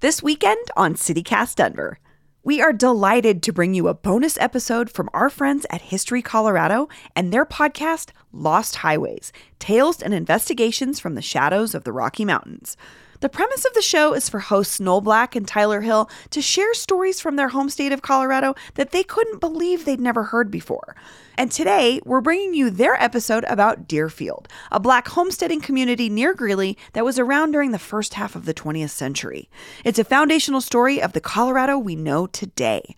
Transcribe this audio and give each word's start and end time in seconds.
This 0.00 0.22
weekend 0.22 0.60
on 0.76 0.92
CityCast 0.92 1.54
Denver, 1.54 1.98
we 2.44 2.60
are 2.60 2.74
delighted 2.74 3.42
to 3.42 3.52
bring 3.52 3.72
you 3.72 3.88
a 3.88 3.94
bonus 3.94 4.36
episode 4.36 4.90
from 4.90 5.08
our 5.14 5.30
friends 5.30 5.64
at 5.70 5.80
History 5.80 6.20
Colorado 6.20 6.90
and 7.16 7.32
their 7.32 7.46
podcast, 7.46 8.10
Lost 8.30 8.76
Highways 8.76 9.32
Tales 9.58 10.02
and 10.02 10.12
Investigations 10.12 11.00
from 11.00 11.14
the 11.14 11.22
Shadows 11.22 11.74
of 11.74 11.84
the 11.84 11.94
Rocky 11.94 12.26
Mountains. 12.26 12.76
The 13.20 13.28
premise 13.30 13.64
of 13.64 13.72
the 13.72 13.82
show 13.82 14.12
is 14.12 14.28
for 14.28 14.40
hosts 14.40 14.78
Noel 14.78 15.00
Black 15.00 15.34
and 15.34 15.48
Tyler 15.48 15.80
Hill 15.80 16.10
to 16.30 16.42
share 16.42 16.74
stories 16.74 17.18
from 17.20 17.36
their 17.36 17.48
home 17.48 17.70
state 17.70 17.92
of 17.92 18.02
Colorado 18.02 18.54
that 18.74 18.90
they 18.90 19.02
couldn't 19.02 19.40
believe 19.40 19.84
they'd 19.84 20.00
never 20.00 20.24
heard 20.24 20.50
before. 20.50 20.94
And 21.38 21.50
today, 21.50 22.00
we're 22.04 22.20
bringing 22.20 22.52
you 22.52 22.68
their 22.68 23.00
episode 23.02 23.44
about 23.44 23.88
Dearfield, 23.88 24.46
a 24.70 24.80
black 24.80 25.08
homesteading 25.08 25.60
community 25.60 26.08
near 26.08 26.34
Greeley 26.34 26.76
that 26.92 27.04
was 27.04 27.18
around 27.18 27.52
during 27.52 27.70
the 27.70 27.78
first 27.78 28.14
half 28.14 28.34
of 28.36 28.44
the 28.44 28.54
20th 28.54 28.90
century. 28.90 29.48
It's 29.84 29.98
a 29.98 30.04
foundational 30.04 30.60
story 30.60 31.00
of 31.00 31.12
the 31.12 31.20
Colorado 31.20 31.78
we 31.78 31.96
know 31.96 32.26
today. 32.26 32.94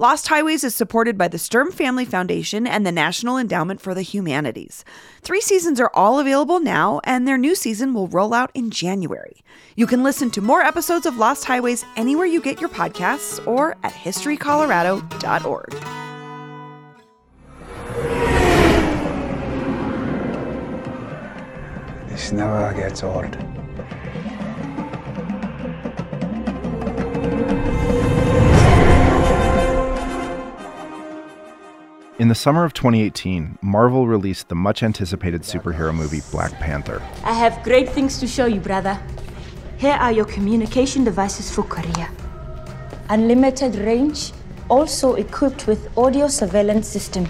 Lost 0.00 0.28
Highways 0.28 0.64
is 0.64 0.74
supported 0.74 1.18
by 1.18 1.28
the 1.28 1.36
Sturm 1.36 1.70
Family 1.70 2.06
Foundation 2.06 2.66
and 2.66 2.86
the 2.86 2.90
National 2.90 3.36
Endowment 3.36 3.82
for 3.82 3.92
the 3.92 4.00
Humanities. 4.00 4.82
Three 5.20 5.42
seasons 5.42 5.78
are 5.78 5.90
all 5.92 6.18
available 6.18 6.58
now, 6.58 7.02
and 7.04 7.28
their 7.28 7.36
new 7.36 7.54
season 7.54 7.92
will 7.92 8.08
roll 8.08 8.32
out 8.32 8.50
in 8.54 8.70
January. 8.70 9.44
You 9.76 9.86
can 9.86 10.02
listen 10.02 10.30
to 10.30 10.40
more 10.40 10.62
episodes 10.62 11.04
of 11.04 11.18
Lost 11.18 11.44
Highways 11.44 11.84
anywhere 11.96 12.24
you 12.24 12.40
get 12.40 12.62
your 12.62 12.70
podcasts 12.70 13.46
or 13.46 13.76
at 13.82 13.92
historycolorado.org. 13.92 15.70
This 22.08 22.32
never 22.32 22.72
gets 22.72 23.02
old. 23.02 23.36
In 32.20 32.28
the 32.28 32.34
summer 32.34 32.66
of 32.66 32.74
2018, 32.74 33.60
Marvel 33.62 34.06
released 34.06 34.50
the 34.50 34.54
much 34.54 34.82
anticipated 34.82 35.40
superhero 35.40 35.94
movie 35.94 36.20
Black 36.30 36.52
Panther. 36.60 37.00
I 37.24 37.32
have 37.32 37.62
great 37.62 37.88
things 37.88 38.18
to 38.18 38.26
show 38.26 38.44
you, 38.44 38.60
brother. 38.60 39.00
Here 39.78 39.94
are 39.94 40.12
your 40.12 40.26
communication 40.26 41.02
devices 41.02 41.50
for 41.50 41.62
Korea. 41.62 42.10
Unlimited 43.08 43.74
range, 43.76 44.32
also 44.68 45.14
equipped 45.14 45.66
with 45.66 45.96
audio 45.96 46.28
surveillance 46.28 46.86
system. 46.86 47.26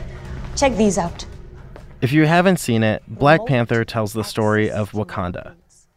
Check 0.56 0.74
these 0.74 0.98
out. 0.98 1.24
If 2.00 2.10
you 2.10 2.26
haven't 2.26 2.58
seen 2.58 2.82
it, 2.82 3.04
Black 3.06 3.46
Panther 3.46 3.84
tells 3.84 4.12
the 4.12 4.24
story 4.24 4.72
of 4.72 4.90
Wakanda, 4.90 5.54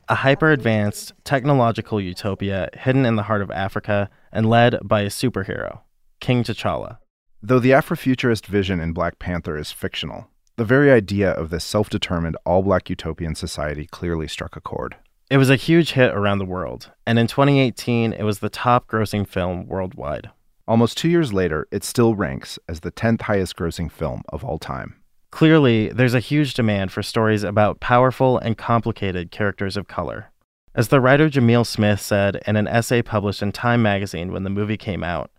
a 0.08 0.14
hyper 0.14 0.52
advanced 0.52 1.14
technological 1.24 2.00
utopia 2.00 2.70
hidden 2.76 3.08
in 3.08 3.16
the 3.16 3.24
heart 3.24 3.42
of 3.42 3.50
Africa 3.50 4.12
and 4.32 4.48
led 4.48 4.78
by 4.84 5.02
a 5.02 5.08
superhero, 5.08 5.80
King 6.20 6.44
T'Challa. 6.44 7.00
Though 7.46 7.60
the 7.60 7.72
Afrofuturist 7.72 8.46
vision 8.46 8.80
in 8.80 8.94
Black 8.94 9.20
Panther 9.20 9.58
is 9.58 9.70
fictional, 9.70 10.30
the 10.56 10.64
very 10.64 10.90
idea 10.90 11.30
of 11.30 11.50
this 11.50 11.66
self 11.66 11.90
determined 11.90 12.38
all 12.46 12.64
black 12.64 12.90
utopian 12.90 13.36
society 13.36 13.86
clearly 13.86 14.30
struck 14.30 14.56
a 14.56 14.62
chord. 14.62 14.96
It 15.30 15.36
was 15.36 15.50
a 15.50 15.58
huge 15.58 15.92
hit 15.92 16.14
around 16.14 16.38
the 16.38 16.46
world, 16.46 16.92
and 17.06 17.20
in 17.20 17.28
2018, 17.28 18.14
it 18.14 18.24
was 18.24 18.40
the 18.40 18.50
top 18.50 18.88
grossing 18.88 19.28
film 19.28 19.68
worldwide. 19.68 20.30
Almost 20.70 20.98
two 20.98 21.10
years 21.10 21.34
later, 21.34 21.68
it 21.70 21.84
still 21.84 22.16
ranks 22.16 22.58
as 22.70 22.80
the 22.80 22.94
10th 22.94 23.24
highest 23.24 23.58
grossing 23.58 23.92
film 23.92 24.22
of 24.30 24.46
all 24.46 24.58
time. 24.58 24.96
Clearly, 25.30 25.90
there's 25.90 26.14
a 26.14 26.22
huge 26.22 26.54
demand 26.54 26.94
for 26.94 27.04
stories 27.04 27.44
about 27.44 27.82
powerful 27.82 28.38
and 28.38 28.58
complicated 28.58 29.32
characters 29.32 29.76
of 29.76 29.90
color. 29.90 30.32
As 30.76 30.88
the 30.88 31.02
writer 31.02 31.30
Jamil 31.30 31.68
Smith 31.68 32.00
said 32.00 32.42
in 32.48 32.56
an 32.56 32.70
essay 32.70 33.02
published 33.02 33.42
in 33.42 33.52
Time 33.52 33.82
magazine 33.82 34.32
when 34.32 34.44
the 34.44 34.50
movie 34.50 34.78
came 34.78 35.04
out, 35.04 35.30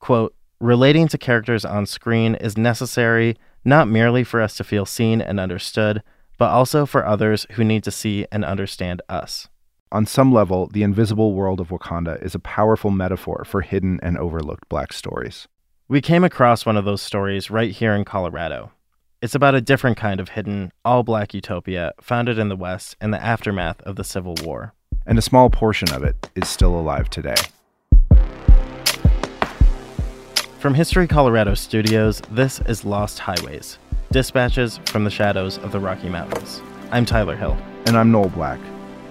quote, 0.00 0.34
relating 0.60 1.08
to 1.08 1.18
characters 1.18 1.64
on 1.64 1.86
screen 1.86 2.34
is 2.36 2.56
necessary 2.56 3.36
not 3.64 3.88
merely 3.88 4.24
for 4.24 4.40
us 4.40 4.56
to 4.56 4.64
feel 4.64 4.84
seen 4.84 5.20
and 5.20 5.40
understood, 5.40 6.02
but 6.38 6.50
also 6.50 6.84
for 6.84 7.06
others 7.06 7.46
who 7.52 7.64
need 7.64 7.82
to 7.84 7.90
see 7.90 8.26
and 8.30 8.44
understand 8.44 9.00
us. 9.08 9.48
On 9.92 10.06
some 10.06 10.32
level, 10.32 10.66
the 10.66 10.82
invisible 10.82 11.34
world 11.34 11.60
of 11.60 11.68
Wakanda 11.68 12.22
is 12.22 12.34
a 12.34 12.40
powerful 12.40 12.90
metaphor 12.90 13.44
for 13.46 13.60
hidden 13.60 14.00
and 14.02 14.18
overlooked 14.18 14.68
black 14.68 14.92
stories. 14.92 15.46
We 15.88 16.00
came 16.00 16.24
across 16.24 16.66
one 16.66 16.76
of 16.76 16.84
those 16.84 17.02
stories 17.02 17.50
right 17.50 17.70
here 17.70 17.94
in 17.94 18.04
Colorado. 18.04 18.72
It's 19.22 19.34
about 19.34 19.54
a 19.54 19.60
different 19.60 19.96
kind 19.96 20.20
of 20.20 20.30
hidden, 20.30 20.72
all 20.84 21.02
black 21.02 21.32
utopia 21.32 21.92
founded 22.00 22.38
in 22.38 22.48
the 22.48 22.56
West 22.56 22.96
in 23.00 23.10
the 23.10 23.22
aftermath 23.22 23.80
of 23.82 23.96
the 23.96 24.04
Civil 24.04 24.34
War. 24.42 24.74
And 25.06 25.18
a 25.18 25.22
small 25.22 25.48
portion 25.48 25.92
of 25.92 26.02
it 26.02 26.28
is 26.34 26.48
still 26.48 26.78
alive 26.78 27.08
today. 27.08 27.36
From 30.64 30.72
History 30.72 31.06
Colorado 31.06 31.52
Studios, 31.52 32.22
this 32.30 32.62
is 32.62 32.86
Lost 32.86 33.18
Highways 33.18 33.76
Dispatches 34.10 34.80
from 34.86 35.04
the 35.04 35.10
Shadows 35.10 35.58
of 35.58 35.72
the 35.72 35.78
Rocky 35.78 36.08
Mountains. 36.08 36.62
I'm 36.90 37.04
Tyler 37.04 37.36
Hill. 37.36 37.54
And 37.84 37.98
I'm 37.98 38.10
Noel 38.10 38.30
Black. 38.30 38.58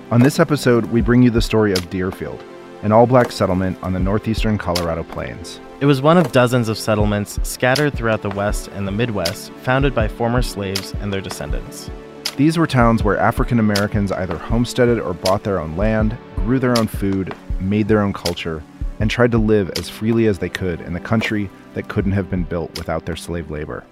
On 0.10 0.20
this 0.20 0.40
episode, 0.40 0.86
we 0.86 1.00
bring 1.00 1.22
you 1.22 1.30
the 1.30 1.44
story 1.44 1.72
of 1.72 1.92
Dearfield, 1.92 2.42
an 2.82 2.92
all 2.92 3.06
black 3.06 3.32
settlement 3.32 3.78
on 3.84 3.94
the 3.94 4.00
northeastern 4.00 4.58
Colorado 4.58 5.04
plains. 5.04 5.60
It 5.80 5.86
was 5.86 6.02
one 6.02 6.18
of 6.18 6.32
dozens 6.32 6.70
of 6.70 6.78
settlements 6.80 7.38
scattered 7.48 7.94
throughout 7.94 8.24
the 8.24 8.32
West 8.32 8.70
and 8.70 8.88
the 8.88 8.92
Midwest, 8.92 9.52
founded 9.62 9.94
by 9.94 10.08
former 10.08 10.42
slaves 10.42 10.96
and 11.02 11.14
their 11.14 11.22
descendants. 11.22 11.92
These 12.36 12.58
were 12.58 12.66
towns 12.66 13.04
where 13.04 13.20
African 13.20 13.60
Americans 13.60 14.12
either 14.12 14.40
homesteaded 14.40 15.00
or 15.00 15.14
bought 15.14 15.44
their 15.44 15.60
own 15.60 15.78
land, 15.78 16.18
grew 16.38 16.58
their 16.58 16.76
own 16.80 16.88
food, 16.88 17.36
made 17.60 17.88
their 17.88 18.02
own 18.02 18.12
culture, 18.12 18.64
and 19.00 19.10
tried 19.10 19.32
to 19.32 19.38
live 19.38 19.72
as 19.78 19.90
freely 19.90 20.28
as 20.28 20.40
they 20.40 20.50
could 20.50 20.82
in 20.82 20.96
a 20.96 21.00
country 21.00 21.50
that 21.74 21.88
couldn't 21.88 22.12
have 22.12 22.30
been 22.30 22.44
built 22.44 22.78
without 22.78 23.06
their 23.06 23.16
slave 23.16 23.50
labor. 23.50 23.84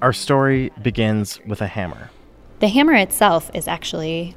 Our 0.00 0.12
story 0.12 0.70
begins 0.82 1.40
with 1.46 1.60
a 1.60 1.66
hammer. 1.66 2.10
The 2.60 2.68
hammer 2.68 2.94
itself 2.94 3.50
is 3.54 3.68
actually 3.68 4.34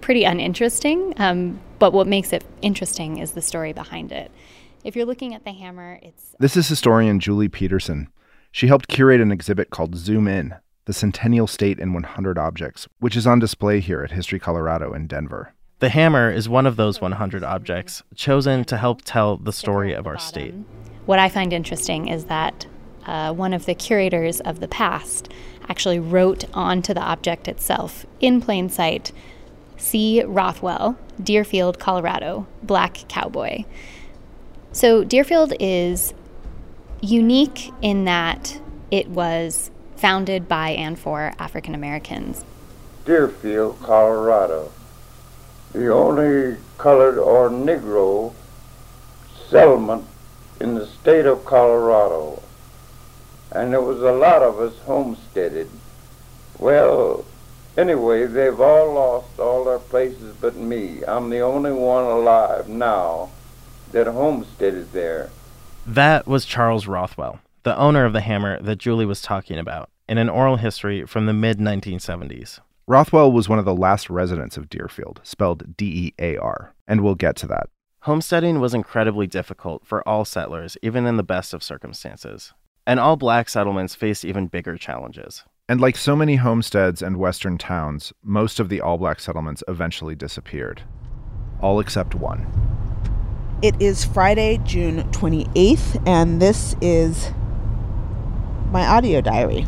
pretty 0.00 0.24
uninteresting, 0.24 1.14
um, 1.16 1.60
but 1.78 1.92
what 1.92 2.06
makes 2.06 2.32
it 2.32 2.44
interesting 2.62 3.18
is 3.18 3.32
the 3.32 3.42
story 3.42 3.72
behind 3.72 4.12
it. 4.12 4.30
If 4.84 4.94
you're 4.94 5.06
looking 5.06 5.34
at 5.34 5.44
the 5.44 5.52
hammer, 5.52 5.98
it's. 6.02 6.34
This 6.38 6.56
is 6.56 6.68
historian 6.68 7.20
Julie 7.20 7.48
Peterson. 7.48 8.08
She 8.52 8.66
helped 8.66 8.88
curate 8.88 9.20
an 9.20 9.32
exhibit 9.32 9.70
called 9.70 9.96
Zoom 9.96 10.28
In 10.28 10.54
The 10.84 10.92
Centennial 10.92 11.46
State 11.46 11.78
in 11.78 11.92
100 11.94 12.38
Objects, 12.38 12.86
which 13.00 13.16
is 13.16 13.26
on 13.26 13.38
display 13.38 13.80
here 13.80 14.02
at 14.02 14.10
History 14.10 14.38
Colorado 14.38 14.92
in 14.92 15.06
Denver. 15.06 15.53
The 15.80 15.88
hammer 15.88 16.30
is 16.30 16.48
one 16.48 16.66
of 16.66 16.76
those 16.76 17.00
100 17.00 17.42
objects 17.42 18.02
chosen 18.14 18.64
to 18.66 18.76
help 18.76 19.02
tell 19.04 19.36
the 19.36 19.52
story 19.52 19.92
of 19.92 20.06
our 20.06 20.18
state. 20.18 20.54
What 21.04 21.18
I 21.18 21.28
find 21.28 21.52
interesting 21.52 22.08
is 22.08 22.26
that 22.26 22.66
uh, 23.06 23.32
one 23.32 23.52
of 23.52 23.66
the 23.66 23.74
curators 23.74 24.40
of 24.40 24.60
the 24.60 24.68
past 24.68 25.32
actually 25.68 25.98
wrote 25.98 26.44
onto 26.54 26.94
the 26.94 27.02
object 27.02 27.48
itself 27.48 28.06
in 28.20 28.40
plain 28.40 28.68
sight 28.68 29.10
C. 29.76 30.22
Rothwell, 30.22 30.96
Dearfield, 31.20 31.78
Colorado, 31.78 32.46
Black 32.62 33.04
Cowboy. 33.08 33.64
So, 34.72 35.04
Dearfield 35.04 35.52
is 35.60 36.14
unique 37.00 37.72
in 37.82 38.04
that 38.04 38.60
it 38.90 39.08
was 39.08 39.70
founded 39.96 40.48
by 40.48 40.70
and 40.70 40.98
for 40.98 41.32
African 41.38 41.74
Americans. 41.74 42.44
Dearfield, 43.04 43.80
Colorado 43.82 44.70
the 45.74 45.92
only 45.92 46.56
colored 46.78 47.18
or 47.18 47.50
Negro 47.50 48.32
settlement 49.48 50.06
in 50.60 50.76
the 50.76 50.86
state 50.86 51.26
of 51.26 51.44
Colorado. 51.44 52.42
And 53.50 53.72
there 53.72 53.80
was 53.80 54.00
a 54.00 54.12
lot 54.12 54.42
of 54.42 54.58
us 54.60 54.78
homesteaded. 54.86 55.68
Well, 56.58 57.24
anyway, 57.76 58.26
they've 58.26 58.60
all 58.60 58.94
lost 58.94 59.38
all 59.38 59.64
their 59.64 59.80
places 59.80 60.36
but 60.40 60.56
me. 60.56 61.02
I'm 61.06 61.28
the 61.30 61.40
only 61.40 61.72
one 61.72 62.04
alive 62.04 62.68
now 62.68 63.30
that 63.90 64.06
homesteaded 64.06 64.92
there. 64.92 65.30
That 65.86 66.26
was 66.26 66.44
Charles 66.44 66.86
Rothwell, 66.86 67.40
the 67.64 67.76
owner 67.76 68.04
of 68.04 68.12
the 68.12 68.20
hammer 68.20 68.60
that 68.62 68.78
Julie 68.78 69.06
was 69.06 69.20
talking 69.20 69.58
about, 69.58 69.90
in 70.08 70.18
an 70.18 70.28
oral 70.28 70.56
history 70.56 71.04
from 71.04 71.26
the 71.26 71.32
mid 71.32 71.58
1970s. 71.58 72.60
Rothwell 72.86 73.32
was 73.32 73.48
one 73.48 73.58
of 73.58 73.64
the 73.64 73.74
last 73.74 74.10
residents 74.10 74.58
of 74.58 74.68
Dearfield, 74.68 75.18
spelled 75.22 75.74
D 75.74 75.86
E 75.86 76.14
A 76.18 76.36
R, 76.36 76.74
and 76.86 77.00
we'll 77.00 77.14
get 77.14 77.34
to 77.36 77.46
that. 77.46 77.70
Homesteading 78.00 78.60
was 78.60 78.74
incredibly 78.74 79.26
difficult 79.26 79.86
for 79.86 80.06
all 80.06 80.26
settlers, 80.26 80.76
even 80.82 81.06
in 81.06 81.16
the 81.16 81.22
best 81.22 81.54
of 81.54 81.62
circumstances. 81.62 82.52
And 82.86 83.00
all 83.00 83.16
black 83.16 83.48
settlements 83.48 83.94
faced 83.94 84.22
even 84.22 84.48
bigger 84.48 84.76
challenges. 84.76 85.44
And 85.66 85.80
like 85.80 85.96
so 85.96 86.14
many 86.14 86.36
homesteads 86.36 87.00
and 87.00 87.16
western 87.16 87.56
towns, 87.56 88.12
most 88.22 88.60
of 88.60 88.68
the 88.68 88.82
all 88.82 88.98
black 88.98 89.18
settlements 89.18 89.64
eventually 89.66 90.14
disappeared. 90.14 90.82
All 91.62 91.80
except 91.80 92.14
one. 92.14 92.46
It 93.62 93.80
is 93.80 94.04
Friday, 94.04 94.60
June 94.62 95.04
28th, 95.10 96.06
and 96.06 96.42
this 96.42 96.76
is 96.82 97.30
my 98.70 98.86
audio 98.86 99.22
diary. 99.22 99.66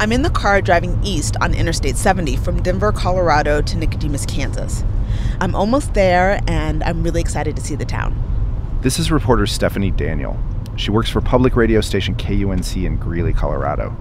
I'm 0.00 0.10
in 0.10 0.22
the 0.22 0.30
car 0.30 0.60
driving 0.60 0.98
east 1.04 1.36
on 1.40 1.54
Interstate 1.54 1.96
70 1.96 2.36
from 2.36 2.60
Denver, 2.62 2.90
Colorado 2.90 3.62
to 3.62 3.78
Nicodemus, 3.78 4.26
Kansas. 4.26 4.82
I'm 5.40 5.54
almost 5.54 5.94
there, 5.94 6.40
and 6.48 6.82
I'm 6.82 7.04
really 7.04 7.20
excited 7.20 7.54
to 7.54 7.62
see 7.62 7.76
the 7.76 7.84
town. 7.84 8.20
This 8.82 8.98
is 8.98 9.12
reporter 9.12 9.46
Stephanie 9.46 9.92
Daniel. 9.92 10.36
She 10.76 10.90
works 10.90 11.08
for 11.08 11.20
public 11.20 11.54
radio 11.54 11.80
station 11.80 12.16
KUNC 12.16 12.84
in 12.84 12.96
Greeley, 12.96 13.32
Colorado. 13.32 13.96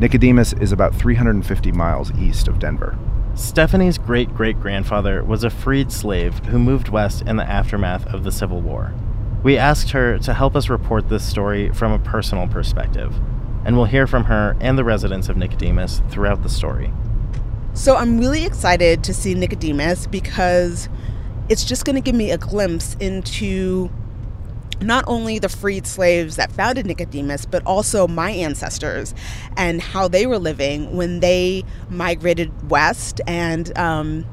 Nicodemus 0.00 0.54
is 0.54 0.72
about 0.72 0.94
350 0.94 1.70
miles 1.70 2.10
east 2.18 2.48
of 2.48 2.58
Denver. 2.58 2.98
Stephanie's 3.34 3.96
great 3.96 4.34
great 4.34 4.58
grandfather 4.60 5.22
was 5.22 5.44
a 5.44 5.50
freed 5.50 5.92
slave 5.92 6.40
who 6.46 6.58
moved 6.58 6.88
west 6.88 7.22
in 7.22 7.36
the 7.36 7.48
aftermath 7.48 8.04
of 8.08 8.24
the 8.24 8.32
Civil 8.32 8.60
War. 8.60 8.92
We 9.44 9.56
asked 9.56 9.90
her 9.92 10.18
to 10.18 10.34
help 10.34 10.56
us 10.56 10.68
report 10.68 11.08
this 11.08 11.24
story 11.24 11.70
from 11.70 11.92
a 11.92 12.00
personal 12.00 12.48
perspective, 12.48 13.14
and 13.68 13.76
we'll 13.76 13.84
hear 13.84 14.06
from 14.06 14.24
her 14.24 14.56
and 14.62 14.78
the 14.78 14.82
residents 14.82 15.28
of 15.28 15.36
Nicodemus 15.36 16.00
throughout 16.08 16.42
the 16.42 16.48
story. 16.48 16.90
So 17.74 17.96
I'm 17.96 18.18
really 18.18 18.46
excited 18.46 19.04
to 19.04 19.12
see 19.12 19.34
Nicodemus 19.34 20.06
because 20.06 20.88
it's 21.50 21.66
just 21.66 21.84
going 21.84 21.94
to 21.94 22.00
give 22.00 22.14
me 22.14 22.30
a 22.30 22.38
glimpse 22.38 22.96
into 22.98 23.90
not 24.80 25.04
only 25.06 25.38
the 25.38 25.50
freed 25.50 25.86
slaves 25.86 26.36
that 26.36 26.50
founded 26.50 26.86
Nicodemus, 26.86 27.44
but 27.44 27.62
also 27.66 28.08
my 28.08 28.30
ancestors 28.30 29.14
and 29.54 29.82
how 29.82 30.08
they 30.08 30.24
were 30.24 30.38
living 30.38 30.96
when 30.96 31.20
they 31.20 31.62
migrated 31.90 32.70
west 32.70 33.20
and, 33.26 33.76
um, 33.76 34.24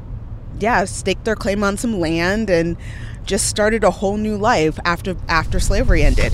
yeah, 0.61 0.85
staked 0.85 1.25
their 1.25 1.35
claim 1.35 1.61
on 1.61 1.75
some 1.75 1.99
land 1.99 2.49
and 2.49 2.77
just 3.25 3.47
started 3.47 3.83
a 3.83 3.91
whole 3.91 4.15
new 4.15 4.37
life 4.37 4.79
after 4.85 5.17
after 5.27 5.59
slavery 5.59 6.03
ended. 6.03 6.33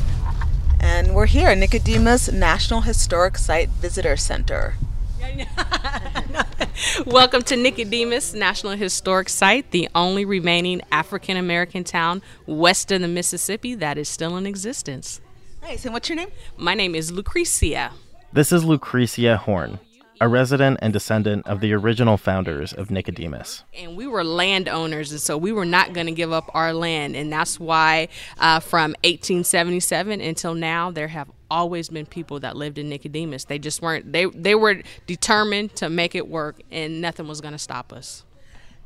And 0.83 1.13
we're 1.13 1.28
here, 1.28 1.50
at 1.50 1.60
Nicodemus 1.60 2.31
National 2.31 2.81
Historic 2.81 3.38
Site 3.38 3.69
Visitor 3.69 4.18
Center. 4.18 4.74
Welcome 7.06 7.44
to 7.44 7.56
Nicodemus 7.56 8.33
National 8.33 8.72
Historic 8.72 9.30
Site, 9.30 9.69
the 9.69 9.88
only 9.94 10.25
remaining 10.25 10.81
African 10.92 11.38
American 11.38 11.83
town 11.83 12.24
west 12.48 12.92
of 12.92 13.01
the 13.01 13.07
Mississippi 13.07 13.75
that 13.75 14.00
is 14.00 14.10
still 14.10 14.36
in 14.38 14.48
existence. 14.48 15.22
Nice. 15.62 15.86
And 15.86 15.94
what's 15.94 16.10
your 16.10 16.16
name? 16.16 16.30
My 16.57 16.74
name 16.74 16.95
is 16.95 17.12
Lucretia. 17.12 17.92
This 18.34 18.51
is 18.51 18.66
Lucretia 18.66 19.38
Horn, 19.38 19.80
a 20.22 20.28
resident 20.28 20.78
and 20.84 20.94
descendant 20.94 21.48
of 21.48 21.62
the 21.62 21.74
original 21.74 22.16
founders 22.16 22.74
of 22.74 22.92
Nicodemus. 22.92 23.64
And 23.74 23.98
we 23.98 24.06
were 24.06 24.24
landowners, 24.24 25.12
and 25.12 25.20
so 25.20 25.36
we 25.36 25.52
were 25.52 25.66
not 25.66 25.94
going 25.94 26.06
to 26.06 26.12
give 26.12 26.32
up 26.32 26.50
our 26.54 26.74
land. 26.74 27.16
And 27.16 27.34
that's 27.34 27.60
why 27.60 28.08
uh, 28.38 28.60
from 28.60 28.92
1877 29.04 30.22
until 30.22 30.54
now, 30.54 30.92
there 30.92 31.08
have 31.08 31.32
always 31.50 31.90
been 31.90 32.06
people 32.06 32.40
that 32.42 32.56
lived 32.56 32.78
in 32.78 32.88
Nicodemus. 32.88 33.46
They 33.46 33.58
just 33.58 33.82
weren't, 33.82 34.14
they, 34.14 34.26
they 34.26 34.54
were 34.54 34.84
determined 35.08 35.76
to 35.78 35.90
make 35.90 36.14
it 36.14 36.28
work, 36.28 36.62
and 36.70 37.02
nothing 37.02 37.28
was 37.28 37.42
going 37.42 37.54
to 37.54 37.60
stop 37.60 37.92
us. 37.92 38.24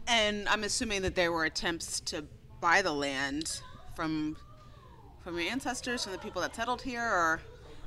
And 0.08 0.48
I'm 0.48 0.64
assuming 0.64 1.02
that 1.02 1.16
there 1.16 1.34
were 1.34 1.44
attempts 1.44 2.00
to 2.02 2.24
buy 2.62 2.82
the 2.82 2.94
land 2.94 3.60
from 3.94 4.38
from 5.22 5.40
your 5.40 5.52
ancestors, 5.52 6.04
from 6.04 6.14
the 6.14 6.20
people 6.20 6.40
that 6.44 6.56
settled 6.56 6.84
here, 6.84 7.02
or 7.04 7.42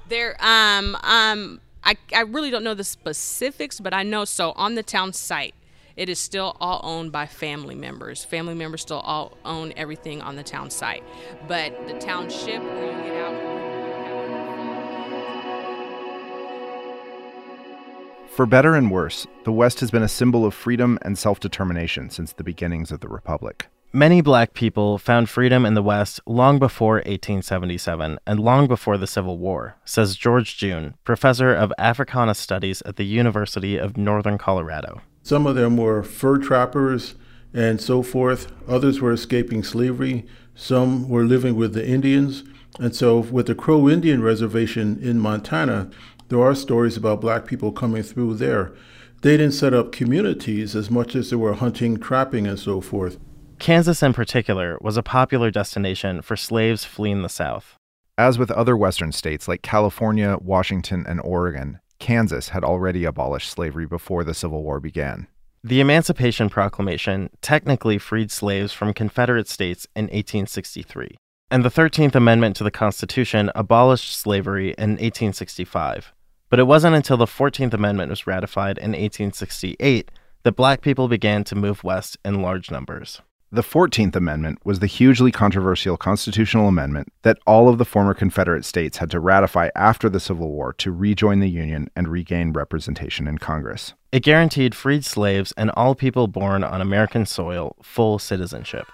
There, 0.09 0.37
um, 0.41 0.97
um, 1.05 1.61
I, 1.89 1.97
I 2.15 2.21
really 2.21 2.51
don't 2.51 2.65
know 2.65 2.75
the 2.75 2.85
specifics, 2.85 3.81
but 3.81 3.95
I 3.95 4.03
know 4.03 4.27
so 4.27 4.53
on 4.53 4.75
the 4.75 4.83
town 4.83 5.15
site, 5.15 5.55
it 5.97 6.11
is 6.11 6.19
still 6.19 6.55
all 6.61 6.83
owned 6.85 7.13
by 7.13 7.25
family 7.25 7.75
members. 7.75 8.23
Family 8.23 8.53
members 8.53 8.83
still 8.83 9.01
all 9.01 9.39
own 9.47 9.73
everything 9.75 10.21
on 10.21 10.37
the 10.37 10.43
town 10.43 10.69
site, 10.69 11.03
but 11.49 11.73
the 11.89 11.95
township 11.95 12.63
where 12.63 12.93
you 12.93 13.03
get 13.05 13.17
out. 13.17 13.33
For 18.33 18.45
better 18.45 18.75
and 18.75 18.91
worse, 18.91 19.27
the 19.45 19.53
West 19.53 19.81
has 19.81 19.91
been 19.91 20.03
a 20.03 20.09
symbol 20.09 20.45
of 20.45 20.53
freedom 20.53 20.99
and 21.01 21.17
self 21.17 21.41
determination 21.41 22.11
since 22.11 22.35
the 22.35 22.45
beginnings 22.45 22.93
of 22.93 23.01
the 23.01 23.09
Republic. 23.09 23.69
Many 23.93 24.21
black 24.21 24.53
people 24.53 24.99
found 24.99 25.31
freedom 25.31 25.65
in 25.65 25.73
the 25.73 25.83
West 25.83 26.21
long 26.27 26.59
before 26.59 26.97
1877 26.97 28.19
and 28.27 28.39
long 28.39 28.67
before 28.67 28.99
the 28.99 29.07
Civil 29.07 29.39
War, 29.39 29.77
says 29.83 30.15
George 30.15 30.59
Junne, 30.59 30.93
professor 31.05 31.55
of 31.55 31.73
Africana 31.79 32.35
Studies 32.35 32.83
at 32.83 32.97
the 32.97 33.07
University 33.07 33.79
of 33.79 33.97
Northern 33.97 34.37
Colorado. 34.37 35.01
Some 35.23 35.47
of 35.47 35.57
them 35.57 35.79
were 35.79 36.03
fur 36.03 36.37
trappers 36.37 37.15
and 37.55 37.81
so 37.81 38.03
forth. 38.03 38.53
Others 38.69 39.01
were 39.01 39.13
escaping 39.13 39.63
slavery. 39.63 40.27
Some 40.55 41.09
were 41.09 41.25
living 41.25 41.57
with 41.57 41.73
the 41.73 41.89
Indians. 41.89 42.45
And 42.79 42.95
so, 42.95 43.21
with 43.21 43.47
the 43.47 43.55
Crow 43.55 43.89
Indian 43.89 44.23
Reservation 44.23 44.99
in 45.01 45.19
Montana, 45.19 45.91
there 46.29 46.43
are 46.43 46.55
stories 46.55 46.99
about 46.99 47.23
black 47.23 47.47
people 47.47 47.73
coming 47.73 48.03
through 48.03 48.35
there. 48.35 48.75
They 49.23 49.39
didn't 49.39 49.55
set 49.55 49.73
up 49.73 49.93
communities 49.93 50.77
as 50.77 50.91
much 50.91 51.17
as 51.17 51.31
they 51.31 51.37
were 51.37 51.55
hunting, 51.55 51.99
trapping, 51.99 52.47
and 52.47 52.59
so 52.59 52.83
forth. 52.83 53.19
Kansas, 53.59 54.03
in 54.03 54.13
particular, 54.13 54.79
was 54.81 54.97
a 54.97 55.03
popular 55.03 55.51
destination 55.51 56.23
for 56.23 56.37
slaves 56.37 56.85
fleeing 56.85 57.23
the 57.23 57.29
South. 57.29 57.75
As 58.17 58.39
with 58.39 58.51
other 58.51 58.77
Western 58.77 59.13
states 59.13 59.49
like 59.49 59.63
California, 59.63 60.37
Washington, 60.41 61.05
and 61.09 61.21
Oregon, 61.21 61.81
Kansas 61.99 62.51
had 62.51 62.65
already 62.65 63.05
abolished 63.05 63.51
slavery 63.51 63.87
before 63.87 64.25
the 64.25 64.35
Civil 64.35 64.63
War 64.63 64.81
began. 64.81 65.27
The 65.65 65.81
Emancipation 65.81 66.49
Proclamation 66.49 67.31
technically 67.43 67.99
freed 67.99 68.31
slaves 68.31 68.73
from 68.73 68.95
Confederate 68.95 69.49
states 69.49 69.87
in 69.97 70.05
1863, 70.05 71.17
and 71.51 71.65
the 71.65 71.71
13th 71.71 72.15
Amendment 72.15 72.55
to 72.57 72.65
the 72.65 72.71
Constitution 72.71 73.51
abolished 73.55 74.17
slavery 74.17 74.69
in 74.79 74.91
1865. 74.91 76.13
But 76.49 76.61
it 76.61 76.67
wasn't 76.67 76.97
until 76.97 77.17
the 77.17 77.27
14th 77.27 77.75
Amendment 77.75 78.11
was 78.11 78.27
ratified 78.27 78.79
in 78.79 78.93
1868 78.93 80.11
that 80.45 80.53
black 80.57 80.81
people 80.81 81.09
began 81.09 81.45
to 81.45 81.57
move 81.57 81.85
west 81.85 82.17
in 82.25 82.41
large 82.41 82.71
numbers. 82.71 83.21
The 83.51 83.63
14th 83.63 84.15
Amendment 84.15 84.59
was 84.63 84.81
the 84.81 84.87
hugely 84.87 85.33
controversial 85.33 85.97
constitutional 85.97 86.69
amendment 86.69 87.11
that 87.23 87.39
all 87.47 87.71
of 87.71 87.79
the 87.79 87.87
former 87.87 88.13
Confederate 88.13 88.63
states 88.63 88.99
had 88.99 89.11
to 89.13 89.21
ratify 89.21 89.71
after 89.75 90.11
the 90.11 90.21
Civil 90.21 90.51
War 90.51 90.75
to 90.75 90.93
rejoin 90.93 91.41
the 91.41 91.49
Union 91.49 91.89
and 91.97 92.09
regain 92.09 92.53
representation 92.53 93.27
in 93.27 93.39
Congress. 93.39 93.95
It 94.13 94.23
guaranteed 94.23 94.75
freed 94.75 95.03
slaves 95.03 95.55
and 95.57 95.71
all 95.71 95.95
people 95.95 96.29
born 96.29 96.63
on 96.63 96.83
American 96.83 97.25
soil 97.25 97.75
full 97.81 98.19
citizenship. 98.19 98.87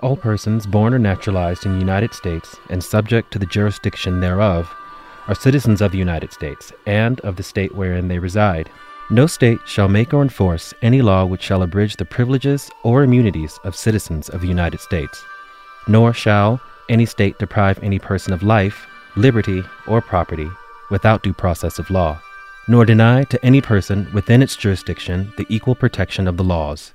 All 0.00 0.16
persons 0.16 0.66
born 0.66 0.94
or 0.94 0.98
naturalized 0.98 1.66
in 1.66 1.74
the 1.74 1.78
United 1.78 2.14
States 2.14 2.56
and 2.70 2.82
subject 2.82 3.34
to 3.34 3.38
the 3.38 3.44
jurisdiction 3.44 4.20
thereof 4.20 4.74
are 5.28 5.34
citizens 5.34 5.82
of 5.82 5.92
the 5.92 5.98
United 5.98 6.32
States 6.32 6.72
and 6.86 7.20
of 7.20 7.36
the 7.36 7.42
state 7.42 7.74
wherein 7.74 8.08
they 8.08 8.18
reside. 8.18 8.70
No 9.12 9.26
state 9.26 9.60
shall 9.66 9.88
make 9.88 10.14
or 10.14 10.22
enforce 10.22 10.72
any 10.80 11.02
law 11.02 11.26
which 11.26 11.42
shall 11.42 11.62
abridge 11.62 11.96
the 11.96 12.04
privileges 12.06 12.70
or 12.82 13.02
immunities 13.02 13.58
of 13.62 13.76
citizens 13.76 14.30
of 14.30 14.40
the 14.40 14.48
United 14.48 14.80
States. 14.80 15.22
Nor 15.86 16.14
shall 16.14 16.62
any 16.88 17.04
state 17.04 17.38
deprive 17.38 17.78
any 17.82 17.98
person 17.98 18.32
of 18.32 18.42
life, 18.42 18.86
liberty, 19.14 19.62
or 19.86 20.00
property 20.00 20.48
without 20.90 21.22
due 21.22 21.34
process 21.34 21.78
of 21.78 21.90
law, 21.90 22.22
nor 22.68 22.86
deny 22.86 23.24
to 23.24 23.44
any 23.44 23.60
person 23.60 24.10
within 24.14 24.40
its 24.40 24.56
jurisdiction 24.56 25.30
the 25.36 25.44
equal 25.50 25.74
protection 25.74 26.26
of 26.26 26.38
the 26.38 26.44
laws. 26.44 26.94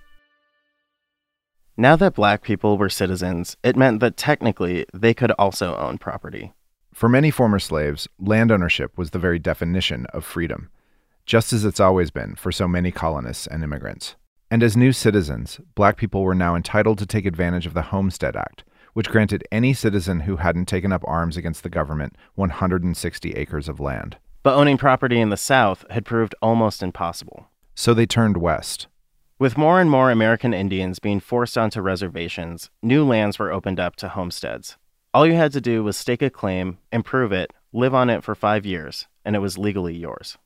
Now 1.78 1.96
that 1.98 2.16
black 2.16 2.42
people 2.42 2.80
were 2.80 2.90
citizens, 2.90 3.58
it 3.64 3.76
meant 3.76 4.00
that 4.00 4.18
technically 4.18 4.88
they 4.92 5.14
could 5.14 5.30
also 5.38 5.78
own 5.78 6.00
property. 6.00 6.54
For 6.96 7.10
many 7.10 7.30
former 7.30 7.60
slaves, 7.60 8.08
land 8.18 8.52
ownership 8.52 8.98
was 8.98 9.12
the 9.12 9.20
very 9.20 9.38
definition 9.38 10.08
of 10.08 10.26
freedom 10.26 10.72
just 11.28 11.52
as 11.52 11.66
it's 11.66 11.82
always 11.82 12.10
been 12.10 12.34
for 12.36 12.54
so 12.54 12.70
many 12.70 12.90
colonists 12.90 13.46
and 13.46 13.62
immigrants. 13.62 14.16
And 14.50 14.64
as 14.64 14.78
new 14.78 14.94
citizens, 14.94 15.60
black 15.76 15.98
people 15.98 16.24
were 16.24 16.34
now 16.34 16.56
entitled 16.56 16.98
to 17.00 17.06
take 17.06 17.26
advantage 17.26 17.66
of 17.66 17.74
the 17.74 17.82
Homestead 17.84 18.38
Act, 18.38 18.64
which 18.94 19.10
granted 19.10 19.44
any 19.52 19.74
citizen 19.74 20.22
who 20.22 20.38
hadn't 20.38 20.68
taken 20.68 20.94
up 20.94 21.04
arms 21.06 21.36
against 21.36 21.64
the 21.64 21.70
government 21.70 22.16
160 22.36 23.34
acres 23.34 23.68
of 23.68 23.82
land. 23.82 24.16
But 24.42 24.56
owning 24.56 24.78
property 24.78 25.20
in 25.20 25.30
the 25.30 25.36
South 25.36 25.84
had 25.90 26.06
proved 26.06 26.34
almost 26.42 26.82
impossible. 26.82 27.50
So 27.76 27.94
they 27.94 28.06
turned 28.06 28.38
west. 28.38 28.88
With 29.38 29.58
more 29.58 29.82
and 29.82 29.92
more 29.92 30.10
American 30.10 30.54
Indians 30.54 30.98
being 30.98 31.20
forced 31.20 31.58
onto 31.58 31.82
reservations, 31.82 32.72
new 32.82 33.06
lands 33.06 33.38
were 33.38 33.52
opened 33.52 33.82
up 33.82 33.98
to 33.98 34.08
homesteads. 34.08 34.78
All 35.14 35.28
you 35.28 35.34
had 35.34 35.52
to 35.52 35.62
do 35.62 35.84
was 35.84 35.98
stake 35.98 36.22
a 36.22 36.30
claim, 36.30 36.78
improve 36.94 37.34
it, 37.34 37.52
live 37.74 37.94
on 37.94 38.10
it 38.10 38.24
for 38.24 38.34
five 38.34 38.66
years, 38.66 39.08
and 39.26 39.36
it 39.36 39.40
was 39.40 39.58
legally 39.58 39.94
yours. 39.94 40.38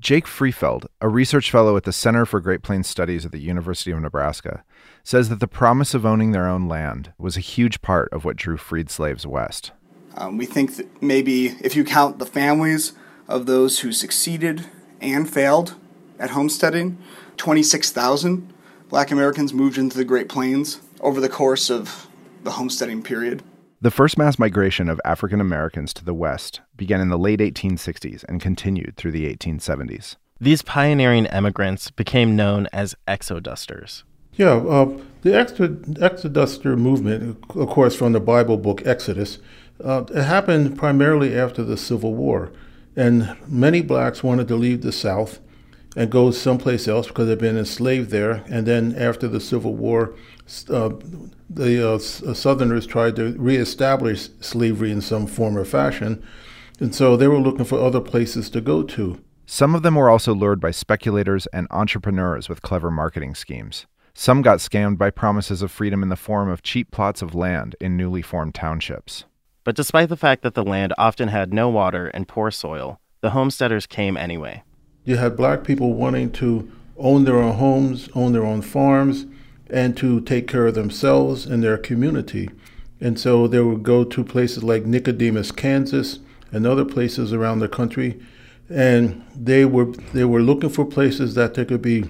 Jake 0.00 0.26
Friefeld, 0.26 0.86
a 1.00 1.08
research 1.08 1.50
fellow 1.50 1.76
at 1.76 1.82
the 1.82 1.92
Center 1.92 2.24
for 2.24 2.38
Great 2.38 2.62
Plains 2.62 2.86
Studies 2.86 3.26
at 3.26 3.32
the 3.32 3.40
University 3.40 3.90
of 3.90 4.00
Nebraska, 4.00 4.62
says 5.02 5.28
that 5.28 5.40
the 5.40 5.48
promise 5.48 5.92
of 5.92 6.06
owning 6.06 6.30
their 6.30 6.46
own 6.46 6.68
land 6.68 7.12
was 7.18 7.36
a 7.36 7.40
huge 7.40 7.82
part 7.82 8.08
of 8.12 8.24
what 8.24 8.36
drew 8.36 8.56
freed 8.56 8.90
slaves 8.90 9.26
west. 9.26 9.72
Um, 10.16 10.36
we 10.36 10.46
think 10.46 10.76
that 10.76 11.02
maybe 11.02 11.48
if 11.62 11.74
you 11.74 11.84
count 11.84 12.20
the 12.20 12.26
families 12.26 12.92
of 13.26 13.46
those 13.46 13.80
who 13.80 13.90
succeeded 13.90 14.66
and 15.00 15.28
failed 15.28 15.74
at 16.18 16.30
homesteading, 16.30 16.98
26,000 17.36 18.52
black 18.88 19.10
Americans 19.10 19.52
moved 19.52 19.78
into 19.78 19.96
the 19.96 20.04
Great 20.04 20.28
Plains 20.28 20.80
over 21.00 21.20
the 21.20 21.28
course 21.28 21.70
of 21.70 22.06
the 22.44 22.52
homesteading 22.52 23.02
period. 23.02 23.42
The 23.80 23.92
first 23.92 24.18
mass 24.18 24.40
migration 24.40 24.88
of 24.88 25.00
African 25.04 25.40
Americans 25.40 25.94
to 25.94 26.04
the 26.04 26.12
West 26.12 26.62
began 26.76 27.00
in 27.00 27.10
the 27.10 27.18
late 27.18 27.38
1860s 27.38 28.24
and 28.28 28.40
continued 28.40 28.96
through 28.96 29.12
the 29.12 29.32
1870s. 29.32 30.16
These 30.40 30.62
pioneering 30.62 31.28
emigrants 31.28 31.92
became 31.92 32.34
known 32.34 32.66
as 32.72 32.96
exodusters. 33.06 34.02
Yeah, 34.32 34.54
uh, 34.54 34.98
the 35.22 35.30
exoduster 35.30 36.76
movement, 36.76 37.38
of 37.54 37.68
course, 37.68 37.94
from 37.94 38.14
the 38.14 38.20
Bible 38.20 38.56
book 38.56 38.84
Exodus, 38.84 39.38
uh, 39.84 40.02
it 40.12 40.24
happened 40.24 40.76
primarily 40.76 41.38
after 41.38 41.62
the 41.62 41.76
Civil 41.76 42.16
War. 42.16 42.50
And 42.96 43.36
many 43.46 43.80
blacks 43.80 44.24
wanted 44.24 44.48
to 44.48 44.56
leave 44.56 44.82
the 44.82 44.90
South 44.90 45.38
and 45.96 46.10
go 46.10 46.32
someplace 46.32 46.88
else 46.88 47.06
because 47.06 47.28
they'd 47.28 47.38
been 47.38 47.56
enslaved 47.56 48.10
there. 48.10 48.42
And 48.48 48.66
then 48.66 48.96
after 48.96 49.28
the 49.28 49.40
Civil 49.40 49.76
War, 49.76 50.14
uh, 50.70 50.90
the 51.50 51.86
uh, 51.86 51.94
uh, 51.94 51.98
Southerners 51.98 52.86
tried 52.86 53.16
to 53.16 53.32
reestablish 53.38 54.30
slavery 54.40 54.90
in 54.90 55.00
some 55.00 55.26
form 55.26 55.56
or 55.56 55.64
fashion, 55.64 56.22
and 56.80 56.94
so 56.94 57.16
they 57.16 57.28
were 57.28 57.38
looking 57.38 57.64
for 57.64 57.80
other 57.80 58.00
places 58.00 58.48
to 58.50 58.60
go 58.60 58.82
to. 58.82 59.22
Some 59.46 59.74
of 59.74 59.82
them 59.82 59.94
were 59.94 60.10
also 60.10 60.34
lured 60.34 60.60
by 60.60 60.70
speculators 60.70 61.46
and 61.48 61.66
entrepreneurs 61.70 62.48
with 62.48 62.62
clever 62.62 62.90
marketing 62.90 63.34
schemes. 63.34 63.86
Some 64.14 64.42
got 64.42 64.58
scammed 64.58 64.98
by 64.98 65.10
promises 65.10 65.62
of 65.62 65.70
freedom 65.70 66.02
in 66.02 66.08
the 66.08 66.16
form 66.16 66.50
of 66.50 66.62
cheap 66.62 66.90
plots 66.90 67.22
of 67.22 67.34
land 67.34 67.76
in 67.80 67.96
newly 67.96 68.20
formed 68.20 68.54
townships. 68.54 69.24
But 69.64 69.76
despite 69.76 70.08
the 70.08 70.16
fact 70.16 70.42
that 70.42 70.54
the 70.54 70.64
land 70.64 70.92
often 70.98 71.28
had 71.28 71.52
no 71.52 71.68
water 71.68 72.08
and 72.08 72.26
poor 72.26 72.50
soil, 72.50 73.00
the 73.20 73.30
homesteaders 73.30 73.86
came 73.86 74.16
anyway. 74.16 74.62
You 75.04 75.16
had 75.16 75.36
black 75.36 75.64
people 75.64 75.94
wanting 75.94 76.32
to 76.32 76.70
own 76.96 77.24
their 77.24 77.38
own 77.38 77.54
homes, 77.56 78.08
own 78.14 78.32
their 78.32 78.44
own 78.44 78.62
farms, 78.62 79.26
and 79.70 79.96
to 79.96 80.20
take 80.20 80.46
care 80.48 80.66
of 80.66 80.74
themselves 80.74 81.46
and 81.46 81.62
their 81.62 81.78
community. 81.78 82.50
And 83.00 83.18
so 83.18 83.46
they 83.46 83.60
would 83.60 83.82
go 83.82 84.04
to 84.04 84.24
places 84.24 84.64
like 84.64 84.84
Nicodemus, 84.84 85.52
Kansas, 85.52 86.18
and 86.50 86.66
other 86.66 86.84
places 86.84 87.32
around 87.32 87.58
the 87.58 87.68
country, 87.68 88.20
and 88.68 89.24
they 89.34 89.64
were 89.64 89.86
they 90.12 90.24
were 90.24 90.40
looking 90.40 90.70
for 90.70 90.84
places 90.84 91.34
that 91.34 91.54
they 91.54 91.64
could 91.64 91.82
be 91.82 92.04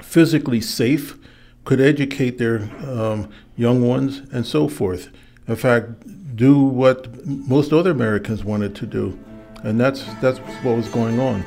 physically 0.00 0.60
safe, 0.60 1.16
could 1.64 1.80
educate 1.80 2.38
their 2.38 2.70
um, 2.86 3.30
young 3.56 3.86
ones, 3.86 4.22
and 4.32 4.46
so 4.46 4.68
forth. 4.68 5.10
In 5.46 5.56
fact, 5.56 6.36
do 6.36 6.58
what 6.58 7.24
most 7.26 7.72
other 7.72 7.90
Americans 7.90 8.44
wanted 8.44 8.74
to 8.76 8.86
do, 8.86 9.18
and 9.62 9.78
that's 9.78 10.04
that's 10.20 10.38
what 10.38 10.76
was 10.76 10.88
going 10.88 11.20
on. 11.20 11.44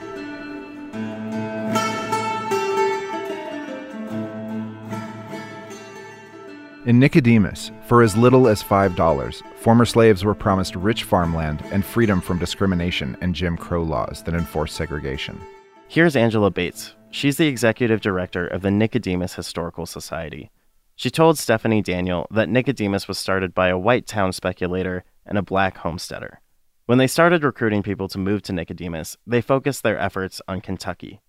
In 6.83 6.97
Nicodemus, 6.97 7.69
for 7.85 8.01
as 8.01 8.17
little 8.17 8.47
as 8.47 8.63
$5, 8.63 9.43
former 9.57 9.85
slaves 9.85 10.25
were 10.25 10.33
promised 10.33 10.75
rich 10.75 11.03
farmland 11.03 11.63
and 11.65 11.85
freedom 11.85 12.19
from 12.19 12.39
discrimination 12.39 13.15
and 13.21 13.35
Jim 13.35 13.55
Crow 13.55 13.83
laws 13.83 14.23
that 14.23 14.33
enforced 14.33 14.77
segregation. 14.77 15.39
Here's 15.87 16.15
Angela 16.15 16.49
Bates. 16.49 16.95
She's 17.11 17.37
the 17.37 17.45
executive 17.45 18.01
director 18.01 18.47
of 18.47 18.63
the 18.63 18.71
Nicodemus 18.71 19.35
Historical 19.35 19.85
Society. 19.85 20.49
She 20.95 21.11
told 21.11 21.37
Stephanie 21.37 21.83
Daniel 21.83 22.25
that 22.31 22.49
Nicodemus 22.49 23.07
was 23.07 23.19
started 23.19 23.53
by 23.53 23.67
a 23.67 23.77
white 23.77 24.07
town 24.07 24.33
speculator 24.33 25.03
and 25.23 25.37
a 25.37 25.43
black 25.43 25.77
homesteader. 25.77 26.41
When 26.87 26.97
they 26.97 27.05
started 27.05 27.43
recruiting 27.43 27.83
people 27.83 28.07
to 28.07 28.17
move 28.17 28.41
to 28.43 28.53
Nicodemus, 28.53 29.17
they 29.27 29.41
focused 29.41 29.83
their 29.83 29.99
efforts 29.99 30.41
on 30.47 30.61
Kentucky. 30.61 31.21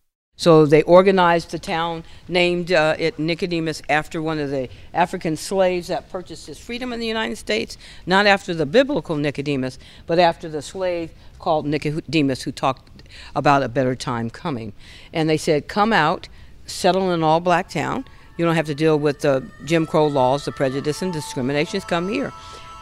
So 0.43 0.67
they 0.67 0.83
organized 0.83 1.53
the 1.53 1.59
town, 1.61 2.03
named 2.27 2.73
uh, 2.73 2.97
it 2.99 3.17
Nicodemus 3.17 3.81
after 3.89 4.21
one 4.21 4.41
of 4.41 4.51
the 4.51 4.69
African 4.93 5.37
slaves 5.37 5.87
that 5.87 6.11
purchased 6.11 6.49
his 6.49 6.59
freedom 6.59 6.93
in 6.93 6.99
the 6.99 7.07
United 7.07 7.37
States, 7.37 7.79
not 8.07 8.27
after 8.27 8.53
the 8.53 8.67
biblical 8.67 9.15
Nicodemus, 9.15 9.79
but 10.07 10.19
after 10.19 10.49
the 10.49 10.61
slave 10.61 11.12
called 11.39 11.65
Nicodemus 11.67 12.43
who 12.43 12.51
talked 12.51 13.05
about 13.37 13.62
a 13.62 13.69
better 13.69 13.95
time 13.95 14.31
coming. 14.31 14.73
And 15.12 15.29
they 15.29 15.37
said, 15.37 15.69
Come 15.69 15.93
out, 15.93 16.29
settle 16.67 17.05
in 17.05 17.11
an 17.11 17.23
all 17.23 17.39
black 17.39 17.69
town. 17.69 18.05
You 18.37 18.45
don't 18.45 18.57
have 18.57 18.67
to 18.67 18.75
deal 18.75 18.99
with 18.99 19.21
the 19.21 19.47
Jim 19.65 19.87
Crow 19.87 20.09
laws, 20.09 20.45
the 20.45 20.51
prejudice 20.51 21.03
and 21.03 21.12
discriminations. 21.12 21.85
Come 21.85 22.09
here. 22.09 22.33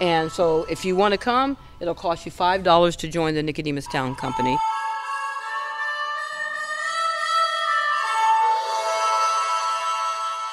And 0.01 0.33
so 0.33 0.65
if 0.71 0.85
you 0.85 0.97
want 0.97 1.13
to 1.13 1.19
come, 1.19 1.59
it'll 1.81 1.95
cost 1.95 2.25
you 2.25 2.33
$5 2.33 2.97
to 2.97 3.09
join 3.09 3.35
the 3.35 3.43
Nicodemus 3.43 3.87
Town 3.89 4.15
Company. 4.15 4.57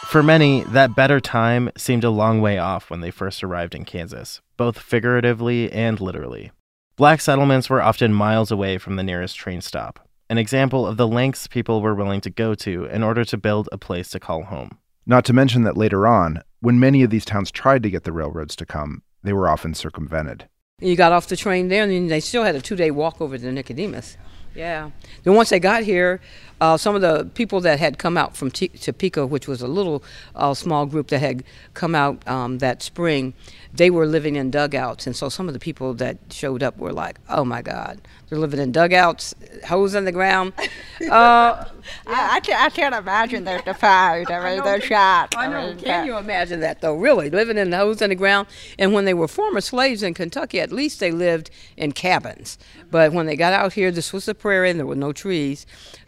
For 0.07 0.23
many, 0.23 0.63
that 0.63 0.95
better 0.95 1.19
time 1.19 1.69
seemed 1.75 2.05
a 2.05 2.09
long 2.09 2.39
way 2.39 2.57
off 2.57 2.89
when 2.89 3.01
they 3.01 3.11
first 3.11 3.43
arrived 3.43 3.75
in 3.75 3.83
Kansas, 3.83 4.39
both 4.55 4.79
figuratively 4.79 5.69
and 5.69 5.99
literally. 5.99 6.51
Black 6.95 7.19
settlements 7.19 7.69
were 7.69 7.81
often 7.81 8.13
miles 8.13 8.49
away 8.49 8.77
from 8.77 8.95
the 8.95 9.03
nearest 9.03 9.35
train 9.35 9.59
stop, 9.59 10.07
an 10.29 10.37
example 10.37 10.87
of 10.87 10.95
the 10.95 11.09
lengths 11.09 11.47
people 11.47 11.81
were 11.81 11.93
willing 11.93 12.21
to 12.21 12.29
go 12.29 12.55
to 12.55 12.85
in 12.85 13.03
order 13.03 13.25
to 13.25 13.37
build 13.37 13.67
a 13.73 13.77
place 13.77 14.09
to 14.11 14.19
call 14.19 14.43
home. 14.43 14.77
Not 15.05 15.25
to 15.25 15.33
mention 15.33 15.63
that 15.63 15.75
later 15.75 16.07
on, 16.07 16.41
when 16.61 16.79
many 16.79 17.03
of 17.03 17.09
these 17.09 17.25
towns 17.25 17.51
tried 17.51 17.83
to 17.83 17.89
get 17.89 18.05
the 18.05 18.13
railroads 18.13 18.55
to 18.55 18.65
come, 18.65 19.03
they 19.23 19.33
were 19.33 19.49
often 19.49 19.73
circumvented. 19.73 20.47
You 20.79 20.95
got 20.95 21.11
off 21.11 21.27
the 21.27 21.35
train 21.35 21.67
there, 21.67 21.83
and 21.83 21.91
then 21.91 22.07
they 22.07 22.21
still 22.21 22.45
had 22.45 22.55
a 22.55 22.61
two 22.61 22.77
day 22.77 22.91
walk 22.91 23.19
over 23.19 23.37
to 23.37 23.51
Nicodemus. 23.51 24.15
Yeah. 24.55 24.91
Then 25.23 25.35
once 25.35 25.49
they 25.49 25.59
got 25.59 25.83
here, 25.83 26.19
uh, 26.59 26.77
some 26.77 26.95
of 26.95 27.01
the 27.01 27.25
people 27.35 27.61
that 27.61 27.79
had 27.79 27.99
come 27.99 28.17
out 28.17 28.35
from 28.35 28.49
T- 28.49 28.69
Topeka, 28.69 29.27
which 29.27 29.47
was 29.47 29.61
a 29.61 29.67
little 29.67 30.03
uh, 30.35 30.53
small 30.53 30.85
group 30.85 31.09
that 31.09 31.19
had 31.19 31.43
come 31.73 31.93
out 31.93 32.27
um, 32.27 32.57
that 32.59 32.81
spring, 32.81 33.33
they 33.77 33.89
were 33.89 34.05
living 34.05 34.35
in 34.35 34.51
dugouts. 34.51 35.05
And 35.05 35.15
so 35.15 35.29
some 35.29 35.47
of 35.47 35.53
the 35.53 35.59
people 35.59 35.93
that 35.95 36.17
showed 36.31 36.63
up 36.63 36.77
were 36.77 36.91
like, 36.91 37.19
oh 37.29 37.45
my 37.45 37.61
God, 37.61 38.01
they're 38.27 38.39
living 38.39 38.59
in 38.59 38.71
dugouts, 38.71 39.35
holes 39.67 39.95
in 39.95 40.05
the 40.05 40.11
ground. 40.11 40.53
Uh, 40.99 41.63
I, 42.07 42.37
I, 42.37 42.39
can't, 42.39 42.59
I 42.59 42.69
can't 42.71 42.95
imagine 42.95 43.43
they're 43.43 43.61
fight. 43.75 44.31
I 44.31 44.55
mean, 44.55 44.63
they're 44.63 44.81
shot. 44.95 45.35
I 45.37 45.47
know. 45.47 45.75
Can 45.75 46.07
you 46.07 46.17
imagine 46.17 46.59
that, 46.61 46.81
though? 46.81 46.95
Really, 46.95 47.29
living 47.29 47.55
in 47.55 47.69
the 47.69 47.77
holes 47.77 48.01
in 48.01 48.09
the 48.09 48.15
ground. 48.15 48.47
And 48.79 48.93
when 48.93 49.05
they 49.05 49.13
were 49.13 49.27
former 49.27 49.61
slaves 49.61 50.01
in 50.01 50.15
Kentucky, 50.15 50.59
at 50.59 50.71
least 50.71 50.99
they 50.99 51.11
lived 51.11 51.51
in 51.77 51.91
cabins. 51.91 52.57
But 52.89 53.13
when 53.13 53.27
they 53.27 53.35
got 53.35 53.53
out 53.53 53.73
here, 53.73 53.91
this 53.91 54.11
was 54.11 54.25
the 54.25 54.33
prairie 54.33 54.71
and 54.71 54.79
there 54.79 54.87
were 54.87 54.95
no 54.95 55.13
trees. 55.13 55.67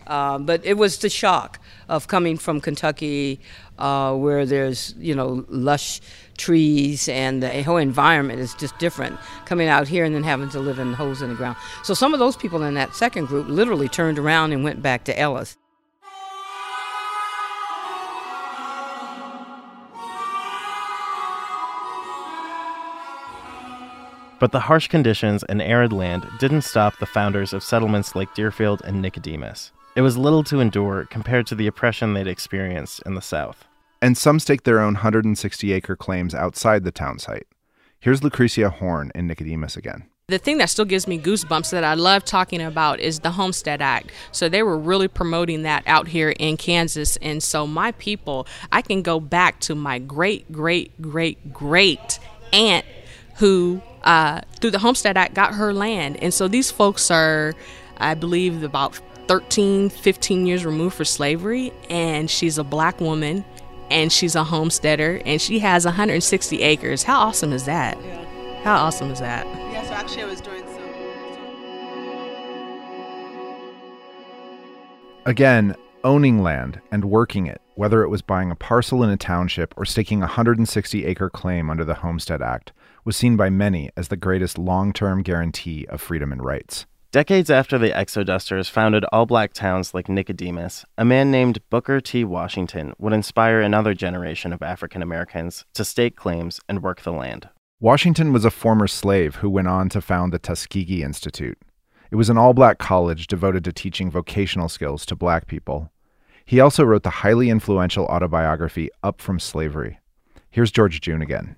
Uh, 0.09 0.39
but 0.39 0.65
it 0.65 0.73
was 0.73 0.97
the 0.97 1.09
shock 1.09 1.59
of 1.88 2.07
coming 2.07 2.35
from 2.35 2.59
Kentucky, 2.59 3.39
uh, 3.79 4.13
where 4.13 4.45
there's 4.45 4.93
you 4.98 5.15
know 5.15 5.45
lush 5.50 6.01
trees 6.38 7.09
and 7.09 7.43
the 7.43 7.63
whole 7.63 7.77
environment 7.77 8.39
is 8.39 8.53
just 8.53 8.77
different. 8.77 9.19
Coming 9.45 9.67
out 9.67 9.88
here 9.88 10.05
and 10.05 10.13
then 10.13 10.24
having 10.24 10.50
to 10.50 10.59
live 10.59 10.79
in 10.79 10.93
holes 10.93 11.21
in 11.21 11.29
the 11.29 11.36
ground. 11.36 11.57
So 11.83 11.93
some 11.93 12.13
of 12.13 12.19
those 12.19 12.38
people 12.38 12.63
in 12.63 12.75
that 12.75 12.95
second 12.95 13.25
group 13.25 13.48
literally 13.48 13.89
turned 13.89 14.19
around 14.19 14.53
and 14.53 14.63
went 14.63 14.81
back 14.81 15.03
to 15.05 15.19
Ellis. 15.19 15.57
But 24.39 24.53
the 24.53 24.62
harsh 24.62 24.88
conditions 24.88 25.43
and 25.43 25.62
arid 25.62 25.91
land 25.91 26.25
didn't 26.39 26.62
stop 26.62 26.98
the 26.98 27.05
founders 27.05 27.51
of 27.51 27.62
settlements 27.62 28.15
like 28.15 28.33
Dearfield 28.33 28.79
and 28.81 29.01
Nicodemus. 29.01 29.74
It 29.98 30.01
was 30.01 30.17
little 30.17 30.45
to 30.45 30.62
endure 30.62 31.05
compared 31.09 31.45
to 31.48 31.55
the 31.55 31.67
oppression 31.67 32.13
they'd 32.13 32.25
experienced 32.25 33.01
in 33.05 33.15
the 33.15 33.21
South. 33.21 33.65
And 34.01 34.18
some 34.18 34.39
stake 34.39 34.63
their 34.63 34.79
own 34.79 34.94
160 34.96 35.74
acre 35.74 35.96
claims 35.96 36.34
outside 36.34 36.84
the 36.84 36.91
town 36.91 37.20
site. 37.20 37.48
Here's 38.00 38.24
Lucretia 38.24 38.70
Horn 38.70 39.12
in 39.13 39.27
Nicodemus 39.27 39.75
again. 39.75 40.06
The 40.27 40.38
thing 40.38 40.60
that 40.60 40.70
still 40.70 40.86
gives 40.86 41.08
me 41.08 41.20
goosebumps 41.20 41.72
that 41.72 41.84
I 41.84 41.96
love 41.96 42.24
talking 42.24 42.62
about 42.62 43.00
is 43.00 43.20
the 43.20 43.32
Homestead 43.32 43.82
Act. 43.82 44.12
So 44.32 44.48
they 44.48 44.62
were 44.62 44.77
really 44.77 45.08
promoting 45.08 45.63
that 45.63 45.84
out 45.88 46.08
here 46.08 46.29
in 46.29 46.56
Kansas. 46.56 47.18
And 47.18 47.41
so 47.41 47.65
my 47.65 47.91
people, 47.94 48.48
I 48.72 48.84
can 48.84 49.01
go 49.01 49.20
back 49.20 49.60
to 49.62 49.75
my 49.75 49.98
great, 49.98 50.50
great, 50.51 51.01
great, 51.01 51.51
great 51.51 52.20
aunt 52.53 52.86
who, 53.38 53.82
uh, 54.03 54.41
through 54.62 54.72
the 54.72 54.79
Homestead 54.79 55.18
Act, 55.18 55.34
got 55.34 55.56
her 55.56 55.74
land. 55.74 56.18
And 56.22 56.32
so 56.34 56.48
these 56.48 56.70
folks 56.70 57.10
are, 57.10 57.56
I 57.98 58.13
believe, 58.13 58.62
about 58.62 59.00
13, 59.29 59.89
15 59.89 60.48
years 60.48 60.65
removed 60.65 60.96
for 60.96 61.06
slavery, 61.06 61.72
and 61.88 62.32
she's 62.32 62.58
a 62.58 62.63
black 62.63 63.00
woman, 63.00 63.46
and 63.91 64.12
she's 64.12 64.36
a 64.36 64.43
homesteader, 64.43 65.22
and 65.25 65.41
she 65.41 65.60
has 65.60 65.86
160 65.86 66.62
acres. 66.62 67.03
How 67.03 67.19
awesome 67.19 67.53
is 67.53 67.65
that? 67.65 67.98
Yeah. 68.01 68.25
How 68.63 68.75
awesome 68.75 69.12
is 69.12 69.19
that? 69.19 69.46
Yeah, 69.48 69.86
so 69.86 69.93
actually, 69.93 70.24
I 70.24 70.25
was 70.25 70.41
doing 70.41 70.63
some. 70.65 70.79
Again, 75.25 75.75
owning 76.03 76.41
land 76.41 76.81
and 76.91 77.05
working 77.05 77.48
it, 77.48 77.62
whether 77.75 78.03
it 78.03 78.10
was 78.10 78.22
buying 78.22 78.51
a 78.51 78.55
parcel 78.55 79.03
in 79.03 79.10
a 79.10 79.17
township 79.17 79.74
or 79.77 79.86
staking 79.86 80.19
a 80.19 80.27
160 80.27 81.05
acre 81.05 81.29
claim 81.29 81.69
under 81.69 81.86
the 81.86 81.96
Homestead 81.96 82.41
Act, 82.41 82.74
was 83.05 83.15
seen 83.15 83.36
by 83.38 83.50
many 83.50 83.89
as 83.96 84.10
the 84.10 84.17
greatest 84.17 84.58
long 84.58 84.91
term 84.91 85.24
guarantee 85.24 85.86
of 85.88 86.01
freedom 86.01 86.31
and 86.31 86.43
rights. 86.43 86.86
Decades 87.11 87.49
after 87.49 87.79
the 87.79 87.89
Exodusters 87.89 88.69
founded 88.69 89.03
all 89.11 89.25
black 89.25 89.51
towns 89.51 89.95
like 89.95 90.09
Nicodemus, 90.09 90.85
a 90.95 91.03
man 91.03 91.31
named 91.31 91.67
Booker 91.71 91.99
T. 91.99 92.23
Washington 92.23 92.93
would 92.99 93.13
inspire 93.13 93.61
another 93.61 93.95
generation 93.95 94.53
of 94.53 94.61
African 94.61 95.01
Americans 95.01 95.65
to 95.73 95.83
stake 95.83 96.15
claims 96.15 96.59
and 96.69 96.83
work 96.83 97.01
the 97.01 97.11
land. 97.11 97.49
Washington 97.79 98.31
was 98.31 98.45
a 98.45 98.51
former 98.51 98.85
slave 98.85 99.37
who 99.37 99.49
went 99.49 99.67
on 99.67 99.89
to 99.89 100.01
found 100.01 100.31
the 100.31 100.37
Tuskegee 100.37 101.01
Institute. 101.01 101.57
It 102.11 102.15
was 102.15 102.29
an 102.29 102.37
all 102.37 102.53
black 102.53 102.77
college 102.77 103.25
devoted 103.25 103.63
to 103.63 103.73
teaching 103.73 104.11
vocational 104.11 104.69
skills 104.69 105.03
to 105.07 105.15
black 105.15 105.47
people. 105.47 105.91
He 106.45 106.59
also 106.59 106.83
wrote 106.83 107.01
the 107.01 107.09
highly 107.09 107.49
influential 107.49 108.05
autobiography 108.05 108.91
Up 109.01 109.19
from 109.19 109.39
Slavery. 109.39 109.97
Here's 110.51 110.69
George 110.69 111.01
Junne 111.01 111.23
again. 111.23 111.55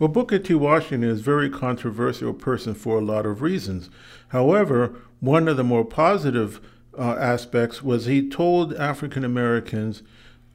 Well, 0.00 0.08
Booker 0.08 0.38
T. 0.38 0.54
Washington 0.54 1.10
is 1.10 1.20
a 1.20 1.22
very 1.22 1.50
controversial 1.50 2.32
person 2.32 2.72
for 2.72 2.96
a 2.96 3.04
lot 3.04 3.26
of 3.26 3.42
reasons. 3.42 3.90
However, 4.28 4.94
one 5.20 5.46
of 5.46 5.58
the 5.58 5.62
more 5.62 5.84
positive 5.84 6.58
uh, 6.98 7.16
aspects 7.20 7.82
was 7.82 8.06
he 8.06 8.26
told 8.26 8.72
African 8.72 9.26
Americans, 9.26 10.02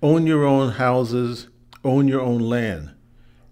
own 0.02 0.26
your 0.26 0.46
own 0.46 0.72
houses, 0.72 1.50
own 1.84 2.08
your 2.08 2.22
own 2.22 2.40
land. 2.40 2.96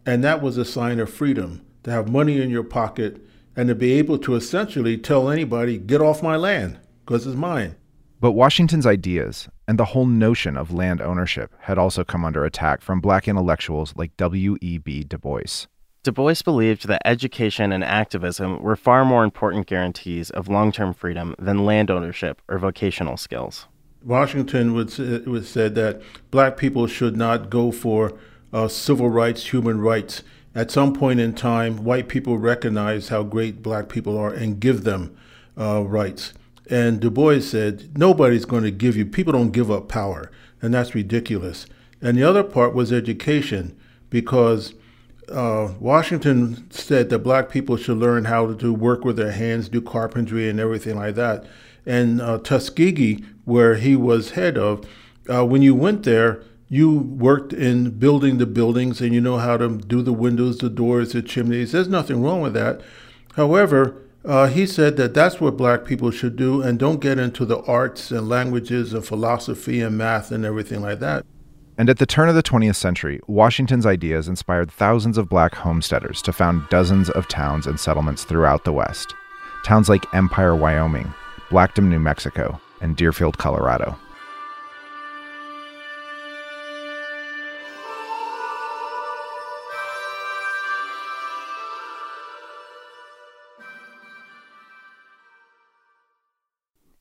And 0.04 0.24
that 0.24 0.42
was 0.42 0.58
a 0.58 0.66
sign 0.66 1.00
of 1.00 1.14
freedom, 1.14 1.64
to 1.84 1.92
have 1.92 2.10
money 2.10 2.42
in 2.42 2.50
your 2.50 2.64
pocket 2.64 3.24
and 3.56 3.70
to 3.70 3.76
be 3.76 3.94
able 3.94 4.18
to 4.18 4.34
essentially 4.34 4.98
tell 4.98 5.30
anybody, 5.30 5.78
get 5.78 6.02
off 6.02 6.24
my 6.24 6.38
land, 6.38 6.80
because 7.06 7.28
it's 7.28 7.36
mine. 7.36 7.76
But 8.20 8.32
Washington's 8.32 8.88
ideas 8.88 9.48
and 9.68 9.78
the 9.78 9.86
whole 9.86 10.08
notion 10.08 10.58
of 10.58 10.74
land 10.74 11.02
ownership 11.02 11.54
had 11.60 11.78
also 11.78 12.04
come 12.04 12.26
under 12.26 12.46
attack 12.46 12.82
from 12.82 13.00
black 13.00 13.28
intellectuals 13.28 13.94
like 13.96 14.18
W.E.B. 14.18 15.04
Du 15.04 15.20
Bois. 15.20 15.68
Du 16.04 16.12
Bois 16.12 16.36
believed 16.44 16.88
that 16.90 17.02
education 17.06 17.72
and 17.72 17.82
activism 17.82 18.62
were 18.62 18.76
far 18.76 19.06
more 19.06 19.24
important 19.24 19.68
guarantees 19.68 20.30
of 20.32 20.50
long 20.50 20.74
term 20.74 20.94
freedom 20.94 21.34
than 21.40 21.66
land 21.66 21.90
ownership 21.90 22.42
or 22.50 22.60
vocational 22.60 23.16
skills. 23.16 23.68
Washington 24.04 24.74
would, 24.74 24.98
would 25.26 25.46
said 25.46 25.76
that 25.76 26.02
black 26.30 26.58
people 26.58 26.88
should 26.88 27.16
not 27.16 27.50
go 27.50 27.72
for 27.72 28.18
uh, 28.52 28.68
civil 28.68 29.10
rights, 29.10 29.54
human 29.54 29.80
rights. 29.80 30.24
At 30.54 30.72
some 30.72 30.94
point 30.94 31.22
in 31.22 31.34
time, 31.34 31.86
white 31.86 32.10
people 32.10 32.38
recognize 32.38 33.08
how 33.08 33.24
great 33.24 33.64
black 33.64 33.88
people 33.88 34.18
are 34.18 34.32
and 34.32 34.60
give 34.60 34.84
them 34.84 35.16
uh, 35.58 35.84
rights. 35.84 36.34
And 36.70 37.00
Du 37.00 37.10
Bois 37.10 37.40
said, 37.40 37.98
nobody's 37.98 38.46
going 38.46 38.64
to 38.64 38.72
give 38.72 38.98
you, 38.98 39.06
people 39.06 39.34
don't 39.34 39.52
give 39.52 39.72
up 39.72 39.88
power, 39.88 40.30
and 40.62 40.74
that's 40.74 40.94
ridiculous. 40.94 41.66
And 42.02 42.18
the 42.18 42.24
other 42.24 42.44
part 42.44 42.74
was 42.76 42.92
education, 42.92 43.78
because 44.10 44.74
uh, 45.34 45.74
Washington 45.80 46.70
said 46.72 47.10
that 47.10 47.20
black 47.20 47.50
people 47.50 47.78
should 47.78 47.98
learn 47.98 48.26
how 48.26 48.48
to 48.48 48.56
do 48.56 48.74
work 48.74 49.04
with 49.04 49.18
their 49.18 49.32
hands, 49.32 49.70
do 49.70 49.82
carpentry 49.82 50.50
and 50.50 50.60
everything 50.60 50.96
like 50.96 51.16
that. 51.16 51.46
And 51.86 52.22
uh, 52.22 52.40
Tuskegee, 52.40 53.24
where 53.46 53.76
he 53.76 53.96
was 53.96 54.32
head 54.32 54.58
of, 54.58 54.86
uh, 55.30 55.46
when 55.46 55.62
you 55.62 55.76
went 55.76 56.04
there, 56.04 56.44
you 56.70 56.98
worked 56.98 57.54
in 57.54 57.92
building 58.00 58.38
the 58.38 58.46
buildings 58.46 59.02
and 59.02 59.14
you 59.14 59.22
know 59.22 59.38
how 59.38 59.58
to 59.58 59.78
do 59.78 60.02
the 60.02 60.14
windows, 60.14 60.58
the 60.58 60.70
doors, 60.70 61.14
the 61.14 61.22
chimneys. 61.22 61.72
There's 61.72 61.88
nothing 61.88 62.22
wrong 62.22 62.42
with 62.42 62.54
that. 62.54 62.82
However, 63.36 64.02
uh, 64.26 64.48
he 64.48 64.66
said 64.66 64.96
that 64.98 65.14
that's 65.14 65.42
what 65.42 65.58
black 65.58 65.86
people 65.86 66.10
should 66.10 66.36
do 66.36 66.62
and 66.62 66.80
don't 66.80 67.02
get 67.02 67.20
into 67.20 67.46
the 67.46 67.62
arts 67.64 68.10
and 68.10 68.30
languages 68.30 68.94
and 68.94 69.06
philosophy 69.06 69.82
and 69.82 69.98
math 69.98 70.32
and 70.32 70.46
everything 70.46 70.82
like 70.82 71.00
that. 71.00 71.26
And 71.76 71.90
at 71.90 71.98
the 71.98 72.06
turn 72.06 72.30
of 72.30 72.36
the 72.36 72.44
20th 72.44 72.76
century, 72.76 73.20
Washington's 73.26 73.88
ideas 73.88 74.28
inspired 74.28 74.72
thousands 74.72 75.18
of 75.18 75.28
black 75.28 75.56
homesteaders 75.56 76.22
to 76.22 76.32
found 76.32 76.70
dozens 76.70 77.10
of 77.10 77.28
towns 77.28 77.66
and 77.66 77.80
settlements 77.80 78.24
throughout 78.24 78.64
the 78.64 78.72
West. 78.72 79.16
Towns 79.66 79.90
like 79.90 80.14
Empire, 80.14 80.56
Wyoming, 80.56 81.12
Blackdom, 81.50 81.90
New 81.90 82.00
Mexico, 82.00 82.62
and 82.80 82.96
Dearfield, 82.96 83.40
Colorado. 83.40 83.98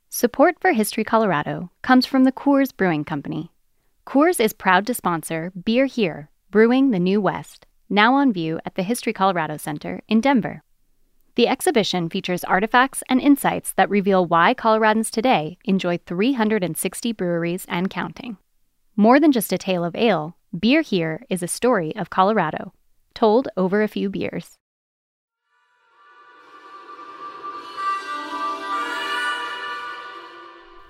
Support 0.09 0.61
for 0.61 0.73
History 0.73 1.05
Colorado 1.05 1.71
comes 1.83 2.07
from 2.07 2.25
the 2.25 2.33
Coors 2.33 2.75
Brewing 2.75 3.05
Company. 3.05 3.52
Coors 4.07 4.41
is 4.41 4.53
proud 4.53 4.87
to 4.87 4.95
sponsor 4.95 5.53
Beer 5.65 5.87
Here, 5.87 6.29
Brewing 6.51 6.91
the 6.91 6.99
New 6.99 7.21
West, 7.21 7.67
now 7.89 8.15
on 8.15 8.33
view 8.33 8.59
at 8.67 8.75
the 8.75 8.83
History 8.83 9.13
Colorado 9.13 9.57
Center 9.57 10.03
in 10.09 10.21
Denver. 10.21 10.63
The 11.37 11.47
exhibition 11.47 12.11
features 12.11 12.45
artifacts 12.45 13.03
and 13.09 13.21
insights 13.21 13.73
that 13.75 13.89
reveal 13.89 14.27
why 14.27 14.55
Coloradans 14.55 15.09
today 15.09 15.57
enjoy 15.65 15.99
360 16.05 17.13
breweries 17.13 17.65
and 17.69 17.89
counting. 17.89 18.37
More 18.97 19.21
than 19.21 19.33
just 19.33 19.53
a 19.53 19.57
tale 19.57 19.85
of 19.85 19.95
ale, 19.95 20.37
Beer 20.59 20.83
Here 20.83 21.25
is 21.31 21.43
a 21.43 21.49
story 21.49 21.95
of 21.97 22.11
Colorado, 22.11 22.75
told 23.15 23.49
over 23.57 23.83
a 23.83 23.89
few 23.89 24.11
beers. 24.11 24.59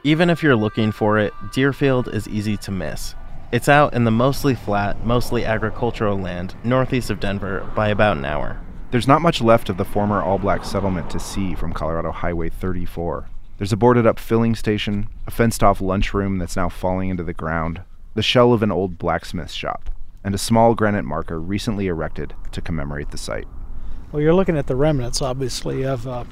Even 0.05 0.31
if 0.31 0.43
you're 0.43 0.57
looking 0.57 0.91
for 0.91 1.17
it, 1.17 1.33
Dearfield 1.53 2.13
is 2.13 2.27
easy 2.27 2.57
to 2.57 2.73
miss. 2.73 3.15
It's 3.53 3.69
out 3.69 3.95
in 3.95 4.03
the 4.03 4.11
mostly 4.11 4.57
flat, 4.57 5.07
mostly 5.07 5.45
agricultural 5.45 6.19
land 6.19 6.57
northeast 6.65 7.09
of 7.09 7.21
Denver 7.21 7.71
by 7.77 7.89
about 7.89 8.17
an 8.17 8.25
hour. 8.25 8.61
There's 8.91 9.07
not 9.07 9.23
much 9.23 9.41
left 9.41 9.69
of 9.69 9.77
the 9.77 9.85
former 9.85 10.21
all 10.21 10.39
black 10.39 10.65
settlement 10.65 11.09
to 11.11 11.21
see 11.21 11.55
from 11.55 11.73
Colorado 11.73 12.11
Highway 12.11 12.49
34. 12.49 13.29
There's 13.59 13.73
a 13.73 13.77
boarded 13.77 14.05
up 14.05 14.19
filling 14.19 14.57
station, 14.57 15.09
a 15.29 15.31
fenced 15.31 15.63
off 15.63 15.81
lunchroom 15.81 16.39
that's 16.39 16.57
now 16.57 16.69
falling 16.69 17.09
into 17.09 17.23
the 17.23 17.33
ground, 17.33 17.83
the 18.15 18.23
shell 18.23 18.53
of 18.53 18.65
an 18.65 18.73
old 18.73 18.99
blacksmith 18.99 19.53
shop, 19.53 19.89
and 20.25 20.35
a 20.35 20.39
small 20.39 20.75
granite 20.75 21.05
marker 21.05 21.41
recently 21.41 21.87
erected 21.87 22.35
to 22.51 22.61
commemorate 22.61 23.13
the 23.13 23.19
site. 23.19 23.47
Well, 24.11 24.21
you're 24.21 24.35
looking 24.35 24.59
at 24.59 24.67
the 24.67 24.77
remnants, 24.77 25.23
obviously, 25.23 25.85
of 25.85 26.09
uh, 26.09 26.25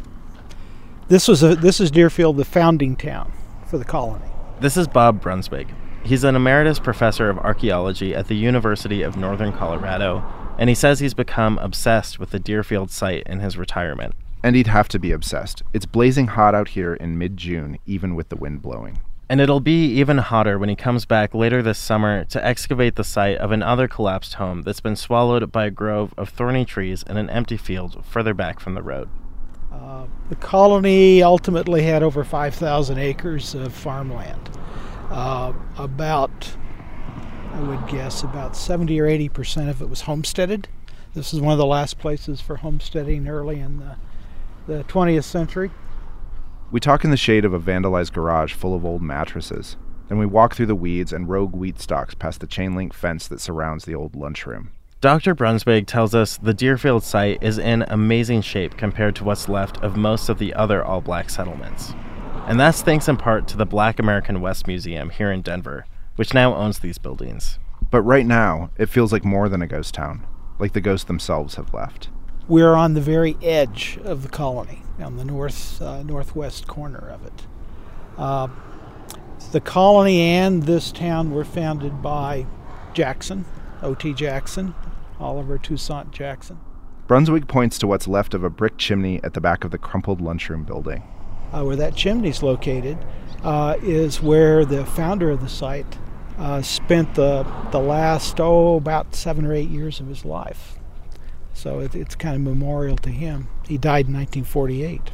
this 1.07 1.29
was 1.29 1.45
a 1.45 1.55
this 1.55 1.79
is 1.79 1.93
Dearfield, 1.93 2.37
the 2.37 2.45
founding 2.45 2.97
town 2.97 3.33
for 3.71 3.79
the 3.79 3.85
colony. 3.85 4.27
This 4.61 4.77
is 4.77 4.89
Bob 4.89 5.23
Brunswig. 5.23 5.69
He's 6.03 6.25
an 6.25 6.35
emeritus 6.35 6.81
professor 6.81 7.31
of 7.31 7.39
archaeology 7.39 8.15
at 8.15 8.27
the 8.27 8.35
University 8.35 9.03
of 9.03 9.17
Northern 9.17 9.53
Colorado, 9.53 10.25
and 10.59 10.69
he 10.69 10.75
says 10.75 10.99
he's 10.99 11.15
become 11.15 11.57
obsessed 11.59 12.19
with 12.19 12.31
the 12.31 12.41
Dearfield 12.41 12.91
site 12.91 13.23
in 13.27 13.39
his 13.39 13.57
retirement. 13.57 14.15
And 14.43 14.57
he'd 14.57 14.67
have 14.67 14.89
to 14.89 14.99
be 14.99 15.13
obsessed. 15.13 15.63
It's 15.73 15.87
blazing 15.87 16.29
hot 16.29 16.55
out 16.55 16.69
here 16.69 16.95
in 16.95 17.17
mid 17.17 17.37
June, 17.37 17.79
even 17.87 18.17
with 18.17 18.29
the 18.29 18.37
wind 18.37 18.61
blowing. 18.61 18.99
And 19.29 19.41
it'll 19.41 19.61
be 19.61 19.87
even 19.93 20.19
hotter 20.19 20.59
when 20.59 20.69
he 20.69 20.75
comes 20.75 21.05
back 21.05 21.33
later 21.33 21.63
this 21.63 21.79
summer 21.79 22.25
to 22.25 22.45
excavate 22.45 22.97
the 22.97 23.05
site 23.05 23.37
of 23.37 23.53
another 23.53 23.87
collapsed 23.87 24.35
home 24.35 24.63
that's 24.63 24.81
been 24.81 24.97
swallowed 24.97 25.53
by 25.53 25.67
a 25.67 25.71
grove 25.71 26.13
of 26.19 26.31
thorny 26.31 26.65
trees 26.65 27.05
in 27.09 27.17
an 27.17 27.31
empty 27.31 27.57
field 27.57 28.05
further 28.05 28.35
back 28.35 28.59
from 28.59 28.75
the 28.75 28.83
road. 28.83 29.09
Uh, 29.73 30.07
the 30.29 30.37
colony 30.37 31.23
ultimately 31.23 31.83
had 31.83 32.03
over 32.03 32.25
5,000 32.25 32.99
acres 32.99 33.55
of 33.55 33.73
farmland. 33.73 34.51
Uh, 35.11 35.53
about, 35.77 36.57
I 37.53 37.61
would 37.61 37.89
guess, 37.89 38.23
about 38.23 38.57
70 38.57 39.01
or 39.01 39.07
80 39.07 39.29
percent 39.29 39.69
of 39.69 39.83
it 39.83 39.89
was 39.89 40.03
homesteaded. 40.03 40.69
This 41.15 41.35
is 41.35 41.41
one 41.41 41.53
of 41.53 41.59
the 41.59 41.67
last 41.67 41.99
places 41.99 42.41
for 42.41 42.57
homesteading 42.57 43.27
early 43.27 43.59
in 43.59 43.81
the, 43.81 43.97
the 44.69 44.85
20th 44.85 45.25
century. 45.25 45.73
We 46.71 46.79
talk 46.79 47.03
in 47.03 47.11
the 47.11 47.17
shade 47.17 47.45
of 47.45 47.53
a 47.53 47.59
vandalized 47.59 48.13
garage 48.13 48.55
full 48.55 48.75
of 48.75 48.85
old 48.85 49.03
mattresses. 49.03 49.77
Then 50.09 50.19
we 50.19 50.27
walk 50.27 50.55
through 50.55 50.67
the 50.67 50.77
weeds 50.77 51.13
and 51.13 51.29
rogue 51.29 51.55
wheat 51.55 51.81
stalks 51.81 52.15
past 52.15 52.41
the 52.41 52.47
chain 52.47 52.77
link 52.77 52.95
fence 52.95 53.27
that 53.27 53.41
surrounds 53.41 53.85
the 53.85 53.95
old 53.95 54.15
lunchroom. 54.15 54.71
Dr. 55.01 55.35
Brunswig 55.35 55.87
tells 55.87 56.15
us 56.15 56.37
the 56.37 56.53
Dearfield 56.53 57.03
site 57.03 57.43
is 57.43 57.57
in 57.57 57.87
amazing 57.89 58.43
shape 58.43 58.77
compared 58.77 59.17
to 59.17 59.25
what's 59.25 59.49
left 59.49 59.79
of 59.79 59.97
most 59.97 60.29
of 60.29 60.39
the 60.39 60.53
other 60.53 60.85
all 60.85 61.01
black 61.01 61.31
settlements. 61.31 61.95
And 62.47 62.61
that's 62.61 62.83
thanks 62.83 63.09
in 63.09 63.17
part 63.17 63.49
to 63.49 63.57
the 63.57 63.65
Black 63.65 63.99
American 63.99 64.43
West 64.43 64.67
Museum 64.67 65.09
here 65.09 65.33
in 65.33 65.41
Denver, 65.41 65.87
which 66.17 66.35
now 66.35 66.55
owns 66.55 66.81
these 66.81 66.99
buildings. 66.99 67.59
But 67.91 68.03
right 68.03 68.27
now, 68.27 68.73
it 68.77 68.91
feels 68.91 69.11
like 69.11 69.25
more 69.25 69.49
than 69.49 69.63
a 69.63 69.67
ghost 69.67 69.95
town, 69.95 70.27
like 70.59 70.75
the 70.75 70.83
ghosts 70.83 71.07
themselves 71.07 71.55
have 71.55 71.73
left. 71.73 72.11
We're 72.47 72.75
on 72.75 72.93
the 72.93 73.01
very 73.01 73.39
edge 73.43 73.99
of 74.05 74.23
the 74.23 74.29
colony, 74.29 74.83
on 75.03 75.17
the 75.17 75.25
north 75.25 75.81
uh, 75.81 76.03
northwest 76.03 76.67
corner 76.67 77.09
of 77.09 77.25
it. 77.25 77.47
Uh, 78.19 78.49
the 79.53 79.63
colony 79.63 80.21
and 80.21 80.65
this 80.65 80.93
town 80.93 81.31
were 81.31 81.45
founded 81.45 82.03
by 82.03 82.45
Jackson, 82.93 83.47
O.T. 83.83 84.13
Jackson, 84.13 84.75
Oliver 85.21 85.59
Toussaint 85.59 86.11
Jackson. 86.11 86.59
Brunswig 87.07 87.49
points 87.49 87.79
to 87.79 87.87
what's 87.87 88.07
left 88.07 88.35
of 88.35 88.45
a 88.45 88.51
brick 88.51 88.79
chimney 88.79 89.21
at 89.23 89.35
the 89.35 89.41
back 89.41 89.65
of 89.65 89.71
the 89.71 89.79
crumpled 89.79 90.21
lunchroom 90.21 90.65
building. 90.65 91.03
Uh, 91.53 91.65
where 91.65 91.77
that 91.77 91.97
chimney's 91.97 92.43
located 92.43 92.97
uh, 93.43 93.77
is 93.83 94.23
where 94.23 94.65
the 94.65 94.87
founder 94.87 95.31
of 95.31 95.41
the 95.41 95.49
site 95.49 95.99
uh, 96.39 96.63
spent 96.63 97.15
the, 97.17 97.45
the 97.71 97.81
last, 97.81 98.41
oh, 98.41 98.77
about 98.77 99.15
seven 99.15 99.45
or 99.45 99.53
eight 99.53 99.69
years 99.69 100.01
of 100.01 100.07
his 100.07 100.25
life. 100.25 100.79
So 101.53 101.81
it, 101.81 101.95
it's 101.95 102.15
kind 102.15 102.37
of 102.37 102.43
memorial 102.43 102.97
to 102.99 103.11
him. 103.11 103.49
He 103.69 103.77
died 103.77 104.07
in 104.07 104.15
1948. 104.15 105.11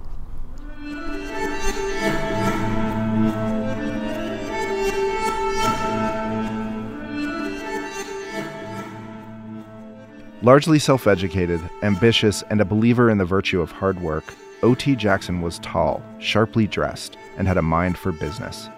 Largely 10.46 10.78
self 10.78 11.08
educated, 11.08 11.60
ambitious, 11.82 12.44
and 12.50 12.60
a 12.60 12.64
believer 12.64 13.10
in 13.10 13.18
the 13.18 13.24
virtue 13.24 13.60
of 13.60 13.72
hard 13.72 14.00
work, 14.00 14.32
O.T. 14.62 14.94
Jackson 14.94 15.40
was 15.40 15.58
tall, 15.58 16.00
sharply 16.20 16.68
dressed, 16.68 17.16
and 17.36 17.48
had 17.48 17.56
a 17.56 17.62
mind 17.62 17.98
for 17.98 18.12
business. 18.12 18.68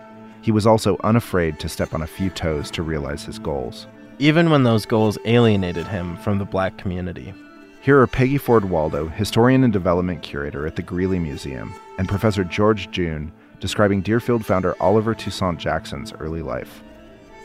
He 0.40 0.50
was 0.50 0.66
also 0.66 0.96
unafraid 1.04 1.60
to 1.60 1.68
step 1.68 1.92
on 1.92 2.00
a 2.00 2.06
few 2.06 2.30
toes 2.30 2.70
to 2.70 2.82
realize 2.82 3.26
his 3.26 3.38
goals. 3.38 3.86
Even 4.18 4.48
when 4.48 4.62
those 4.62 4.86
goals 4.86 5.18
alienated 5.26 5.86
him 5.86 6.16
from 6.16 6.38
the 6.38 6.46
black 6.46 6.78
community. 6.78 7.34
Here 7.82 8.00
are 8.00 8.06
Peggy 8.06 8.38
Ford 8.38 8.64
Waldo, 8.64 9.06
historian 9.06 9.62
and 9.62 9.72
development 9.72 10.22
curator 10.22 10.66
at 10.66 10.74
the 10.74 10.80
Greeley 10.80 11.18
Museum, 11.18 11.74
and 11.98 12.08
Professor 12.08 12.44
George 12.44 12.90
Junne 12.92 13.30
describing 13.60 14.00
Dearfield 14.02 14.42
founder 14.42 14.74
Oliver 14.80 15.14
Toussaint 15.14 15.58
Jackson's 15.58 16.14
early 16.14 16.40
life. 16.40 16.82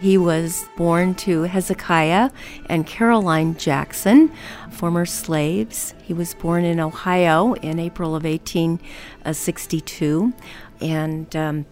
He 0.03 0.17
was 0.17 0.65
born 0.75 1.15
to 1.15 1.43
Hezekiah 1.43 2.31
and 2.65 2.85
Caroline 2.85 3.55
Jackson, 3.55 4.33
former 4.69 5.05
slaves. 5.05 5.93
He 6.03 6.13
was 6.13 6.33
born 6.33 6.65
in 6.65 6.77
Ohio 6.77 7.53
in 7.53 7.79
April 7.79 8.13
of 8.13 8.25
1862 8.25 10.33
and 10.81 11.33
um, 11.37 11.65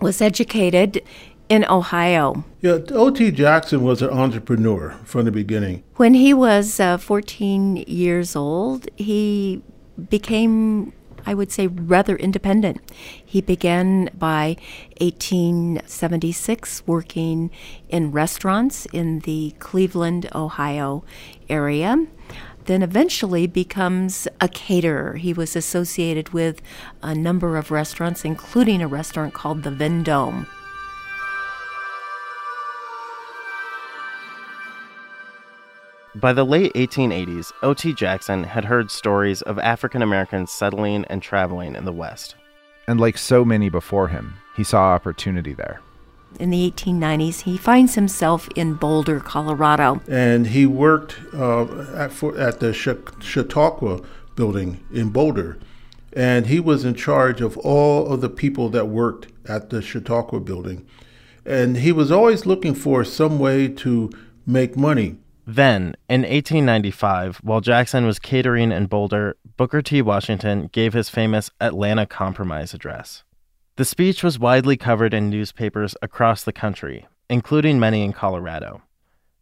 was 0.00 0.22
educated 0.22 1.02
in 1.50 1.66
Ohio. 1.68 2.42
Yeah, 2.62 2.78
O.T. 2.90 3.32
Jackson 3.32 3.82
was 3.82 4.00
an 4.00 4.08
entrepreneur 4.08 4.98
from 5.04 5.26
the 5.26 5.30
beginning. 5.30 5.82
When 5.96 6.14
he 6.14 6.32
was 6.32 6.80
uh, 6.80 6.96
14 6.96 7.84
years 7.86 8.34
old, 8.34 8.88
he 8.96 9.60
became 10.08 10.94
I 11.26 11.34
would 11.34 11.52
say, 11.52 11.66
rather 11.66 12.16
independent. 12.16 12.80
He 13.24 13.40
began 13.40 14.10
by 14.16 14.56
1876 15.00 16.82
working 16.86 17.50
in 17.88 18.12
restaurants 18.12 18.86
in 18.86 19.20
the 19.20 19.54
Cleveland, 19.58 20.28
Ohio 20.34 21.04
area. 21.48 22.06
Then 22.66 22.82
eventually 22.82 23.46
becomes 23.46 24.28
a 24.40 24.48
caterer. 24.48 25.14
He 25.14 25.32
was 25.32 25.56
associated 25.56 26.30
with 26.30 26.60
a 27.02 27.14
number 27.14 27.56
of 27.56 27.70
restaurants, 27.70 28.24
including 28.24 28.82
a 28.82 28.88
restaurant 28.88 29.32
called 29.32 29.62
the 29.62 29.70
Vendome. 29.70 30.46
By 36.20 36.32
the 36.32 36.44
late 36.44 36.72
1880s, 36.72 37.52
O.T. 37.62 37.92
Jackson 37.92 38.42
had 38.42 38.64
heard 38.64 38.90
stories 38.90 39.40
of 39.42 39.56
African 39.60 40.02
Americans 40.02 40.50
settling 40.50 41.04
and 41.04 41.22
traveling 41.22 41.76
in 41.76 41.84
the 41.84 41.92
West. 41.92 42.34
And 42.88 42.98
like 42.98 43.16
so 43.16 43.44
many 43.44 43.68
before 43.68 44.08
him, 44.08 44.34
he 44.56 44.64
saw 44.64 44.94
opportunity 44.94 45.52
there. 45.52 45.80
In 46.40 46.50
the 46.50 46.68
1890s, 46.72 47.42
he 47.42 47.56
finds 47.56 47.94
himself 47.94 48.48
in 48.56 48.74
Boulder, 48.74 49.20
Colorado. 49.20 50.00
And 50.08 50.48
he 50.48 50.66
worked 50.66 51.20
uh, 51.32 51.82
at, 51.94 52.10
for, 52.10 52.36
at 52.36 52.58
the 52.58 52.72
Chautauqua 52.72 54.00
building 54.34 54.84
in 54.92 55.10
Boulder. 55.10 55.56
And 56.14 56.46
he 56.46 56.58
was 56.58 56.84
in 56.84 56.94
charge 56.94 57.40
of 57.40 57.56
all 57.58 58.12
of 58.12 58.22
the 58.22 58.30
people 58.30 58.70
that 58.70 58.88
worked 58.88 59.28
at 59.48 59.70
the 59.70 59.80
Chautauqua 59.80 60.40
building. 60.40 60.84
And 61.46 61.76
he 61.76 61.92
was 61.92 62.10
always 62.10 62.44
looking 62.44 62.74
for 62.74 63.04
some 63.04 63.38
way 63.38 63.68
to 63.68 64.10
make 64.44 64.76
money. 64.76 65.18
Then, 65.50 65.94
in 66.10 66.24
1895, 66.24 67.38
while 67.38 67.62
Jackson 67.62 68.04
was 68.04 68.18
catering 68.18 68.70
in 68.70 68.84
Boulder, 68.84 69.34
Booker 69.56 69.80
T. 69.80 70.02
Washington 70.02 70.68
gave 70.72 70.92
his 70.92 71.08
famous 71.08 71.50
Atlanta 71.58 72.04
Compromise 72.04 72.74
address. 72.74 73.24
The 73.76 73.86
speech 73.86 74.22
was 74.22 74.38
widely 74.38 74.76
covered 74.76 75.14
in 75.14 75.30
newspapers 75.30 75.96
across 76.02 76.44
the 76.44 76.52
country, 76.52 77.06
including 77.30 77.80
many 77.80 78.04
in 78.04 78.12
Colorado. 78.12 78.82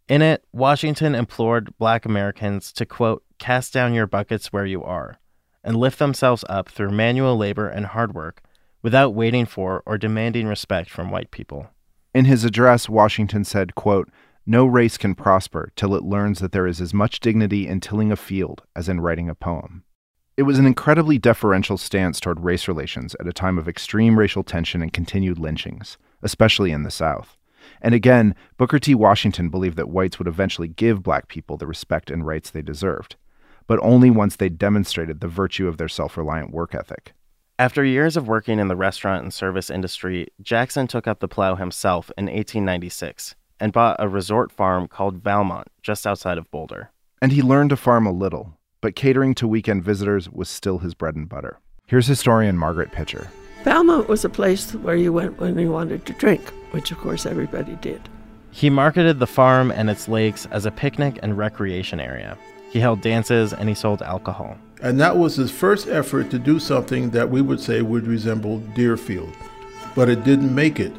In 0.07 0.23
it, 0.23 0.45
Washington 0.53 1.17
implored 1.17 1.77
black 1.77 2.07
Americans 2.07 2.73
to, 2.75 2.87
quote, 2.87 3.25
cast 3.39 3.73
down 3.73 3.93
your 3.93 4.07
buckets 4.07 4.53
where 4.53 4.65
you 4.65 4.85
are 4.85 5.19
and 5.65 5.75
lift 5.75 5.99
themselves 5.99 6.45
up 6.49 6.69
through 6.69 6.93
manual 6.93 7.37
labor 7.37 7.69
and 7.69 7.85
hard 7.85 8.15
work 8.15 8.43
without 8.81 9.13
waiting 9.13 9.45
for 9.45 9.83
or 9.85 9.99
demanding 9.99 10.47
respect 10.47 10.89
from 10.89 11.11
white 11.11 11.33
people. 11.33 11.67
In 12.15 12.27
his 12.27 12.45
address, 12.45 12.89
Washington 12.89 13.43
said, 13.43 13.75
quote, 13.75 14.09
no 14.47 14.65
race 14.65 14.97
can 14.97 15.15
prosper 15.15 15.73
till 15.75 15.95
it 15.97 16.05
learns 16.05 16.39
that 16.39 16.53
there 16.53 16.69
is 16.69 16.81
as 16.81 16.95
much 16.95 17.19
dignity 17.19 17.67
in 17.67 17.81
tilling 17.81 18.13
a 18.13 18.17
field 18.17 18.63
as 18.77 18.89
in 18.89 19.01
writing 19.01 19.29
a 19.29 19.35
poem. 19.35 19.83
It 20.37 20.45
was 20.45 20.59
an 20.59 20.67
incredibly 20.67 21.19
deferential 21.19 21.77
stance 21.77 22.21
toward 22.21 22.45
race 22.45 22.69
relations 22.69 23.17
at 23.19 23.27
a 23.27 23.33
time 23.33 23.59
of 23.59 23.67
extreme 23.67 24.19
racial 24.19 24.45
tension 24.45 24.83
and 24.83 24.93
continued 24.93 25.39
lynchings, 25.39 25.99
especially 26.23 26.71
in 26.71 26.85
the 26.85 26.91
South. 26.91 27.37
And 27.83 27.93
again, 27.95 28.37
Booker 28.57 28.79
T. 28.79 28.95
Washington 28.95 29.49
believed 29.49 29.77
that 29.79 29.89
whites 29.89 30.19
would 30.19 30.29
eventually 30.29 30.69
give 30.69 31.03
black 31.03 31.27
people 31.27 31.57
the 31.57 31.67
respect 31.67 32.11
and 32.11 32.25
rights 32.25 32.51
they 32.51 32.63
deserved, 32.63 33.17
but 33.67 33.81
only 33.83 34.11
once 34.11 34.37
they 34.37 34.49
demonstrated 34.49 35.21
the 35.21 35.27
virtue 35.27 35.67
of 35.67 35.77
their 35.77 35.89
self 35.89 36.17
reliant 36.17 36.53
work 36.53 36.75
ethic. 36.75 37.15
After 37.59 37.83
years 37.83 38.17
of 38.17 38.29
working 38.29 38.61
in 38.61 38.69
the 38.69 38.77
restaurant 38.77 39.23
and 39.23 39.35
service 39.35 39.71
industry, 39.71 40.29
Jackson 40.43 40.87
took 40.87 41.07
up 41.09 41.21
the 41.21 41.29
plow 41.29 41.57
himself 41.57 42.13
in 42.17 42.27
1896 42.27 43.35
and 43.61 43.73
bought 43.73 43.97
a 43.99 44.09
resort 44.09 44.53
farm 44.53 44.89
called 44.89 45.23
Valmont 45.23 45.69
just 45.83 46.07
outside 46.07 46.39
of 46.39 46.51
Boulder. 46.51 46.91
And 47.23 47.33
he 47.33 47.43
learned 47.43 47.71
to 47.71 47.77
farm 47.77 48.07
a 48.07 48.13
little, 48.13 48.59
but 48.81 48.97
catering 48.97 49.35
to 49.37 49.49
weekend 49.49 49.85
visitors 49.85 50.29
was 50.31 50.49
still 50.49 50.79
his 50.79 50.95
bread 50.95 51.17
and 51.17 51.29
butter. 51.29 51.59
Here's 51.87 52.07
historian 52.07 52.59
Margaret 52.59 52.93
Pitcher. 52.93 53.31
Valmont 53.65 54.09
was 54.09 54.25
a 54.25 54.29
place 54.29 54.75
where 54.75 54.97
you 54.97 55.13
went 55.13 55.41
when 55.41 55.59
you 55.59 55.71
wanted 55.71 56.07
to 56.07 56.13
drink, 56.13 56.51
which 56.71 56.91
of 56.91 56.99
course 56.99 57.27
everybody 57.27 57.75
did. 57.77 58.09
He 58.51 58.71
marketed 58.71 59.19
the 59.19 59.27
farm 59.27 59.71
and 59.71 59.91
its 59.91 60.09
lakes 60.09 60.47
as 60.51 60.67
a 60.67 60.71
picnic 60.71 61.19
and 61.23 61.37
recreation 61.37 62.01
area. 62.01 62.39
He 62.71 62.81
held 62.81 63.01
dances 63.01 63.53
and 63.53 63.69
he 63.69 63.75
sold 63.75 64.03
alcohol. 64.03 64.57
And 64.83 65.01
that 65.01 65.17
was 65.17 65.37
his 65.37 65.51
first 65.51 65.89
effort 65.89 66.31
to 66.31 66.39
do 66.39 66.59
something 66.59 67.11
that 67.11 67.31
we 67.31 67.43
would 67.43 67.61
say 67.61 67.83
would 67.83 68.07
resemble 68.07 68.61
Dearfield. 68.75 69.35
But 69.95 70.09
it 70.09 70.25
didn't 70.25 70.55
make 70.55 70.79
it 70.79 70.93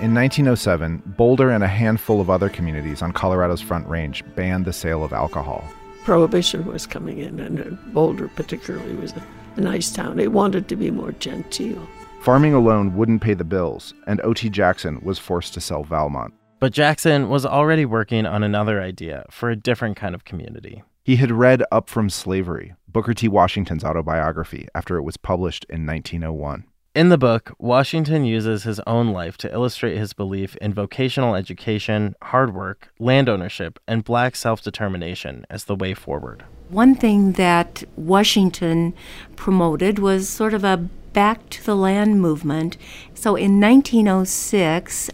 In 0.00 0.14
1907, 0.14 1.02
Boulder 1.16 1.50
and 1.50 1.64
a 1.64 1.66
handful 1.66 2.20
of 2.20 2.30
other 2.30 2.48
communities 2.48 3.02
on 3.02 3.10
Colorado's 3.10 3.60
Front 3.60 3.88
Range 3.88 4.22
banned 4.36 4.64
the 4.64 4.72
sale 4.72 5.02
of 5.02 5.12
alcohol. 5.12 5.64
Prohibition 6.04 6.64
was 6.66 6.86
coming 6.86 7.18
in, 7.18 7.40
and 7.40 7.76
Boulder, 7.92 8.28
particularly, 8.28 8.94
was 8.94 9.10
a, 9.10 9.22
a 9.56 9.60
nice 9.60 9.90
town. 9.90 10.20
It 10.20 10.30
wanted 10.30 10.68
to 10.68 10.76
be 10.76 10.92
more 10.92 11.10
genteel. 11.10 11.84
Farming 12.20 12.54
alone 12.54 12.94
wouldn't 12.94 13.22
pay 13.22 13.34
the 13.34 13.42
bills, 13.42 13.92
and 14.06 14.20
O.T. 14.22 14.50
Jackson 14.50 15.00
was 15.02 15.18
forced 15.18 15.52
to 15.54 15.60
sell 15.60 15.82
Valmont. 15.82 16.32
But 16.60 16.72
Jackson 16.72 17.28
was 17.28 17.44
already 17.44 17.84
working 17.84 18.24
on 18.24 18.44
another 18.44 18.80
idea 18.80 19.26
for 19.30 19.50
a 19.50 19.56
different 19.56 19.96
kind 19.96 20.14
of 20.14 20.24
community. 20.24 20.84
He 21.02 21.16
had 21.16 21.32
read 21.32 21.64
Up 21.72 21.90
from 21.90 22.08
Slavery, 22.08 22.76
Booker 22.86 23.14
T. 23.14 23.26
Washington's 23.26 23.82
autobiography, 23.82 24.68
after 24.76 24.96
it 24.96 25.02
was 25.02 25.16
published 25.16 25.66
in 25.68 25.84
1901. 25.84 26.66
In 26.98 27.10
the 27.10 27.16
book, 27.16 27.54
Washington 27.60 28.24
uses 28.24 28.64
his 28.64 28.80
own 28.80 29.12
life 29.12 29.38
to 29.38 29.52
illustrate 29.52 29.96
his 29.96 30.12
belief 30.12 30.56
in 30.56 30.74
vocational 30.74 31.36
education, 31.36 32.16
hard 32.20 32.52
work, 32.52 32.88
land 32.98 33.28
ownership, 33.28 33.78
and 33.86 34.02
black 34.02 34.34
self 34.34 34.62
determination 34.62 35.46
as 35.48 35.66
the 35.66 35.76
way 35.76 35.94
forward. 35.94 36.42
One 36.70 36.96
thing 36.96 37.34
that 37.34 37.84
Washington 37.94 38.94
promoted 39.36 40.00
was 40.00 40.28
sort 40.28 40.52
of 40.52 40.64
a 40.64 40.88
back 41.12 41.48
to 41.50 41.64
the 41.64 41.76
land 41.76 42.20
movement. 42.20 42.76
So 43.14 43.36
in 43.36 43.60
1906, 43.60 45.10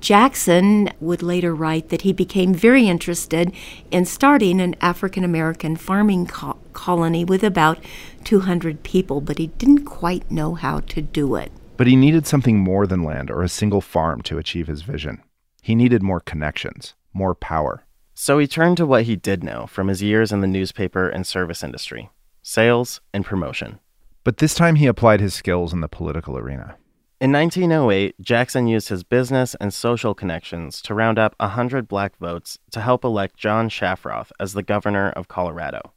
Jackson 0.00 0.90
would 1.00 1.22
later 1.22 1.54
write 1.54 1.88
that 1.88 2.02
he 2.02 2.12
became 2.12 2.52
very 2.52 2.88
interested 2.88 3.52
in 3.90 4.04
starting 4.04 4.60
an 4.60 4.76
African 4.82 5.24
American 5.24 5.76
farming 5.76 6.26
co- 6.26 6.58
colony 6.76 7.24
with 7.24 7.42
about 7.42 7.78
200 8.24 8.84
people, 8.84 9.20
but 9.20 9.38
he 9.38 9.48
didn't 9.48 9.84
quite 9.84 10.30
know 10.30 10.54
how 10.54 10.80
to 10.80 11.00
do 11.02 11.34
it. 11.34 11.50
But 11.76 11.86
he 11.86 11.96
needed 11.96 12.26
something 12.26 12.58
more 12.58 12.86
than 12.86 13.02
land 13.02 13.30
or 13.30 13.42
a 13.42 13.48
single 13.48 13.80
farm 13.80 14.22
to 14.22 14.38
achieve 14.38 14.66
his 14.68 14.82
vision. 14.82 15.22
He 15.62 15.74
needed 15.74 16.02
more 16.02 16.20
connections, 16.20 16.94
more 17.12 17.34
power. 17.34 17.84
So 18.14 18.38
he 18.38 18.46
turned 18.46 18.76
to 18.76 18.86
what 18.86 19.04
he 19.04 19.16
did 19.16 19.42
know 19.42 19.66
from 19.66 19.88
his 19.88 20.02
years 20.02 20.32
in 20.32 20.40
the 20.40 20.46
newspaper 20.46 21.08
and 21.08 21.26
service 21.26 21.64
industry 21.64 22.10
sales 22.42 23.00
and 23.12 23.24
promotion. 23.24 23.80
But 24.22 24.36
this 24.36 24.54
time 24.54 24.76
he 24.76 24.86
applied 24.86 25.20
his 25.20 25.34
skills 25.34 25.72
in 25.72 25.80
the 25.80 25.88
political 25.88 26.38
arena. 26.38 26.76
In 27.18 27.32
1908, 27.32 28.20
Jackson 28.20 28.66
used 28.66 28.90
his 28.90 29.02
business 29.02 29.56
and 29.56 29.72
social 29.72 30.14
connections 30.14 30.82
to 30.82 30.94
round 30.94 31.18
up 31.18 31.34
100 31.40 31.88
black 31.88 32.16
votes 32.18 32.58
to 32.70 32.80
help 32.82 33.04
elect 33.04 33.36
John 33.36 33.68
Shafroth 33.68 34.30
as 34.38 34.52
the 34.52 34.62
governor 34.62 35.10
of 35.10 35.26
Colorado. 35.26 35.92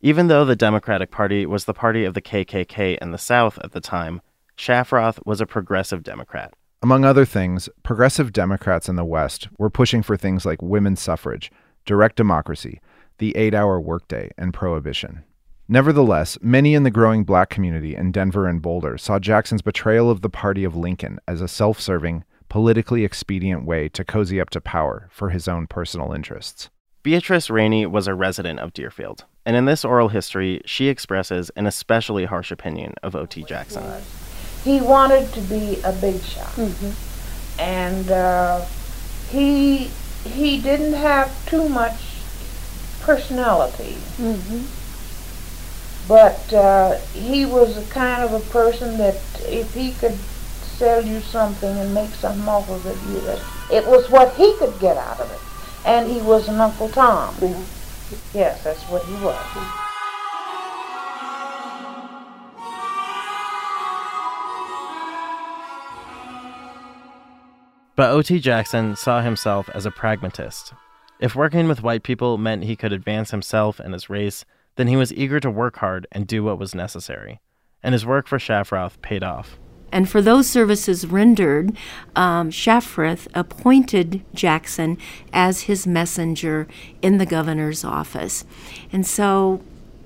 Even 0.00 0.28
though 0.28 0.44
the 0.44 0.54
Democratic 0.54 1.10
Party 1.10 1.44
was 1.44 1.64
the 1.64 1.74
party 1.74 2.04
of 2.04 2.14
the 2.14 2.22
KKK 2.22 2.98
in 2.98 3.10
the 3.10 3.18
South 3.18 3.58
at 3.64 3.72
the 3.72 3.80
time, 3.80 4.20
Shafroth 4.56 5.18
was 5.26 5.40
a 5.40 5.46
progressive 5.46 6.04
Democrat. 6.04 6.54
Among 6.80 7.04
other 7.04 7.24
things, 7.24 7.68
progressive 7.82 8.32
Democrats 8.32 8.88
in 8.88 8.94
the 8.94 9.04
West 9.04 9.48
were 9.58 9.70
pushing 9.70 10.04
for 10.04 10.16
things 10.16 10.46
like 10.46 10.62
women's 10.62 11.00
suffrage, 11.00 11.50
direct 11.84 12.14
democracy, 12.14 12.80
the 13.18 13.36
eight 13.36 13.54
hour 13.54 13.80
workday, 13.80 14.30
and 14.38 14.54
prohibition. 14.54 15.24
Nevertheless, 15.66 16.38
many 16.40 16.74
in 16.74 16.84
the 16.84 16.92
growing 16.92 17.24
black 17.24 17.50
community 17.50 17.96
in 17.96 18.12
Denver 18.12 18.46
and 18.46 18.62
Boulder 18.62 18.98
saw 18.98 19.18
Jackson's 19.18 19.62
betrayal 19.62 20.10
of 20.10 20.22
the 20.22 20.30
party 20.30 20.62
of 20.62 20.76
Lincoln 20.76 21.18
as 21.26 21.40
a 21.40 21.48
self 21.48 21.80
serving, 21.80 22.22
politically 22.48 23.04
expedient 23.04 23.64
way 23.64 23.88
to 23.88 24.04
cozy 24.04 24.40
up 24.40 24.50
to 24.50 24.60
power 24.60 25.08
for 25.10 25.30
his 25.30 25.48
own 25.48 25.66
personal 25.66 26.12
interests. 26.12 26.70
Beatrice 27.08 27.48
Rainey 27.48 27.86
was 27.86 28.06
a 28.06 28.12
resident 28.14 28.60
of 28.60 28.74
Dearfield, 28.74 29.24
and 29.46 29.56
in 29.56 29.64
this 29.64 29.82
oral 29.82 30.08
history, 30.08 30.60
she 30.66 30.88
expresses 30.88 31.48
an 31.56 31.66
especially 31.66 32.26
harsh 32.26 32.52
opinion 32.52 32.92
of 33.02 33.16
O.T. 33.16 33.44
Jackson. 33.44 33.82
He 34.62 34.82
wanted 34.82 35.32
to 35.32 35.40
be 35.40 35.80
a 35.86 35.92
big 35.94 36.20
shot, 36.20 36.52
and 37.58 38.10
uh, 38.10 38.62
he 39.30 39.88
he 40.24 40.60
didn't 40.60 40.92
have 40.92 41.32
too 41.48 41.66
much 41.70 41.98
personality. 43.00 43.96
But 46.06 46.52
uh, 46.52 46.98
he 47.14 47.46
was 47.46 47.74
the 47.74 47.90
kind 47.90 48.22
of 48.22 48.34
a 48.34 48.50
person 48.50 48.98
that 48.98 49.16
if 49.46 49.72
he 49.72 49.92
could 49.92 50.16
sell 50.76 51.02
you 51.02 51.20
something 51.20 51.74
and 51.78 51.94
make 51.94 52.10
some 52.10 52.46
offers 52.46 52.84
at 52.84 53.02
you, 53.08 53.20
that 53.20 53.42
it 53.72 53.86
was 53.86 54.10
what 54.10 54.34
he 54.34 54.54
could 54.58 54.78
get 54.78 54.98
out 54.98 55.20
of 55.20 55.32
it. 55.32 55.47
And 55.88 56.10
he 56.10 56.20
was 56.20 56.48
an 56.48 56.60
Uncle 56.60 56.90
Tom. 56.90 57.34
Yes, 58.34 58.62
that's 58.62 58.82
what 58.90 59.02
he 59.06 59.14
was. 59.24 59.42
But 67.96 68.10
O.T. 68.10 68.38
Jackson 68.40 68.96
saw 68.96 69.22
himself 69.22 69.70
as 69.74 69.86
a 69.86 69.90
pragmatist. 69.90 70.74
If 71.20 71.34
working 71.34 71.66
with 71.66 71.82
white 71.82 72.02
people 72.02 72.36
meant 72.36 72.64
he 72.64 72.76
could 72.76 72.92
advance 72.92 73.30
himself 73.30 73.80
and 73.80 73.94
his 73.94 74.10
race, 74.10 74.44
then 74.76 74.88
he 74.88 74.96
was 74.96 75.12
eager 75.14 75.40
to 75.40 75.50
work 75.50 75.78
hard 75.78 76.06
and 76.12 76.26
do 76.26 76.44
what 76.44 76.58
was 76.58 76.74
necessary. 76.74 77.40
And 77.82 77.94
his 77.94 78.04
work 78.04 78.28
for 78.28 78.38
Shafroth 78.38 79.00
paid 79.00 79.24
off. 79.24 79.58
And 79.90 80.08
for 80.08 80.20
those 80.20 80.48
services 80.48 81.06
rendered, 81.06 81.76
um, 82.14 82.50
appointed 83.34 84.22
Jackson 84.34 84.98
as 85.32 85.62
his 85.62 85.86
messenger 85.86 86.66
in 87.02 87.18
the 87.18 87.26
governor's 87.26 87.84
office. 87.84 88.44
And 88.92 89.06
so 89.06 89.62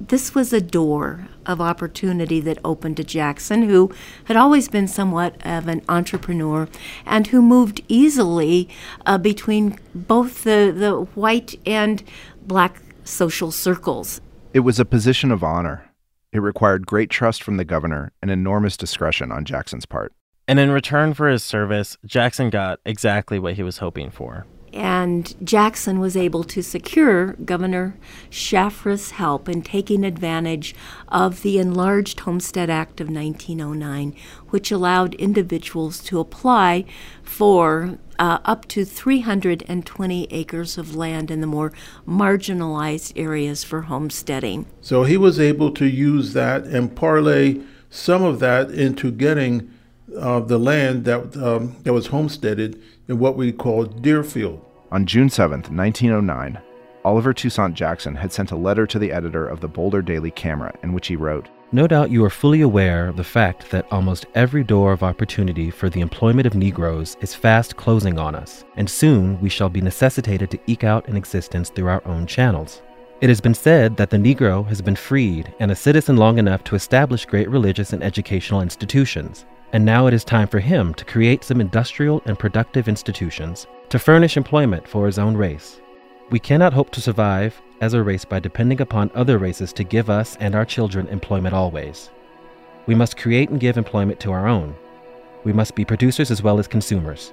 this 0.09 0.35
was 0.35 0.53
a 0.53 0.61
door 0.61 1.29
of 1.47 1.61
opportunity 1.61 2.41
that 2.41 2.59
opened 2.65 2.97
to 2.97 3.05
Jackson, 3.05 3.63
who 3.63 3.93
had 4.25 4.37
always 4.37 4.69
been 4.69 4.89
somewhat 4.89 5.35
of 5.45 5.69
an 5.69 5.83
entrepreneur 5.89 6.69
and 7.07 7.29
who 7.29 7.43
moved 7.43 7.81
easily 7.89 8.69
uh, 9.07 9.19
between 9.19 9.79
both 9.95 10.45
the, 10.45 10.73
the 10.77 10.93
white 11.15 11.55
and 11.67 12.03
black 12.43 12.81
social 13.05 13.51
circles. 13.51 14.21
It 14.53 14.61
was 14.61 14.79
a 14.79 14.85
position 14.85 15.31
of 15.31 15.43
honor. 15.43 15.92
It 16.33 16.41
required 16.41 16.87
great 16.87 17.11
trust 17.11 17.43
from 17.43 17.59
the 17.59 17.65
governor 17.65 18.13
and 18.23 18.31
enormous 18.31 18.77
discretion 18.77 19.31
on 19.31 19.45
Jackson's 19.45 19.85
part. 19.85 20.15
And 20.49 20.59
in 20.59 20.71
return 20.71 21.15
for 21.15 21.29
his 21.29 21.45
service, 21.45 21.99
Jackson 22.07 22.51
got 22.51 22.81
exactly 22.87 23.39
what 23.39 23.55
he 23.55 23.63
was 23.63 23.79
hoping 23.79 24.11
for. 24.11 24.47
And 24.73 25.35
Jackson 25.47 26.01
was 26.01 26.17
able 26.17 26.45
to 26.45 26.63
secure 26.63 27.35
Governor 27.35 27.99
Shafroth's 28.31 29.11
help 29.11 29.47
in 29.47 29.61
taking 29.61 30.03
advantage 30.03 30.75
of 31.09 31.43
the 31.43 31.59
enlarged 31.59 32.21
Homestead 32.21 32.71
Act 32.71 32.99
of 32.99 33.11
1909, 33.11 34.17
which 34.49 34.73
allowed 34.73 35.15
individuals 35.17 36.03
to 36.05 36.21
apply 36.21 36.87
for 37.23 37.99
uh, 38.19 38.39
up 38.45 38.67
to 38.69 38.85
320 38.85 40.27
acres 40.31 40.79
of 40.79 40.95
land 40.95 41.31
in 41.31 41.41
the 41.41 41.47
more 41.47 41.73
marginalized 42.07 43.13
areas 43.17 43.65
for 43.65 43.83
homesteading. 43.83 44.67
So 44.81 45.05
he 45.05 45.17
was 45.17 45.41
able 45.41 45.71
to 45.73 45.87
use 45.87 46.33
that 46.33 46.65
and 46.65 46.95
parlay 46.95 47.61
some 47.91 48.23
of 48.23 48.39
that 48.41 48.71
into 48.71 49.11
getting 49.11 49.71
uh, 50.19 50.41
the 50.41 50.59
land 50.59 51.05
that, 51.05 51.37
um, 51.37 51.77
that 51.83 51.93
was 51.93 52.09
homesteaded 52.09 52.81
in 53.09 53.19
what 53.19 53.37
we 53.37 53.53
call 53.53 53.85
Dearfield. 53.87 54.65
On 54.91 55.07
June 55.07 55.29
7th, 55.29 55.71
1909, 55.71 56.61
Oliver 57.05 57.33
Toussaint 57.33 57.75
Jackson 57.75 58.15
had 58.15 58.33
sent 58.33 58.51
a 58.51 58.57
letter 58.57 58.87
to 58.87 58.99
the 58.99 59.13
editor 59.13 59.47
of 59.47 59.61
the 59.61 59.69
Boulder 59.69 60.03
Daily 60.03 60.31
Camera 60.31 60.75
in 60.83 60.93
which 60.93 61.09
he 61.09 61.17
wrote, 61.17 61.49
No 61.75 61.87
doubt 61.87 62.11
you 62.11 62.23
are 62.23 62.29
fully 62.29 62.61
aware 62.61 63.09
of 63.09 63.17
the 63.17 63.25
fact 63.25 63.71
that 63.71 63.91
almost 63.91 64.27
every 64.35 64.63
door 64.63 64.93
of 64.93 65.03
opportunity 65.03 65.71
for 65.71 65.89
the 65.89 66.03
employment 66.03 66.47
of 66.47 66.55
Negroes 66.55 67.17
is 67.23 67.35
fast 67.35 67.77
closing 67.77 68.19
on 68.19 68.35
us, 68.35 68.63
and 68.77 68.89
soon 68.89 69.41
we 69.41 69.49
shall 69.49 69.71
be 69.71 69.81
necessitated 69.81 70.51
to 70.51 70.61
eke 70.67 70.85
out 70.85 71.09
an 71.09 71.17
existence 71.17 71.71
through 71.71 71.89
our 71.89 72.07
own 72.07 72.27
channels. 72.27 72.83
It 73.23 73.31
has 73.31 73.41
been 73.41 73.55
said 73.55 73.97
that 73.97 74.11
the 74.11 74.19
Negro 74.19 74.67
has 74.69 74.83
been 74.83 74.97
freed 74.97 75.55
and 75.61 75.71
a 75.71 75.75
citizen 75.75 76.19
long 76.19 76.37
enough 76.37 76.63
to 76.65 76.75
establish 76.75 77.25
great 77.25 77.49
religious 77.49 77.95
and 77.95 78.03
educational 78.03 78.61
institutions, 78.61 79.47
and 79.73 79.83
now 79.83 80.07
it 80.07 80.13
is 80.13 80.25
time 80.25 80.49
for 80.49 80.61
him 80.61 80.93
to 80.93 81.07
create 81.07 81.43
some 81.43 81.59
industrial 81.59 82.21
and 82.27 82.39
productive 82.39 82.87
institutions 82.87 83.67
to 83.89 83.99
furnish 83.99 84.37
employment 84.37 84.87
for 84.87 85.07
his 85.07 85.19
own 85.19 85.39
race. 85.39 85.81
We 86.31 86.39
cannot 86.39 86.75
hope 86.75 86.91
to 86.91 87.01
survive 87.01 87.63
as 87.83 87.93
a 87.93 88.03
race 88.03 88.25
by 88.25 88.41
depending 88.41 88.81
upon 88.81 89.11
other 89.15 89.37
races 89.37 89.73
to 89.75 89.85
give 89.85 90.09
us 90.09 90.37
and 90.41 90.55
our 90.55 90.65
children 90.65 91.07
employment 91.09 91.55
always. 91.55 92.11
We 92.87 92.95
must 92.95 93.19
create 93.19 93.51
and 93.51 93.61
give 93.61 93.77
employment 93.77 94.21
to 94.21 94.33
our 94.33 94.49
own. 94.49 94.75
We 95.45 95.53
must 95.53 95.75
be 95.75 95.85
producers 95.85 96.31
as 96.31 96.43
well 96.43 96.59
as 96.59 96.67
consumers. 96.67 97.33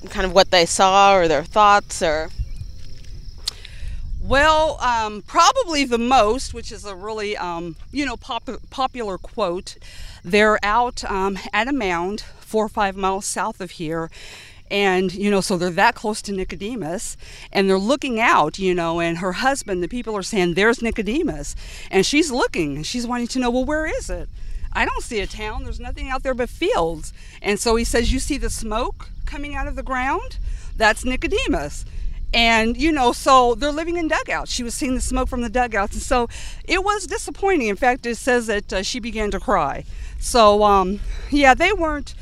kind 0.10 0.26
of 0.26 0.34
what 0.34 0.52
they 0.52 0.66
saw 0.66 1.16
or 1.16 1.28
their 1.28 1.44
thoughts 1.44 2.02
or? 2.02 2.30
Well, 4.28 4.78
um, 4.82 5.22
probably 5.22 5.86
the 5.86 5.98
most, 5.98 6.54
which 6.54 6.72
is 6.72 6.84
a 6.84 6.94
really, 6.96 7.38
um, 7.38 7.78
you 7.92 8.06
know, 8.06 8.18
pop- 8.18 8.50
popular 8.70 9.18
quote. 9.18 9.78
They're 10.24 10.60
out 10.64 11.04
um, 11.06 11.40
at 11.54 11.70
a 11.70 11.72
mound 11.72 12.26
four 12.40 12.66
or 12.66 12.70
five 12.70 12.98
miles 12.98 13.26
south 13.26 13.62
of 13.62 13.72
here. 13.72 14.12
And, 14.70 15.14
you 15.14 15.32
know, 15.32 15.40
so 15.40 15.56
they're 15.56 15.70
that 15.70 15.96
close 15.96 16.22
to 16.24 16.34
Nicodemus 16.34 17.16
and 17.54 17.70
they're 17.70 17.80
looking 17.80 18.20
out, 18.20 18.60
you 18.60 18.76
know, 18.76 19.00
and 19.00 19.20
her 19.20 19.32
husband, 19.32 19.82
the 19.82 19.88
people 19.88 20.16
are 20.18 20.24
saying, 20.24 20.56
There's 20.56 20.82
Nicodemus. 20.82 21.56
And 21.90 22.06
she's 22.06 22.30
looking 22.30 22.76
and 22.76 22.86
she's 22.86 23.08
wanting 23.08 23.28
to 23.28 23.40
know, 23.40 23.50
Well, 23.50 23.64
where 23.64 23.86
is 23.86 24.10
it? 24.10 24.28
I 24.74 24.84
don't 24.84 25.04
see 25.04 25.22
a 25.22 25.28
town. 25.28 25.64
There's 25.64 25.80
nothing 25.80 26.10
out 26.10 26.24
there 26.24 26.34
but 26.34 26.50
fields. 26.50 27.14
And 27.42 27.60
so 27.60 27.78
he 27.78 27.86
says, 27.86 28.12
You 28.12 28.20
see 28.20 28.38
the 28.38 28.50
smoke 28.50 29.10
coming 29.28 29.56
out 29.56 29.68
of 29.68 29.76
the 29.76 29.84
ground? 29.84 30.40
That's 30.76 31.06
Nicodemus. 31.06 31.86
And, 32.34 32.76
you 32.76 32.92
know, 32.92 33.14
so 33.14 33.56
they're 33.56 33.72
living 33.72 33.98
in 33.98 34.08
dugouts. 34.08 34.52
She 34.52 34.64
was 34.64 34.74
seeing 34.74 34.96
the 34.96 35.02
smoke 35.02 35.30
from 35.30 35.42
the 35.42 35.50
dugouts. 35.50 35.94
And 35.94 36.02
so 36.02 36.28
it 36.66 36.84
was 36.84 37.08
disappointing. 37.08 37.68
In 37.68 37.76
fact, 37.76 38.06
it 38.06 38.16
says 38.16 38.48
that 38.48 38.74
uh, 38.74 38.84
she 38.84 39.00
began 39.00 39.32
to 39.32 39.40
cry. 39.40 39.86
So, 40.20 40.64
um, 40.64 41.00
yeah, 41.30 41.54
they 41.54 41.72
weren't 41.72 42.16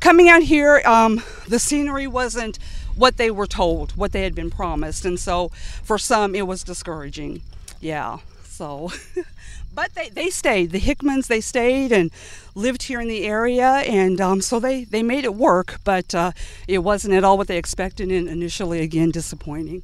coming 0.00 0.28
out 0.28 0.42
here. 0.42 0.82
Um, 0.84 1.22
the 1.48 1.58
scenery 1.58 2.06
wasn't 2.06 2.58
what 2.94 3.16
they 3.16 3.30
were 3.30 3.46
told, 3.46 3.92
what 3.96 4.12
they 4.12 4.22
had 4.22 4.34
been 4.34 4.50
promised. 4.50 5.04
And 5.04 5.18
so 5.18 5.48
for 5.82 5.98
some, 5.98 6.34
it 6.34 6.46
was 6.46 6.62
discouraging. 6.62 7.42
Yeah. 7.80 8.18
So, 8.44 8.90
but 9.74 9.94
they, 9.94 10.08
they 10.08 10.30
stayed. 10.30 10.70
The 10.70 10.80
Hickmans, 10.80 11.26
they 11.26 11.40
stayed 11.40 11.92
and 11.92 12.10
lived 12.54 12.84
here 12.84 13.00
in 13.00 13.08
the 13.08 13.24
area. 13.24 13.66
And 13.86 14.20
um, 14.20 14.40
so 14.40 14.58
they, 14.58 14.84
they 14.84 15.02
made 15.02 15.24
it 15.24 15.34
work, 15.34 15.78
but 15.84 16.14
uh, 16.14 16.32
it 16.66 16.78
wasn't 16.78 17.14
at 17.14 17.24
all 17.24 17.38
what 17.38 17.48
they 17.48 17.58
expected 17.58 18.10
and 18.10 18.28
initially, 18.28 18.80
again, 18.80 19.10
disappointing. 19.10 19.82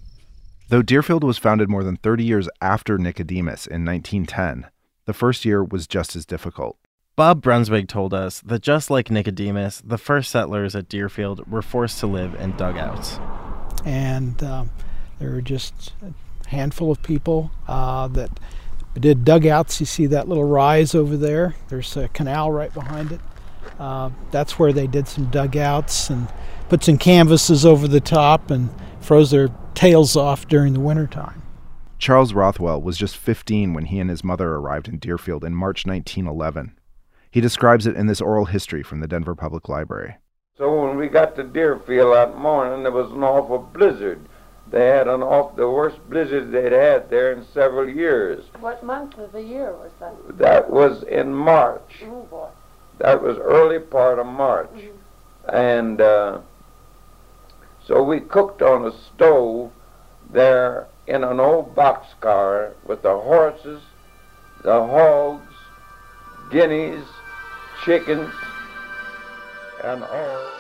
Though 0.69 0.83
Dearfield 0.83 1.23
was 1.23 1.39
founded 1.39 1.69
more 1.69 1.85
than 1.85 1.97
30 1.97 2.25
years 2.25 2.49
after 2.61 2.99
Nicodemus 2.99 3.67
in 3.67 3.85
1910, 3.85 4.71
the 5.05 5.13
first 5.13 5.45
year 5.45 5.63
was 5.63 5.87
just 5.87 6.17
as 6.17 6.25
difficult. 6.25 6.79
Bob 7.17 7.43
Brunswig 7.43 7.87
told 7.87 8.13
us 8.13 8.41
that 8.41 8.61
just 8.63 8.91
like 8.91 9.11
Nicodemus, 9.11 9.81
the 9.85 9.99
first 9.99 10.31
settlers 10.31 10.75
at 10.75 10.89
Dearfield 10.89 11.49
were 11.49 11.63
forced 11.63 12.01
to 12.01 12.09
live 12.09 12.35
in 12.35 12.57
dugouts. 12.57 13.21
And 13.85 14.43
um, 14.43 14.71
there 15.21 15.31
were 15.31 15.43
just 15.43 15.93
a 16.03 16.49
handful 16.49 16.91
of 16.91 17.03
people 17.03 17.53
uh, 17.69 18.09
that 18.09 18.41
did 19.01 19.25
dugouts. 19.25 19.81
You 19.81 19.87
see 19.87 20.07
that 20.07 20.29
little 20.29 20.45
rise 20.45 20.95
over 20.95 21.17
there? 21.17 21.55
There's 21.69 21.97
a 21.97 22.09
canal 22.09 22.53
right 22.53 22.73
behind 22.73 23.13
it. 23.13 23.21
Uh, 23.79 24.11
that's 24.31 24.59
where 24.59 24.73
they 24.73 24.87
did 24.87 25.09
some 25.09 25.27
dugouts 25.31 26.11
and 26.11 26.29
put 26.69 26.85
some 26.85 26.99
canvases 26.99 27.67
over 27.67 27.89
the 27.89 28.01
top 28.01 28.51
and 28.51 28.71
froze 29.01 29.31
their 29.31 29.49
tails 29.75 30.17
off 30.17 30.47
during 30.49 30.73
the 30.73 30.81
wintertime. 30.81 31.43
Charles 31.99 32.35
Rothwell 32.35 32.83
was 32.83 32.99
just 32.99 33.17
15 33.17 33.73
when 33.73 33.87
he 33.87 33.99
and 33.99 34.11
his 34.11 34.23
mother 34.23 34.55
arrived 34.55 34.89
in 34.89 34.99
Dearfield 34.99 35.45
in 35.45 35.55
March 35.55 35.87
1911. 35.87 36.79
He 37.31 37.41
describes 37.41 37.87
it 37.87 37.97
in 37.97 38.07
this 38.07 38.21
oral 38.21 38.45
history 38.45 38.83
from 38.83 39.01
the 39.01 39.09
Denver 39.09 39.35
Public 39.35 39.69
Library. 39.69 40.17
So 40.57 40.85
when 40.85 40.97
we 40.97 41.09
got 41.09 41.35
to 41.37 41.43
Dearfield 41.43 42.15
that 42.15 42.39
morning, 42.39 42.85
there 42.85 42.93
was 42.93 43.11
an 43.11 43.25
awful 43.25 43.59
blizzard. 43.59 44.21
They 44.75 44.87
had 44.87 45.07
an 45.07 45.23
off 45.23 45.55
the 45.55 45.71
worst 45.71 45.99
blizzard 46.11 46.51
they'd 46.51 46.73
had 46.73 47.09
there 47.09 47.31
in 47.31 47.47
several 47.55 47.89
years. 47.89 48.45
What 48.59 48.83
month 48.83 49.17
of 49.19 49.31
the 49.31 49.41
year 49.41 49.73
was 49.73 49.93
that? 50.01 50.39
That 50.39 50.69
was 50.69 51.05
in 51.05 51.33
March. 51.33 52.03
Oh 52.03 52.23
boy. 52.23 52.49
That 52.99 53.23
was 53.23 53.39
early 53.39 53.79
part 53.79 54.19
of 54.19 54.27
March. 54.27 54.73
Mm-hmm. 54.75 55.57
And 55.57 56.01
uh, 56.01 56.41
so 57.87 58.03
we 58.03 58.19
cooked 58.19 58.63
on 58.63 58.85
a 58.85 58.93
stove 59.15 59.71
there 60.33 60.89
in 61.07 61.23
an 61.23 61.39
old 61.39 61.77
boxcar 61.77 62.73
with 62.85 63.03
the 63.03 63.17
horses, 63.17 63.81
the 64.65 64.73
hogs, 64.73 65.55
guineas, 66.51 67.07
chickens, 67.85 68.35
and 69.85 70.03
all. 70.03 70.54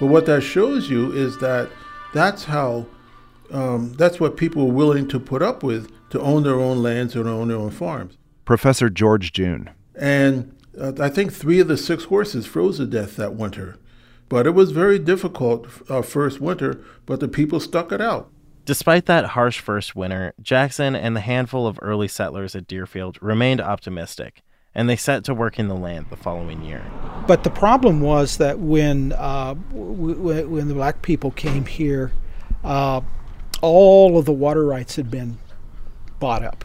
But 0.00 0.06
what 0.06 0.26
that 0.26 0.40
shows 0.40 0.90
you 0.90 1.12
is 1.12 1.38
that 1.38 1.70
that's 2.14 2.44
how, 2.44 2.86
um, 3.52 3.92
that's 3.92 4.18
what 4.18 4.38
people 4.38 4.66
were 4.66 4.72
willing 4.72 5.06
to 5.08 5.20
put 5.20 5.42
up 5.42 5.62
with 5.62 5.92
to 6.10 6.20
own 6.20 6.42
their 6.42 6.58
own 6.58 6.82
lands 6.82 7.14
and 7.14 7.28
own 7.28 7.48
their 7.48 7.58
own 7.58 7.70
farms. 7.70 8.16
Professor 8.46 8.88
George 8.88 9.32
Junne. 9.32 9.70
And 9.94 10.56
uh, 10.80 10.92
I 10.98 11.10
think 11.10 11.32
three 11.32 11.60
of 11.60 11.68
the 11.68 11.76
six 11.76 12.04
horses 12.04 12.46
froze 12.46 12.78
to 12.78 12.86
death 12.86 13.16
that 13.16 13.34
winter. 13.34 13.76
But 14.30 14.46
it 14.46 14.52
was 14.52 14.70
very 14.70 14.98
difficult 14.98 15.66
uh, 15.90 16.02
first 16.02 16.40
winter, 16.40 16.82
but 17.04 17.20
the 17.20 17.28
people 17.28 17.60
stuck 17.60 17.92
it 17.92 18.00
out. 18.00 18.30
Despite 18.64 19.06
that 19.06 19.26
harsh 19.26 19.58
first 19.58 19.96
winter, 19.96 20.32
Jackson 20.40 20.94
and 20.94 21.16
the 21.16 21.20
handful 21.20 21.66
of 21.66 21.78
early 21.82 22.08
settlers 22.08 22.54
at 22.54 22.66
Dearfield 22.66 23.18
remained 23.20 23.60
optimistic, 23.60 24.42
and 24.74 24.88
they 24.88 24.96
set 24.96 25.24
to 25.24 25.34
work 25.34 25.58
in 25.58 25.68
the 25.68 25.74
land 25.74 26.06
the 26.10 26.16
following 26.16 26.62
year. 26.62 26.84
But 27.26 27.44
the 27.44 27.50
problem 27.50 28.00
was 28.00 28.36
that 28.38 28.58
when 28.58 29.12
uh, 29.12 29.54
w- 29.72 30.48
when 30.48 30.68
the 30.68 30.74
black 30.74 31.02
people 31.02 31.30
came 31.30 31.66
here, 31.66 32.12
uh, 32.64 33.00
all 33.62 34.18
of 34.18 34.24
the 34.24 34.32
water 34.32 34.64
rights 34.64 34.96
had 34.96 35.10
been 35.10 35.38
bought 36.18 36.44
up. 36.44 36.64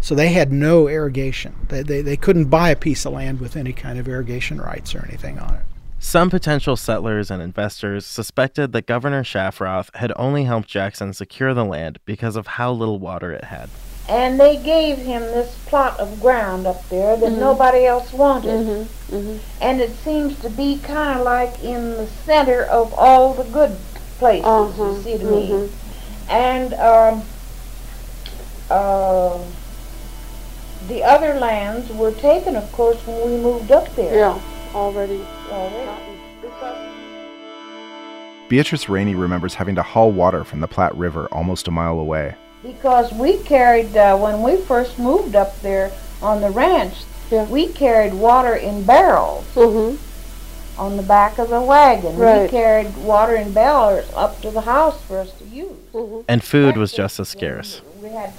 So 0.00 0.16
they 0.16 0.30
had 0.30 0.52
no 0.52 0.88
irrigation. 0.88 1.54
They, 1.68 1.82
they, 1.82 2.02
they 2.02 2.16
couldn't 2.16 2.46
buy 2.46 2.70
a 2.70 2.76
piece 2.76 3.04
of 3.04 3.12
land 3.12 3.38
with 3.40 3.56
any 3.56 3.72
kind 3.72 4.00
of 4.00 4.08
irrigation 4.08 4.60
rights 4.60 4.96
or 4.96 5.04
anything 5.06 5.38
on 5.38 5.54
it. 5.54 5.62
Some 6.00 6.28
potential 6.28 6.76
settlers 6.76 7.30
and 7.30 7.40
investors 7.40 8.04
suspected 8.04 8.72
that 8.72 8.86
Governor 8.88 9.22
Shafroth 9.22 9.94
had 9.94 10.12
only 10.16 10.42
helped 10.42 10.68
Jackson 10.68 11.12
secure 11.12 11.54
the 11.54 11.64
land 11.64 12.00
because 12.04 12.34
of 12.34 12.48
how 12.48 12.72
little 12.72 12.98
water 12.98 13.30
it 13.30 13.44
had. 13.44 13.70
And 14.12 14.38
they 14.38 14.56
gave 14.56 14.98
him 14.98 15.22
this 15.22 15.56
plot 15.66 15.98
of 15.98 16.20
ground 16.20 16.66
up 16.66 16.86
there 16.90 17.16
that 17.16 17.32
Mhm. 17.32 17.38
nobody 17.38 17.86
else 17.86 18.12
wanted. 18.12 18.60
Mm-hmm. 18.60 19.16
Mm-hmm. 19.16 19.36
And 19.62 19.80
it 19.80 19.92
seems 20.04 20.38
to 20.40 20.50
be 20.50 20.78
kind 20.82 21.18
of 21.18 21.24
like 21.24 21.64
in 21.64 21.92
the 21.92 22.06
center 22.26 22.62
of 22.64 22.92
all 22.92 23.32
the 23.32 23.44
good 23.44 23.74
places, 24.18 24.44
Uh-huh, 24.44 24.84
you 24.84 25.02
see 25.02 25.16
to 25.18 25.24
me. 25.24 25.68
And 26.28 26.74
um, 26.74 27.22
uh, 28.70 29.38
the 30.88 31.02
other 31.04 31.34
lands 31.34 31.90
were 31.90 32.12
taken, 32.12 32.54
of 32.54 32.70
course, 32.72 32.98
when 33.06 33.18
we 33.30 33.36
moved 33.38 33.70
up 33.72 33.94
there. 33.96 34.14
Yeah, 34.14 34.38
already. 34.74 35.24
Already. 35.50 35.90
Beatrice 38.48 38.90
Rainey 38.90 39.14
remembers 39.14 39.54
having 39.54 39.74
to 39.76 39.82
haul 39.82 40.12
water 40.12 40.44
from 40.44 40.60
the 40.60 40.68
Platte 40.68 40.94
River 40.96 41.26
almost 41.32 41.66
a 41.66 41.70
mile 41.70 41.98
away. 41.98 42.34
Because 42.62 43.12
we 43.12 43.38
carried, 43.38 43.96
uh, 43.96 44.16
when 44.16 44.42
we 44.42 44.56
first 44.56 44.98
moved 44.98 45.34
up 45.34 45.60
there 45.62 45.90
on 46.20 46.40
the 46.40 46.50
ranch, 46.50 46.94
we 47.30 47.68
carried 47.68 48.14
water 48.14 48.54
in 48.54 48.84
barrels 48.84 49.44
on 49.56 50.96
the 50.96 51.02
back 51.02 51.38
of 51.38 51.48
the 51.48 51.60
wagon. 51.60 52.16
We 52.16 52.48
carried 52.48 52.96
water 52.98 53.34
in 53.34 53.52
barrels 53.52 54.08
up 54.14 54.40
to 54.42 54.50
the 54.50 54.60
house 54.62 55.00
for 55.02 55.18
us 55.18 55.32
to 55.38 55.44
use. 55.44 55.76
And 56.28 56.42
food 56.42 56.76
was 56.76 56.92
just 56.92 57.18
as 57.20 57.28
scarce. 57.28 57.80
We 58.00 58.10
had 58.10 58.32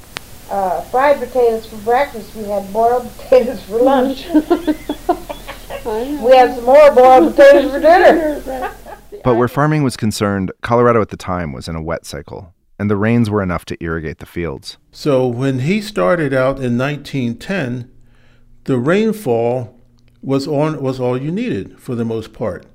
uh, 0.49 0.81
fried 0.81 1.19
potatoes 1.19 1.65
for 1.65 1.77
breakfast. 1.77 2.36
We 2.36 2.43
had 2.43 2.71
boiled 2.71 3.09
potatoes 3.17 3.63
for 3.63 3.77
lunch. 3.79 4.27
we 5.86 6.36
had 6.36 6.55
some 6.55 6.65
more 6.65 6.91
boiled 6.93 7.36
potatoes 7.36 7.71
for 7.71 7.79
dinner. 7.79 8.75
But 9.23 9.36
where 9.36 9.47
farming 9.47 9.83
was 9.83 9.95
concerned, 9.95 10.51
Colorado 10.62 11.01
at 11.01 11.07
the 11.07 11.15
time 11.15 11.53
was 11.53 11.69
in 11.69 11.77
a 11.77 11.81
wet 11.81 12.05
cycle, 12.05 12.52
and 12.79 12.89
the 12.89 12.97
rains 12.97 13.29
were 13.29 13.43
enough 13.43 13.65
to 13.65 13.83
irrigate 13.83 14.19
the 14.19 14.25
fields. 14.25 14.77
So 14.91 15.27
when 15.27 15.59
he 15.59 15.81
started 15.81 16.33
out 16.33 16.59
in 16.59 16.77
1910, 16.77 17.91
the 18.65 18.77
rainfall 18.77 19.79
was 20.21 20.47
on 20.47 20.81
was 20.81 20.99
all 20.99 21.17
you 21.17 21.31
needed 21.31 21.79
for 21.79 21.95
the 21.95 22.05
most 22.05 22.33
part, 22.33 22.65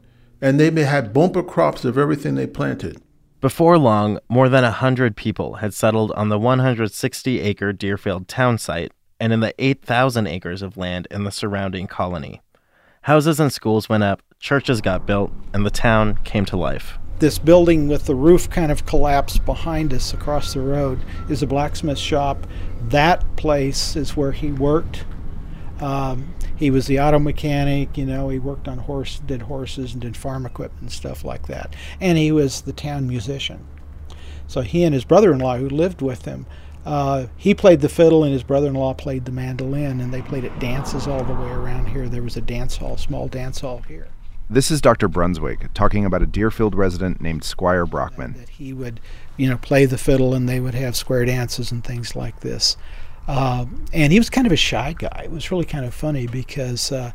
and 0.40 0.60
they 0.60 0.70
may 0.70 0.82
had 0.82 1.12
bumper 1.12 1.42
crops 1.42 1.84
of 1.84 1.96
everything 1.96 2.34
they 2.34 2.46
planted. 2.46 3.00
Before 3.40 3.78
long, 3.78 4.18
more 4.28 4.48
than 4.48 4.64
a 4.64 4.68
100 4.68 5.16
people 5.16 5.54
had 5.54 5.72
settled 5.72 6.12
on 6.12 6.28
the 6.28 6.38
160 6.38 7.40
acre 7.40 7.72
Dearfield 7.72 8.26
town 8.26 8.58
site 8.58 8.92
and 9.20 9.32
in 9.32 9.40
the 9.40 9.54
8,000 9.58 10.26
acres 10.26 10.60
of 10.62 10.76
land 10.76 11.06
in 11.10 11.24
the 11.24 11.30
surrounding 11.30 11.86
colony. 11.86 12.40
Houses 13.02 13.40
and 13.40 13.52
schools 13.52 13.88
went 13.88 14.02
up, 14.02 14.22
churches 14.40 14.80
got 14.80 15.06
built, 15.06 15.32
and 15.52 15.64
the 15.64 15.70
town 15.70 16.18
came 16.24 16.44
to 16.46 16.56
life. 16.56 16.97
This 17.18 17.38
building 17.38 17.88
with 17.88 18.06
the 18.06 18.14
roof 18.14 18.48
kind 18.48 18.70
of 18.70 18.86
collapsed 18.86 19.44
behind 19.44 19.92
us 19.92 20.14
across 20.14 20.54
the 20.54 20.60
road 20.60 21.00
is 21.28 21.42
a 21.42 21.46
blacksmith 21.48 21.98
shop. 21.98 22.46
That 22.88 23.24
place 23.36 23.96
is 23.96 24.16
where 24.16 24.30
he 24.30 24.52
worked. 24.52 25.04
Um, 25.80 26.34
he 26.54 26.70
was 26.70 26.86
the 26.86 27.00
auto 27.00 27.18
mechanic, 27.18 27.96
you 27.96 28.06
know, 28.06 28.28
he 28.28 28.38
worked 28.38 28.68
on 28.68 28.78
horse, 28.78 29.20
did 29.20 29.42
horses 29.42 29.92
and 29.92 30.02
did 30.02 30.16
farm 30.16 30.46
equipment 30.46 30.82
and 30.82 30.92
stuff 30.92 31.24
like 31.24 31.46
that. 31.46 31.74
And 32.00 32.18
he 32.18 32.32
was 32.32 32.62
the 32.62 32.72
town 32.72 33.08
musician. 33.08 33.66
So 34.46 34.62
he 34.62 34.84
and 34.84 34.94
his 34.94 35.04
brother-in-law 35.04 35.58
who 35.58 35.68
lived 35.68 36.00
with 36.02 36.24
him, 36.24 36.46
uh, 36.84 37.26
he 37.36 37.54
played 37.54 37.80
the 37.80 37.88
fiddle 37.88 38.24
and 38.24 38.32
his 38.32 38.42
brother-in-law 38.42 38.94
played 38.94 39.24
the 39.24 39.32
mandolin 39.32 40.00
and 40.00 40.12
they 40.12 40.22
played 40.22 40.44
at 40.44 40.58
dances 40.58 41.06
all 41.06 41.22
the 41.22 41.34
way 41.34 41.50
around 41.50 41.86
here. 41.86 42.08
There 42.08 42.22
was 42.22 42.36
a 42.36 42.40
dance 42.40 42.76
hall, 42.76 42.96
small 42.96 43.28
dance 43.28 43.60
hall 43.60 43.82
here. 43.86 44.08
This 44.50 44.70
is 44.70 44.80
Dr. 44.80 45.10
Brunswig 45.10 45.74
talking 45.74 46.06
about 46.06 46.22
a 46.22 46.26
Dearfield 46.26 46.74
resident 46.74 47.20
named 47.20 47.44
Squire 47.44 47.84
Brockman. 47.84 48.32
That 48.32 48.48
he 48.48 48.72
would, 48.72 48.98
you 49.36 49.46
know, 49.46 49.58
play 49.58 49.84
the 49.84 49.98
fiddle 49.98 50.32
and 50.32 50.48
they 50.48 50.58
would 50.58 50.74
have 50.74 50.96
square 50.96 51.26
dances 51.26 51.70
and 51.70 51.84
things 51.84 52.16
like 52.16 52.40
this. 52.40 52.78
Uh, 53.26 53.66
and 53.92 54.10
he 54.10 54.18
was 54.18 54.30
kind 54.30 54.46
of 54.46 54.52
a 54.52 54.56
shy 54.56 54.94
guy. 54.94 55.22
It 55.24 55.30
was 55.30 55.50
really 55.50 55.66
kind 55.66 55.84
of 55.84 55.92
funny 55.92 56.26
because 56.26 56.90
uh, 56.90 57.12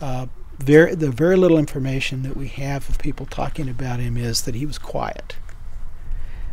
uh, 0.00 0.26
very, 0.58 0.94
the 0.94 1.10
very 1.10 1.34
little 1.34 1.58
information 1.58 2.22
that 2.22 2.36
we 2.36 2.46
have 2.46 2.88
of 2.88 3.00
people 3.00 3.26
talking 3.26 3.68
about 3.68 3.98
him 3.98 4.16
is 4.16 4.42
that 4.42 4.54
he 4.54 4.64
was 4.64 4.78
quiet, 4.78 5.34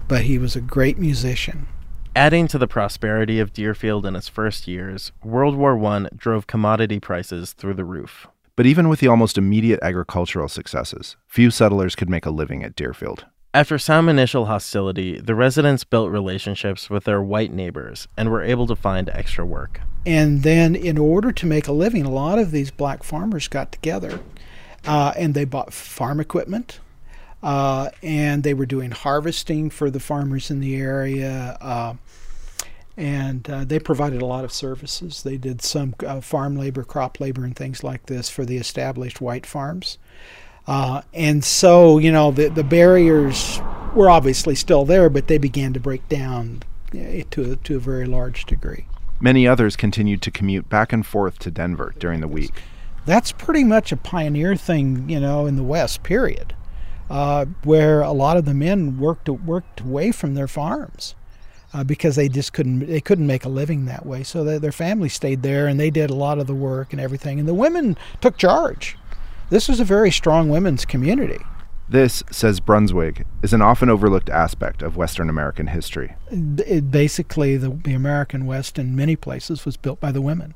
but 0.08 0.24
he 0.24 0.40
was 0.40 0.56
a 0.56 0.62
great 0.62 0.98
musician. 0.98 1.68
Adding 2.16 2.48
to 2.48 2.58
the 2.58 2.68
prosperity 2.68 3.40
of 3.40 3.54
Dearfield 3.54 4.04
in 4.04 4.16
its 4.16 4.30
first 4.30 4.68
years, 4.68 5.12
World 5.24 5.56
War 5.56 5.78
I 5.86 6.08
drove 6.16 6.48
commodity 6.48 7.00
prices 7.00 7.54
through 7.54 7.76
the 7.76 7.86
roof. 7.86 8.28
But 8.56 8.68
even 8.68 8.88
with 8.88 9.00
the 9.00 9.08
almost 9.08 9.38
immediate 9.38 9.80
agricultural 9.82 10.48
successes, 10.48 11.16
few 11.28 11.50
settlers 11.50 11.96
could 11.96 12.10
make 12.10 12.26
a 12.26 12.30
living 12.30 12.64
at 12.64 12.76
Dearfield. 12.76 13.26
After 13.52 13.80
some 13.80 14.10
initial 14.10 14.46
hostility, 14.46 15.20
the 15.20 15.34
residents 15.34 15.84
built 15.84 16.12
relationships 16.12 16.90
with 16.90 17.04
their 17.04 17.22
white 17.22 17.52
neighbors 17.52 18.08
and 18.16 18.30
were 18.30 18.44
able 18.44 18.68
to 18.68 18.76
find 18.76 19.10
extra 19.10 19.46
work. 19.46 19.82
And 20.06 20.44
then, 20.44 20.76
in 20.76 20.98
order 20.98 21.32
to 21.32 21.46
make 21.46 21.68
a 21.68 21.72
living, 21.72 22.06
a 22.06 22.12
lot 22.12 22.38
of 22.38 22.52
these 22.52 22.72
black 22.72 23.04
farmers 23.04 23.48
got 23.48 23.72
together 23.72 24.20
uh, 24.86 25.14
and 25.18 25.34
they 25.34 25.46
bought 25.46 25.74
farm 25.74 26.20
equipment. 26.20 26.80
Uh, 27.42 27.90
and 28.02 28.44
they 28.44 28.54
were 28.54 28.66
doing 28.66 28.92
harvesting 28.92 29.70
for 29.70 29.90
the 29.90 30.00
farmers 30.00 30.50
in 30.50 30.60
the 30.60 30.76
area. 30.76 31.58
Uh, 31.60 31.94
and 32.96 33.50
uh, 33.50 33.66
they 33.66 33.80
provided 33.80 34.22
a 34.22 34.26
lot 34.26 34.44
of 34.44 34.54
services. 34.54 35.24
They 35.24 35.38
did 35.38 35.62
some 35.62 35.96
uh, 36.06 36.22
farm 36.22 36.56
labor, 36.56 36.84
crop 36.84 37.20
labor, 37.20 37.44
and 37.44 37.56
things 37.56 37.84
like 37.84 38.06
this 38.06 38.30
for 38.30 38.46
the 38.46 38.58
established 38.58 39.20
white 39.20 39.46
farms. 39.46 39.98
Uh, 40.68 41.02
and 41.14 41.44
so, 41.44 41.98
you 41.98 42.12
know, 42.12 42.32
the, 42.32 42.50
the 42.50 42.64
barriers 42.64 43.60
were 43.96 44.10
obviously 44.10 44.56
still 44.56 44.86
there, 44.86 45.10
but 45.10 45.28
they 45.28 45.38
began 45.38 45.74
to 45.74 45.80
break 45.80 46.08
down 46.08 46.64
eh, 46.94 47.24
to, 47.32 47.56
to 47.58 47.76
a 47.76 47.80
very 47.80 48.06
large 48.06 48.46
degree. 48.46 48.86
Many 49.20 49.48
others 49.48 49.76
continued 49.76 50.22
to 50.22 50.32
commute 50.32 50.70
back 50.70 50.94
and 50.94 51.06
forth 51.06 51.40
to 51.40 51.52
Denver 51.52 51.94
during 51.98 52.22
the 52.22 52.28
week. 52.28 52.62
That's 53.06 53.32
pretty 53.32 53.64
much 53.64 53.92
a 53.92 53.98
pioneer 53.98 54.56
thing, 54.56 55.10
you 55.10 55.20
know, 55.20 55.46
in 55.46 55.56
the 55.56 55.64
West, 55.64 56.04
period, 56.04 56.56
uh, 57.10 57.46
where 57.64 58.02
a 58.02 58.12
lot 58.12 58.38
of 58.38 58.46
the 58.46 58.54
men 58.54 58.98
worked, 58.98 59.28
worked 59.28 59.82
away 59.82 60.12
from 60.12 60.36
their 60.36 60.48
farms 60.48 61.16
uh, 61.74 61.84
because 61.84 62.16
they 62.16 62.30
just 62.30 62.54
couldn't 62.54 62.88
they 62.88 63.02
couldn't 63.02 63.28
make 63.28 63.46
a 63.46 63.50
living 63.50 63.86
that 63.86 64.06
way. 64.06 64.24
So 64.24 64.44
they, 64.44 64.58
their 64.58 64.72
family 64.72 65.10
stayed 65.10 65.42
there 65.42 65.68
and 65.68 65.80
they 65.80 65.90
did 65.90 66.10
a 66.10 66.16
lot 66.16 66.40
of 66.40 66.48
the 66.48 66.56
work 66.56 66.94
and 66.94 67.02
everything. 67.02 67.40
And 67.40 67.48
the 67.48 67.54
women 67.54 67.98
took 68.22 68.38
charge. 68.38 68.98
This 69.50 69.68
was 69.68 69.80
a 69.80 69.86
very 69.86 70.12
strong 70.12 70.50
women's 70.50 70.86
community. 70.86 71.40
This, 71.90 72.24
says 72.32 72.60
Brunswig, 72.60 73.26
is 73.44 73.54
an 73.54 73.62
often 73.62 73.90
overlooked 73.90 74.30
aspect 74.30 74.82
of 74.82 74.96
Western 74.96 75.30
American 75.30 75.68
history. 75.68 76.16
It, 76.32 76.90
basically, 76.90 77.58
the, 77.58 77.70
the, 77.70 77.94
American 77.94 78.46
West 78.46 78.80
in 78.80 78.96
many 78.96 79.16
places 79.16 79.66
was 79.66 79.76
built 79.76 80.00
by 80.00 80.12
the 80.12 80.22
women 80.22 80.56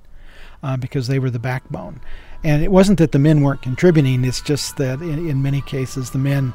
uh, 0.64 0.78
because 0.78 1.08
they 1.08 1.20
were 1.20 1.30
the 1.30 1.38
backbone. 1.38 2.00
And 2.44 2.64
it 2.64 2.72
wasn't 2.72 2.98
that 3.00 3.12
the 3.12 3.20
men 3.20 3.42
weren't 3.42 3.62
contributing, 3.62 4.24
it's 4.24 4.42
just 4.42 4.78
that 4.78 5.02
in, 5.02 5.30
in 5.30 5.42
many 5.42 5.62
cases 5.62 6.12
the 6.12 6.18
men 6.18 6.54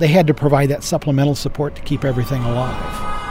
they 0.00 0.08
had 0.08 0.26
to 0.26 0.34
provide 0.34 0.70
that 0.70 0.82
supplemental 0.82 1.34
support 1.34 1.76
to 1.76 1.82
keep 1.82 2.04
everything 2.04 2.42
alive. 2.42 3.29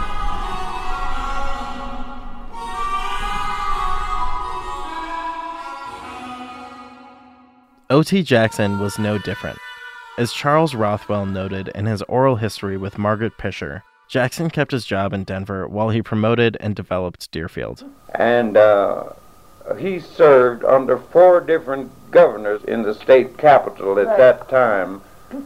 O.T. 7.92 8.22
Jackson 8.22 8.78
was 8.78 9.00
no 9.00 9.18
different. 9.18 9.58
As 10.20 10.32
Charles 10.32 10.76
Rothwell 10.76 11.26
noted 11.26 11.70
in 11.70 11.88
his 11.88 12.04
oral 12.04 12.36
history 12.36 12.78
with 12.78 13.00
Margaret 13.00 13.36
Pisher, 13.40 13.82
Jackson 14.08 14.52
kept 14.52 14.74
his 14.74 14.86
job 14.86 15.12
in 15.12 15.24
Denver 15.24 15.68
while 15.68 15.90
he 15.90 16.04
promoted 16.04 16.56
and 16.60 16.76
developed 16.76 17.32
Dearfield. 17.32 17.84
And 18.14 18.58
uh, 18.58 19.14
he 19.80 20.00
served 20.00 20.64
under 20.64 21.00
four 21.00 21.42
different 21.42 21.92
governors 22.12 22.64
in 22.66 22.84
the 22.84 22.94
state 22.94 23.40
capital 23.40 23.98
at 23.98 24.16
that 24.18 24.48
time. 24.50 25.02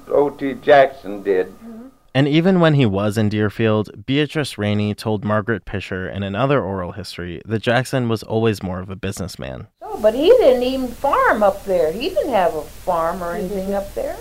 O.T. 0.09 0.55
Jackson 0.55 1.23
did. 1.23 1.53
And 2.13 2.27
even 2.27 2.59
when 2.59 2.73
he 2.73 2.85
was 2.85 3.17
in 3.17 3.29
Dearfield, 3.29 4.05
Beatrice 4.05 4.57
Rainey 4.57 4.93
told 4.93 5.23
Margaret 5.23 5.63
Pisher 5.63 6.09
in 6.09 6.23
another 6.23 6.61
oral 6.61 6.91
history 6.91 7.41
that 7.45 7.61
Jackson 7.61 8.09
was 8.09 8.21
always 8.21 8.61
more 8.61 8.81
of 8.81 8.89
a 8.89 8.97
businessman. 8.97 9.67
Oh, 9.95 9.99
but 10.01 10.13
he 10.15 10.27
didn't 10.27 10.63
even 10.63 10.87
farm 10.87 11.43
up 11.43 11.65
there. 11.65 11.91
He 11.91 12.09
didn't 12.09 12.31
have 12.33 12.55
a 12.55 12.61
farm 12.63 13.21
or 13.23 13.33
anything 13.35 13.73
up 13.73 13.93
there. 13.93 14.17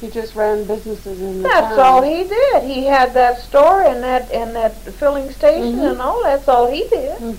He 0.00 0.08
just 0.08 0.34
ran 0.34 0.64
businesses 0.66 1.20
in 1.20 1.38
the 1.42 1.48
That's 1.48 1.76
town. 1.76 1.78
all 1.80 2.02
he 2.02 2.24
did. 2.26 2.62
He 2.62 2.86
had 2.86 3.12
that 3.14 3.38
store 3.40 3.82
and 3.82 4.02
that 4.02 4.30
and 4.32 4.54
that 4.56 4.74
filling 4.76 5.30
station 5.30 5.72
Mm-hmm. 5.74 5.84
and 5.92 6.00
all. 6.00 6.22
That's 6.22 6.48
all 6.48 6.70
he 6.70 6.88
did. 6.88 7.36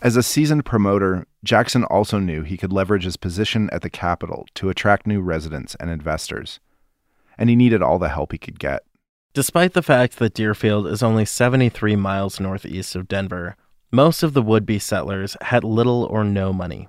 As 0.00 0.16
a 0.16 0.22
seasoned 0.22 0.64
promoter, 0.64 1.26
Jackson 1.42 1.84
also 1.84 2.18
knew 2.18 2.42
he 2.42 2.56
could 2.58 2.72
leverage 2.72 3.04
his 3.04 3.16
position 3.16 3.70
at 3.72 3.82
the 3.82 3.90
Capitol 3.90 4.46
to 4.54 4.68
attract 4.68 5.06
new 5.06 5.20
residents 5.20 5.74
and 5.80 5.90
investors. 5.90 6.60
And 7.38 7.48
he 7.50 7.56
needed 7.56 7.82
all 7.82 7.98
the 7.98 8.10
help 8.10 8.30
he 8.32 8.38
could 8.38 8.58
get. 8.58 8.84
Despite 9.32 9.72
the 9.72 9.82
fact 9.82 10.18
that 10.18 10.34
Dearfield 10.34 10.86
is 10.88 11.02
only 11.02 11.24
73 11.24 11.96
miles 11.96 12.38
northeast 12.38 12.94
of 12.94 13.08
Denver, 13.08 13.56
most 13.94 14.24
of 14.24 14.34
the 14.34 14.42
would 14.42 14.66
be 14.66 14.78
settlers 14.78 15.36
had 15.40 15.62
little 15.62 16.04
or 16.04 16.24
no 16.24 16.52
money. 16.52 16.88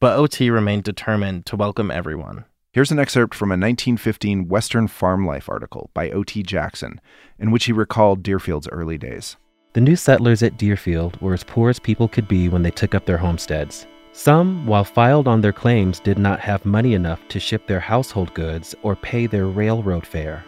But 0.00 0.16
OT 0.16 0.48
remained 0.48 0.84
determined 0.84 1.44
to 1.46 1.56
welcome 1.56 1.90
everyone. 1.90 2.46
Here's 2.72 2.90
an 2.90 2.98
excerpt 2.98 3.34
from 3.34 3.50
a 3.50 3.60
1915 3.60 4.48
Western 4.48 4.88
Farm 4.88 5.26
Life 5.26 5.50
article 5.50 5.90
by 5.92 6.10
O.T. 6.10 6.42
Jackson, 6.42 7.00
in 7.38 7.50
which 7.50 7.66
he 7.66 7.72
recalled 7.72 8.22
Dearfield's 8.22 8.68
early 8.68 8.96
days. 8.96 9.36
The 9.74 9.80
new 9.82 9.96
settlers 9.96 10.42
at 10.42 10.56
Dearfield 10.56 11.20
were 11.20 11.34
as 11.34 11.44
poor 11.44 11.68
as 11.68 11.78
people 11.78 12.08
could 12.08 12.26
be 12.26 12.48
when 12.48 12.62
they 12.62 12.70
took 12.70 12.94
up 12.94 13.04
their 13.04 13.18
homesteads. 13.18 13.86
Some, 14.12 14.66
while 14.66 14.84
filed 14.84 15.28
on 15.28 15.42
their 15.42 15.52
claims, 15.52 16.00
did 16.00 16.18
not 16.18 16.40
have 16.40 16.64
money 16.64 16.94
enough 16.94 17.20
to 17.28 17.38
ship 17.38 17.66
their 17.66 17.80
household 17.80 18.32
goods 18.32 18.74
or 18.82 18.96
pay 18.96 19.26
their 19.26 19.46
railroad 19.46 20.06
fare. 20.06 20.42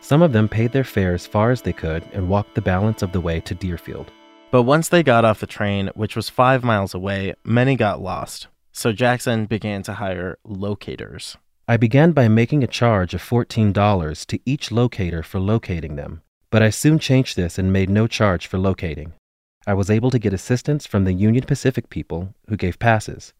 Some 0.00 0.22
of 0.22 0.32
them 0.32 0.48
paid 0.48 0.72
their 0.72 0.84
fare 0.84 1.12
as 1.12 1.26
far 1.26 1.50
as 1.50 1.60
they 1.60 1.74
could 1.74 2.02
and 2.14 2.30
walked 2.30 2.54
the 2.54 2.62
balance 2.62 3.02
of 3.02 3.12
the 3.12 3.20
way 3.20 3.40
to 3.40 3.54
Dearfield. 3.54 4.10
But 4.50 4.64
once 4.64 4.88
they 4.88 5.04
got 5.04 5.24
off 5.24 5.38
the 5.38 5.46
train, 5.46 5.90
which 5.94 6.16
was 6.16 6.28
five 6.28 6.64
miles 6.64 6.92
away, 6.92 7.34
many 7.44 7.76
got 7.76 8.02
lost. 8.02 8.48
So 8.72 8.92
Jackson 8.92 9.46
began 9.46 9.84
to 9.84 9.94
hire 9.94 10.38
locators. 10.44 11.36
I 11.68 11.76
began 11.76 12.10
by 12.10 12.26
making 12.26 12.64
a 12.64 12.66
charge 12.66 13.14
of 13.14 13.22
$14 13.22 14.26
to 14.26 14.40
each 14.44 14.72
locator 14.72 15.22
for 15.22 15.38
locating 15.38 15.94
them, 15.94 16.22
but 16.50 16.62
I 16.62 16.70
soon 16.70 16.98
changed 16.98 17.36
this 17.36 17.58
and 17.58 17.72
made 17.72 17.88
no 17.88 18.08
charge 18.08 18.48
for 18.48 18.58
locating. 18.58 19.12
I 19.68 19.74
was 19.74 19.88
able 19.88 20.10
to 20.10 20.18
get 20.18 20.32
assistance 20.32 20.84
from 20.84 21.04
the 21.04 21.12
Union 21.12 21.44
Pacific 21.44 21.88
people 21.88 22.34
who 22.48 22.56
gave 22.56 22.80
passes. 22.80 23.32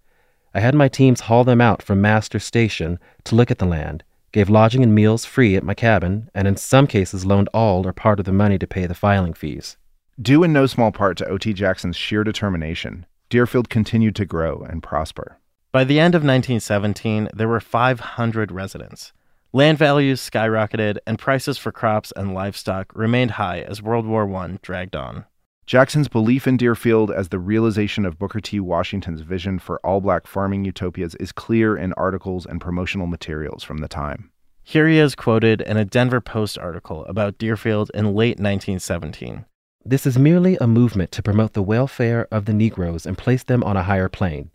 I 0.55 0.61
had 0.61 0.77
my 0.77 0.87
teams 0.87 1.23
haul 1.23 1.43
them 1.43 1.61
out 1.61 1.83
from 1.83 2.01
Master 2.01 2.39
Station 2.39 3.01
to 3.25 3.35
look 3.35 3.51
at 3.51 3.59
the 3.59 3.67
land, 3.67 4.05
gave 4.31 4.49
lodging 4.49 4.85
and 4.85 4.95
meals 4.95 5.25
free 5.25 5.57
at 5.57 5.65
my 5.65 5.75
cabin, 5.75 6.31
and 6.37 6.47
in 6.47 6.57
some 6.57 6.87
cases 6.87 7.27
loaned 7.27 7.49
all 7.53 7.85
or 7.85 7.93
part 7.93 8.21
of 8.21 8.27
the 8.27 8.33
money 8.33 8.59
to 8.59 8.67
pay 8.67 8.87
the 8.87 8.95
filing 8.95 9.35
fees. 9.35 9.77
Due 10.21 10.43
in 10.43 10.53
no 10.53 10.67
small 10.67 10.93
part 10.93 11.17
to 11.17 11.27
O.T. 11.29 11.55
Jackson's 11.55 11.97
sheer 11.97 12.23
determination, 12.23 13.07
Dearfield 13.31 13.71
continued 13.71 14.15
to 14.17 14.27
grow 14.27 14.61
and 14.69 14.83
prosper. 14.83 15.39
By 15.73 15.85
the 15.85 15.99
end 15.99 16.15
of 16.15 16.21
1917, 16.21 17.31
there 17.33 17.49
were 17.49 17.59
500 17.59 18.53
residents. 18.53 19.15
Land 19.55 19.79
values 19.79 20.21
skyrocketed, 20.21 20.99
and 21.07 21.19
prices 21.19 21.57
for 21.57 21.73
crops 21.73 22.13
and 22.15 22.35
livestock 22.35 22.93
remained 22.95 23.33
high 23.33 23.61
as 23.61 23.81
World 23.81 24.05
War 24.05 24.31
I 24.37 24.59
dragged 24.61 24.95
on. 24.95 25.25
Jackson's 25.65 26.09
belief 26.09 26.47
in 26.47 26.59
Dearfield 26.59 27.11
as 27.11 27.31
the 27.31 27.39
realization 27.39 28.05
of 28.05 28.19
Booker 28.19 28.41
T. 28.41 28.61
Washington's 28.61 29.23
vision 29.23 29.59
for 29.59 29.81
all 29.81 30.03
black 30.03 30.27
farming 30.27 30.67
utopias 30.67 31.15
is 31.15 31.33
clear 31.33 31.79
in 31.79 31.95
articles 31.95 32.45
and 32.45 32.61
promotional 32.61 33.07
materials 33.07 33.65
from 33.65 33.79
the 33.79 33.89
time. 33.89 34.31
Here 34.65 34.87
he 34.87 34.99
is 34.99 35.15
quoted 35.15 35.63
in 35.63 35.79
a 35.79 35.87
Denver 35.87 36.21
Post 36.21 36.59
article 36.59 37.07
about 37.07 37.39
Dearfield 37.39 37.89
in 37.95 38.15
late 38.15 38.39
1917. 38.39 39.47
This 39.85 40.07
is 40.07 40.19
merely 40.19 40.59
a 40.61 40.67
movement 40.67 41.11
to 41.13 41.23
promote 41.23 41.55
the 41.55 41.63
welfare 41.63 42.29
of 42.31 42.45
the 42.45 42.53
Negroes 42.53 43.07
and 43.07 43.17
place 43.17 43.43
them 43.43 43.65
on 43.65 43.79
a 43.79 43.83
higher 43.83 44.11
plane. 44.11 44.51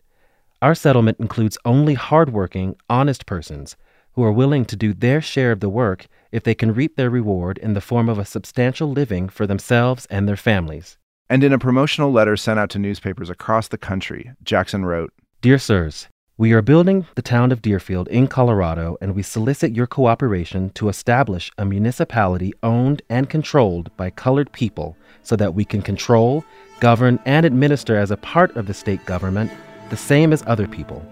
Our 0.62 0.74
settlement 0.74 1.18
includes 1.18 1.58
only 1.64 1.94
hardworking, 1.94 2.76
honest 2.88 3.26
persons 3.26 3.76
who 4.12 4.22
are 4.22 4.30
willing 4.30 4.64
to 4.66 4.76
do 4.76 4.94
their 4.94 5.20
share 5.20 5.50
of 5.50 5.58
the 5.58 5.68
work 5.68 6.06
if 6.30 6.44
they 6.44 6.54
can 6.54 6.72
reap 6.72 6.94
their 6.94 7.10
reward 7.10 7.58
in 7.58 7.74
the 7.74 7.80
form 7.80 8.08
of 8.08 8.20
a 8.20 8.24
substantial 8.24 8.88
living 8.88 9.28
for 9.28 9.48
themselves 9.48 10.06
and 10.06 10.28
their 10.28 10.36
families. 10.36 10.96
And 11.28 11.42
in 11.42 11.52
a 11.52 11.58
promotional 11.58 12.12
letter 12.12 12.36
sent 12.36 12.60
out 12.60 12.70
to 12.70 12.78
newspapers 12.78 13.28
across 13.28 13.66
the 13.66 13.78
country, 13.78 14.30
Jackson 14.44 14.84
wrote 14.84 15.12
Dear 15.40 15.58
Sirs, 15.58 16.06
we 16.38 16.52
are 16.52 16.60
building 16.60 17.06
the 17.14 17.22
town 17.22 17.50
of 17.50 17.62
Dearfield 17.62 18.08
in 18.08 18.28
Colorado, 18.28 18.98
and 19.00 19.14
we 19.14 19.22
solicit 19.22 19.74
your 19.74 19.86
cooperation 19.86 20.68
to 20.74 20.90
establish 20.90 21.50
a 21.56 21.64
municipality 21.64 22.52
owned 22.62 23.00
and 23.08 23.30
controlled 23.30 23.90
by 23.96 24.10
colored 24.10 24.52
people 24.52 24.98
so 25.22 25.34
that 25.34 25.54
we 25.54 25.64
can 25.64 25.80
control, 25.80 26.44
govern, 26.78 27.18
and 27.24 27.46
administer 27.46 27.96
as 27.96 28.10
a 28.10 28.18
part 28.18 28.54
of 28.54 28.66
the 28.66 28.74
state 28.74 29.02
government 29.06 29.50
the 29.88 29.96
same 29.96 30.30
as 30.30 30.44
other 30.46 30.68
people. 30.68 31.02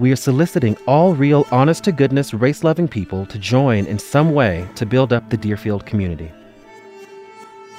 we 0.00 0.10
are 0.10 0.16
soliciting 0.16 0.76
all 0.88 1.14
real, 1.14 1.46
honest 1.52 1.84
to 1.84 1.92
goodness, 1.92 2.34
race 2.34 2.64
loving 2.64 2.88
people 2.88 3.24
to 3.26 3.38
join 3.38 3.86
in 3.86 3.96
some 3.96 4.32
way 4.34 4.68
to 4.74 4.84
build 4.84 5.12
up 5.12 5.30
the 5.30 5.38
Dearfield 5.38 5.86
community. 5.86 6.32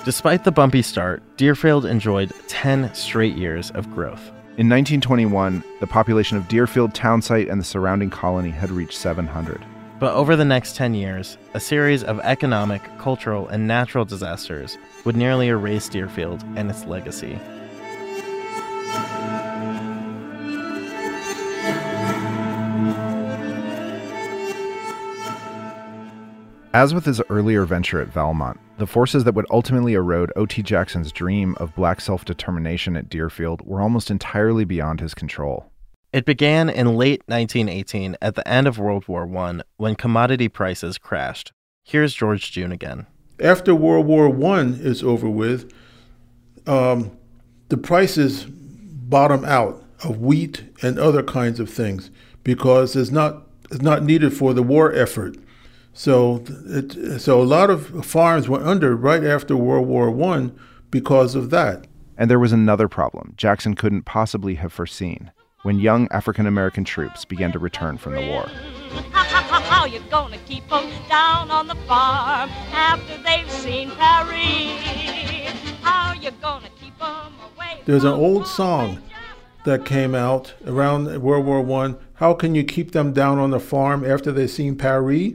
Despite 0.06 0.46
the 0.46 0.52
bumpy 0.52 0.82
start, 0.82 1.22
Dearfield 1.36 1.84
enjoyed 1.84 2.32
10 2.48 2.94
straight 2.94 3.36
years 3.36 3.70
of 3.72 3.94
growth. 3.94 4.32
In 4.58 4.70
1921, 4.70 5.62
the 5.82 5.88
population 5.88 6.38
of 6.38 6.48
Dearfield 6.48 6.94
townsite 6.94 7.50
and 7.50 7.60
the 7.60 7.66
surrounding 7.66 8.10
colony 8.10 8.52
had 8.52 8.72
reached 8.72 8.98
700. 8.98 9.66
But 10.00 10.14
over 10.14 10.38
the 10.38 10.46
next 10.46 10.78
10 10.78 10.94
years, 10.94 11.38
a 11.54 11.60
series 11.60 12.06
of 12.06 12.22
economic, 12.22 12.82
cultural, 12.98 13.50
and 13.50 13.68
natural 13.68 14.06
disasters 14.06 14.78
would 15.04 15.18
nearly 15.18 15.50
erase 15.50 15.90
Dearfield 15.90 16.42
and 16.56 16.70
its 16.70 16.86
legacy. 16.86 17.38
As 26.76 26.94
with 26.94 27.06
his 27.06 27.22
earlier 27.30 27.64
venture 27.64 28.02
at 28.02 28.10
Valmont, 28.10 28.60
the 28.80 28.86
forces 28.86 29.24
that 29.24 29.34
would 29.34 29.46
ultimately 29.50 29.94
erode 29.94 30.34
O.T. 30.36 30.62
Jackson's 30.62 31.10
dream 31.10 31.56
of 31.58 31.74
black 31.74 32.02
self 32.02 32.26
determination 32.26 32.98
at 32.98 33.08
Dearfield 33.08 33.62
were 33.66 33.80
almost 33.80 34.12
entirely 34.12 34.66
beyond 34.66 35.00
his 35.00 35.14
control. 35.14 35.72
It 36.12 36.26
began 36.26 36.70
in 36.70 36.98
late 36.98 37.24
1918 37.28 38.18
at 38.22 38.36
the 38.36 38.46
end 38.46 38.68
of 38.68 38.78
World 38.78 39.08
War 39.08 39.26
I 39.38 39.62
when 39.78 39.96
commodity 39.96 40.50
prices 40.50 40.98
crashed. 40.98 41.54
Here's 41.86 42.14
George 42.14 42.52
Junne 42.52 42.74
again. 42.74 43.08
After 43.40 43.74
World 43.74 44.06
War 44.06 44.28
I 44.28 44.64
is 44.64 45.02
over 45.02 45.30
with, 45.30 45.74
um, 46.68 47.18
the 47.70 47.78
prices 47.78 48.48
bottom 48.50 49.46
out 49.46 49.82
of 50.04 50.20
wheat 50.20 50.64
and 50.82 51.00
other 51.00 51.24
kinds 51.24 51.62
of 51.62 51.70
things 51.70 52.12
because 52.44 52.98
it's 52.98 53.12
not, 53.12 53.48
it's 53.72 53.82
not 53.82 54.04
needed 54.04 54.34
for 54.34 54.54
the 54.54 54.62
war 54.62 54.94
effort. 54.94 55.38
So, 55.98 56.44
it, 56.66 57.22
so 57.22 57.42
a 57.42 57.44
lot 57.44 57.70
of 57.70 58.06
farms 58.06 58.50
went 58.50 58.66
under 58.66 58.98
right 58.98 59.24
after 59.24 59.56
World 59.56 59.88
War 59.88 60.10
I 60.34 60.52
because 60.92 61.36
of 61.36 61.52
that. 61.52 61.88
And 62.18 62.30
there 62.30 62.38
was 62.38 62.52
another 62.52 62.90
problem 62.90 63.34
Jackson 63.38 63.76
couldn't 63.76 64.04
possibly 64.04 64.56
have 64.56 64.74
foreseen 64.74 65.32
when 65.64 65.80
young 65.80 66.10
African 66.12 66.48
American 66.48 66.84
troops 66.84 67.24
began 67.24 67.54
to 67.54 67.60
return 67.60 67.98
from 67.98 68.14
the 68.14 68.28
war. 68.28 68.44
How 69.14 69.86
you 69.86 70.02
gonna 70.12 70.38
keep 70.40 70.68
them 70.70 70.92
down 71.08 71.50
on 71.50 71.68
the 71.68 71.76
farm 71.88 72.50
after 72.74 73.18
they've 73.24 73.50
seen 73.50 73.90
Paris? 73.92 74.44
How 75.82 76.14
you 76.14 76.32
gonna 76.42 76.70
keep 76.78 77.00
them 77.00 77.34
away? 77.56 77.82
There's 77.86 78.04
an 78.04 78.14
old 78.14 78.48
song 78.48 79.02
that 79.64 79.86
came 79.86 80.14
out 80.14 80.56
around 80.68 81.22
World 81.22 81.46
War 81.46 81.62
One. 81.62 81.98
How 82.16 82.34
can 82.34 82.54
you 82.54 82.66
keep 82.66 82.92
them 82.92 83.14
down 83.14 83.40
on 83.40 83.52
the 83.52 83.62
farm 83.62 84.04
after 84.04 84.34
they've 84.34 84.52
seen 84.52 84.78
Paris? 84.78 85.34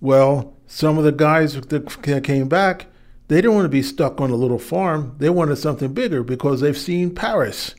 Well, 0.00 0.56
some 0.66 0.98
of 0.98 1.04
the 1.04 1.12
guys 1.12 1.54
that 1.54 2.22
came 2.24 2.48
back, 2.48 2.86
they 3.28 3.36
didn't 3.36 3.54
want 3.54 3.66
to 3.66 3.70
be 3.70 3.82
stuck 3.82 4.20
on 4.20 4.30
a 4.30 4.36
little 4.36 4.58
farm. 4.58 5.14
They 5.18 5.30
wanted 5.30 5.56
something 5.56 5.92
bigger 5.92 6.22
because 6.22 6.60
they've 6.60 6.76
seen 6.76 7.14
Paris, 7.14 7.74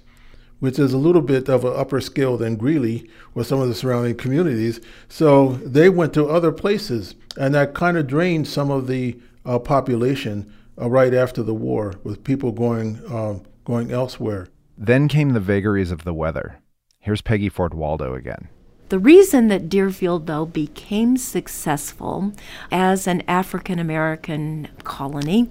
which 0.60 0.78
is 0.78 0.94
a 0.94 0.98
little 0.98 1.22
bit 1.22 1.50
of 1.50 1.66
an 1.66 1.74
upper 1.76 2.00
scale 2.00 2.38
than 2.38 2.58
Greeley 2.58 3.10
or 3.34 3.44
some 3.44 3.60
of 3.60 3.68
the 3.68 3.76
surrounding 3.76 4.16
communities. 4.16 4.80
So 5.10 5.54
they 5.66 5.90
went 5.90 6.14
to 6.14 6.30
other 6.30 6.52
places, 6.52 7.16
and 7.38 7.56
that 7.56 7.74
kind 7.74 7.98
of 7.98 8.08
drained 8.08 8.48
some 8.48 8.70
of 8.70 8.88
the 8.88 9.20
uh, 9.46 9.58
population 9.60 10.54
uh, 10.80 10.90
right 10.90 11.14
after 11.14 11.44
the 11.44 11.54
war, 11.54 11.96
with 12.04 12.24
people 12.24 12.52
going 12.52 13.02
um, 13.12 13.44
going 13.66 13.92
elsewhere. 13.92 14.48
Then 14.78 15.08
came 15.08 15.34
the 15.34 15.40
vagaries 15.40 15.92
of 15.92 16.04
the 16.04 16.14
weather. 16.14 16.60
Here's 17.00 17.22
Peggy 17.22 17.50
Ford 17.50 17.74
Waldo 17.74 18.14
again. 18.14 18.50
The 18.92 19.00
reason 19.00 19.48
that 19.48 19.70
Dearfield, 19.70 20.26
though, 20.26 20.46
became 20.46 21.16
successful 21.16 22.34
as 22.74 23.08
an 23.08 23.24
African 23.26 23.80
American 23.80 24.68
colony 24.84 25.50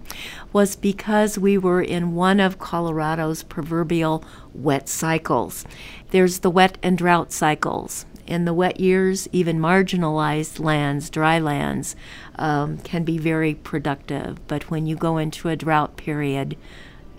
was 0.52 0.76
because 0.76 1.38
we 1.38 1.56
were 1.56 1.80
in 1.80 2.14
one 2.14 2.38
of 2.38 2.58
Colorado's 2.58 3.42
proverbial 3.42 4.22
wet 4.52 4.90
cycles. 4.90 5.64
There's 6.10 6.40
the 6.40 6.50
wet 6.50 6.76
and 6.82 6.98
drought 6.98 7.32
cycles. 7.32 8.04
In 8.26 8.44
the 8.44 8.52
wet 8.52 8.78
years, 8.78 9.26
even 9.32 9.58
marginalized 9.58 10.60
lands, 10.60 11.08
dry 11.08 11.38
lands, 11.38 11.96
um, 12.36 12.76
can 12.76 13.04
be 13.04 13.16
very 13.16 13.54
productive. 13.54 14.46
But 14.48 14.70
when 14.70 14.84
you 14.84 14.96
go 14.96 15.16
into 15.16 15.48
a 15.48 15.56
drought 15.56 15.96
period, 15.96 16.58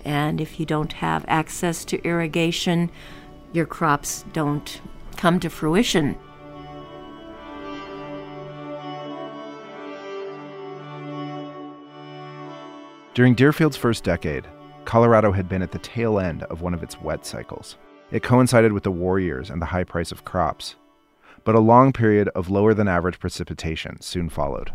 and 0.05 0.39
if 0.39 0.59
you 0.59 0.67
don't 0.67 0.93
have 0.93 1.25
access 1.27 1.83
to 1.85 2.03
irrigation, 2.03 2.91
your 3.53 3.65
crops 3.65 4.23
don't 4.33 4.81
come 5.21 5.39
to 5.39 5.51
fruition. 5.51 6.17
During 13.13 13.35
Dearfield's 13.35 13.77
first 13.77 14.03
decade, 14.03 14.47
Colorado 14.83 15.31
had 15.31 15.47
been 15.47 15.61
at 15.61 15.71
the 15.71 15.77
tail 15.77 16.17
end 16.17 16.41
of 16.45 16.61
one 16.61 16.73
of 16.73 16.81
its 16.81 16.99
wet 16.99 17.23
cycles. 17.23 17.77
It 18.09 18.23
coincided 18.23 18.73
with 18.73 18.81
the 18.81 18.89
war 18.89 19.19
years 19.19 19.51
and 19.51 19.61
the 19.61 19.67
high 19.67 19.83
price 19.83 20.11
of 20.11 20.25
crops. 20.25 20.73
But 21.43 21.53
a 21.53 21.59
long 21.59 21.93
period 21.93 22.27
of 22.29 22.49
lower 22.49 22.73
than 22.73 22.87
average 22.87 23.19
precipitation 23.19 24.01
soon 24.01 24.27
followed. 24.27 24.73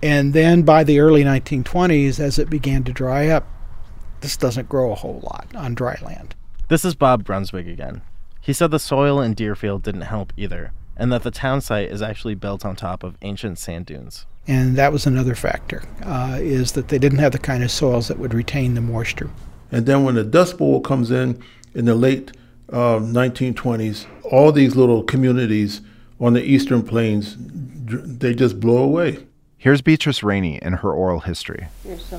And 0.00 0.32
then 0.32 0.62
by 0.62 0.84
the 0.84 1.00
early 1.00 1.24
1920s, 1.24 2.20
as 2.20 2.38
it 2.38 2.48
began 2.48 2.84
to 2.84 2.92
dry 2.92 3.26
up, 3.26 3.48
this 4.20 4.36
doesn't 4.36 4.68
grow 4.68 4.92
a 4.92 4.94
whole 4.94 5.20
lot 5.24 5.48
on 5.56 5.74
dry 5.74 5.98
land. 6.04 6.36
This 6.68 6.84
is 6.84 6.94
Bob 6.94 7.24
Brunswig 7.24 7.68
again. 7.68 8.02
He 8.40 8.52
said 8.52 8.70
the 8.70 8.78
soil 8.78 9.20
in 9.20 9.34
Dearfield 9.34 9.82
didn't 9.82 10.02
help 10.02 10.32
either, 10.36 10.72
and 10.96 11.12
that 11.12 11.22
the 11.22 11.30
town 11.30 11.60
site 11.60 11.90
is 11.90 12.02
actually 12.02 12.34
built 12.34 12.64
on 12.64 12.76
top 12.76 13.02
of 13.02 13.16
ancient 13.22 13.58
sand 13.58 13.86
dunes. 13.86 14.26
And 14.46 14.76
that 14.76 14.92
was 14.92 15.06
another 15.06 15.34
factor, 15.34 15.82
uh, 16.02 16.38
is 16.40 16.72
that 16.72 16.88
they 16.88 16.98
didn't 16.98 17.18
have 17.18 17.32
the 17.32 17.38
kind 17.38 17.62
of 17.62 17.70
soils 17.70 18.08
that 18.08 18.18
would 18.18 18.32
retain 18.32 18.74
the 18.74 18.80
moisture. 18.80 19.30
And 19.70 19.84
then 19.84 20.04
when 20.04 20.14
the 20.14 20.24
Dust 20.24 20.56
Bowl 20.56 20.80
comes 20.80 21.10
in 21.10 21.42
in 21.74 21.84
the 21.84 21.94
late 21.94 22.32
uh, 22.72 22.98
1920s, 22.98 24.06
all 24.24 24.50
these 24.50 24.74
little 24.74 25.02
communities 25.02 25.82
on 26.18 26.32
the 26.32 26.42
eastern 26.42 26.82
plains, 26.82 27.36
they 27.38 28.34
just 28.34 28.58
blow 28.58 28.82
away. 28.82 29.26
Here's 29.60 29.80
Beatrice 29.82 30.22
Rainey 30.22 30.60
in 30.62 30.74
her 30.74 30.92
oral 30.92 31.18
history. 31.20 31.66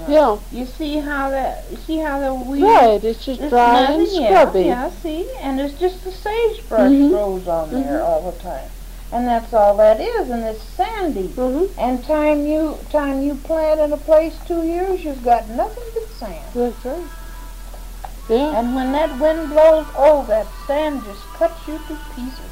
Yeah. 0.10 0.38
You 0.52 0.66
see 0.66 0.98
how 0.98 1.30
that? 1.30 1.64
You 1.72 1.78
see 1.78 1.98
how 2.00 2.20
the 2.20 2.34
weed? 2.36 2.64
Right. 2.64 3.02
It's 3.02 3.24
just 3.26 3.40
dry 3.48 3.84
and 3.84 4.06
scrubby. 4.08 4.60
Yeah, 4.64 4.66
yeah. 4.66 4.90
See, 4.90 5.26
and 5.40 5.58
it's 5.62 5.80
just 5.80 6.04
the 6.04 6.12
sagebrush 6.12 6.92
Mhm. 6.92 7.10
grows 7.12 7.48
on 7.48 7.72
there 7.72 8.00
Mhm. 8.02 8.06
all 8.06 8.30
the 8.30 8.38
time, 8.40 8.70
and 9.14 9.26
that's 9.26 9.54
all 9.54 9.78
that 9.78 10.02
is, 10.02 10.30
and 10.30 10.44
it's 10.44 10.62
sandy. 10.62 11.30
Mm-hmm. 11.30 11.80
And 11.80 12.04
time 12.04 12.46
you 12.46 12.78
time 12.92 13.22
you 13.22 13.36
plant 13.36 13.80
in 13.80 13.94
a 13.94 13.98
place 13.98 14.36
two 14.46 14.64
years, 14.64 15.06
you've 15.06 15.24
got 15.24 15.48
nothing 15.48 15.84
but 15.94 16.10
sand. 16.20 16.44
That's 16.54 16.84
right. 16.84 17.08
Yeah. 18.28 18.60
And 18.60 18.76
when 18.76 18.92
that 18.92 19.18
wind 19.18 19.50
blows, 19.50 19.86
oh, 19.98 20.26
that 20.28 20.46
sand 20.68 21.04
just 21.06 21.24
cuts 21.38 21.66
you 21.70 21.78
to 21.88 21.98
pieces. 22.16 22.49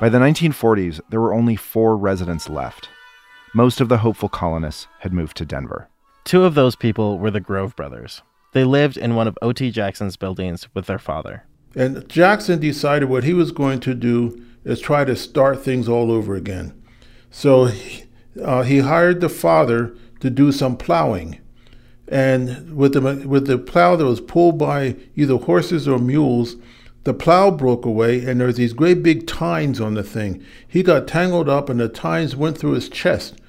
By 0.00 0.08
the 0.08 0.18
1940s, 0.18 1.00
there 1.10 1.20
were 1.20 1.34
only 1.34 1.56
four 1.56 1.96
residents 1.96 2.48
left. 2.48 2.88
Most 3.52 3.80
of 3.80 3.88
the 3.88 3.98
hopeful 3.98 4.28
colonists 4.28 4.86
had 5.00 5.12
moved 5.12 5.36
to 5.38 5.44
Denver. 5.44 5.88
Two 6.22 6.44
of 6.44 6.54
those 6.54 6.76
people 6.76 7.18
were 7.18 7.32
the 7.32 7.40
Grove 7.40 7.74
brothers. 7.74 8.22
They 8.52 8.62
lived 8.62 8.96
in 8.96 9.16
one 9.16 9.26
of 9.26 9.36
O.T. 9.42 9.72
Jackson's 9.72 10.16
buildings 10.16 10.68
with 10.72 10.86
their 10.86 11.00
father. 11.00 11.42
And 11.74 12.08
Jackson 12.08 12.60
decided 12.60 13.08
what 13.08 13.24
he 13.24 13.34
was 13.34 13.50
going 13.50 13.80
to 13.80 13.94
do 13.94 14.40
is 14.64 14.80
try 14.80 15.04
to 15.04 15.16
start 15.16 15.64
things 15.64 15.88
all 15.88 16.12
over 16.12 16.36
again. 16.36 16.80
So 17.32 17.64
he, 17.64 18.04
uh, 18.40 18.62
he 18.62 18.78
hired 18.78 19.20
the 19.20 19.28
father 19.28 19.96
to 20.20 20.30
do 20.30 20.52
some 20.52 20.76
plowing. 20.76 21.40
And 22.06 22.76
with 22.76 22.92
the, 22.92 23.26
with 23.26 23.48
the 23.48 23.58
plow 23.58 23.96
that 23.96 24.06
was 24.06 24.20
pulled 24.20 24.58
by 24.58 24.94
either 25.16 25.38
horses 25.38 25.88
or 25.88 25.98
mules, 25.98 26.54
the 27.08 27.14
plow 27.14 27.50
broke 27.50 27.86
away 27.86 28.22
and 28.22 28.38
there's 28.38 28.56
these 28.56 28.74
great 28.74 29.02
big 29.02 29.26
tines 29.26 29.80
on 29.80 29.94
the 29.94 30.02
thing. 30.02 30.44
He 30.68 30.82
got 30.82 31.08
tangled 31.08 31.48
up 31.48 31.70
and 31.70 31.80
the 31.80 31.88
tines 31.88 32.36
went 32.36 32.58
through 32.58 32.72
his 32.72 32.90
chest. 32.90 33.40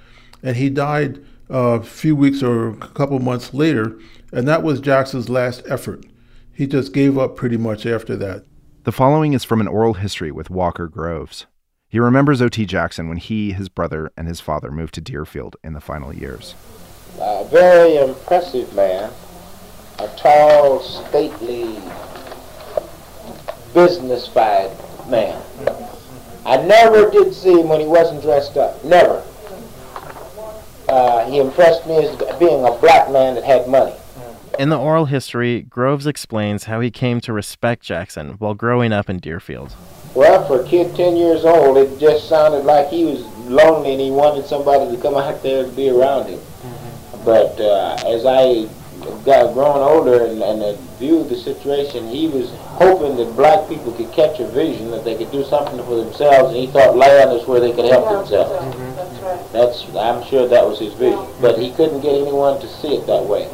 And 0.41 0.55
he 0.55 0.69
died 0.69 1.21
uh, 1.51 1.79
a 1.81 1.83
few 1.83 2.15
weeks 2.15 2.41
or 2.41 2.69
a 2.69 2.75
couple 2.77 3.19
months 3.19 3.53
later. 3.53 3.99
And 4.31 4.47
that 4.47 4.63
was 4.63 4.79
Jackson's 4.79 5.27
last 5.27 5.61
effort. 5.67 6.05
He 6.53 6.67
just 6.67 6.93
gave 6.93 7.17
up 7.17 7.35
pretty 7.35 7.57
much 7.57 7.85
after 7.85 8.15
that. 8.15 8.45
The 8.85 8.93
following 8.93 9.33
is 9.33 9.43
from 9.43 9.59
an 9.59 9.67
oral 9.67 9.95
history 9.95 10.31
with 10.31 10.49
Walker 10.49 10.87
Groves. 10.87 11.45
He 11.89 11.99
remembers 11.99 12.41
O.T. 12.41 12.65
Jackson 12.65 13.09
when 13.09 13.17
he, 13.17 13.51
his 13.51 13.67
brother, 13.67 14.09
and 14.15 14.29
his 14.29 14.39
father 14.39 14.71
moved 14.71 14.93
to 14.93 15.01
Dearfield 15.01 15.55
in 15.65 15.73
the 15.73 15.81
final 15.81 16.15
years. 16.15 16.55
A 17.19 17.43
very 17.51 17.97
impressive 17.97 18.73
man, 18.73 19.11
a 19.97 20.07
tall, 20.15 20.79
stately, 20.79 21.81
business-fied 23.73 24.71
man. 25.09 25.41
I 26.45 26.57
never 26.57 27.09
did 27.09 27.33
see 27.33 27.59
him 27.59 27.69
when 27.69 27.79
he 27.79 27.85
wasn't 27.85 28.21
dressed 28.21 28.57
up. 28.57 28.83
Never. 28.83 29.23
uh, 30.87 31.29
he 31.29 31.39
impressed 31.39 31.85
me 31.87 31.97
as 31.97 32.15
being 32.39 32.65
a 32.65 32.71
black 32.79 33.11
man 33.11 33.35
that 33.35 33.43
had 33.43 33.67
money. 33.67 33.93
In 34.57 34.69
the 34.69 34.77
oral 34.77 35.05
history, 35.05 35.61
Groves 35.61 36.07
explains 36.07 36.65
how 36.65 36.79
he 36.81 36.91
came 36.91 37.21
to 37.21 37.31
respect 37.31 37.83
Jackson 37.83 38.31
while 38.39 38.53
growing 38.53 38.91
up 38.91 39.09
in 39.09 39.19
Dearfield. 39.19 39.73
Well, 40.15 40.45
for 40.47 40.61
a 40.61 40.67
kid 40.67 40.95
10 40.95 41.15
years 41.15 41.45
old, 41.45 41.77
it 41.77 41.99
just 41.99 42.27
sounded 42.27 42.65
like 42.65 42.89
he 42.89 43.05
was 43.05 43.21
lonely 43.47 43.91
and 43.91 44.01
he 44.01 44.11
wanted 44.11 44.45
somebody 44.45 44.93
to 44.93 45.01
come 45.01 45.15
out 45.15 45.41
there 45.43 45.63
to 45.63 45.71
be 45.71 45.89
around 45.89 46.27
him. 46.27 46.39
But 47.23 47.61
uh, 47.61 47.97
as 48.07 48.25
I 48.25 48.67
got 49.25 49.53
grown 49.53 49.77
older 49.77 50.25
and, 50.25 50.41
and 50.41 50.61
uh, 50.61 50.73
viewed 50.97 51.29
the 51.29 51.35
situation, 51.35 52.07
he 52.07 52.27
was 52.27 52.51
hoping 52.79 53.17
that 53.17 53.35
black 53.35 53.67
people 53.67 53.91
could 53.93 54.11
catch 54.11 54.39
a 54.39 54.47
vision 54.47 54.91
that 54.91 55.03
they 55.03 55.15
could 55.15 55.31
do 55.31 55.43
something 55.43 55.83
for 55.85 55.95
themselves, 55.95 56.49
and 56.49 56.57
he 56.57 56.67
thought 56.67 56.95
land 56.95 57.31
is 57.31 57.47
where 57.47 57.59
they 57.59 57.71
could 57.71 57.85
help 57.85 58.09
themselves. 58.09 58.53
That's 59.51 59.83
I'm 59.95 60.23
sure 60.25 60.47
that 60.47 60.65
was 60.65 60.79
his 60.79 60.93
vision, 60.93 61.25
but 61.41 61.57
he 61.57 61.71
couldn't 61.71 62.01
get 62.01 62.13
anyone 62.13 62.59
to 62.61 62.67
see 62.67 62.95
it 62.95 63.07
that 63.07 63.23
way. 63.23 63.49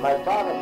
My 0.00 0.22
father. 0.24 0.52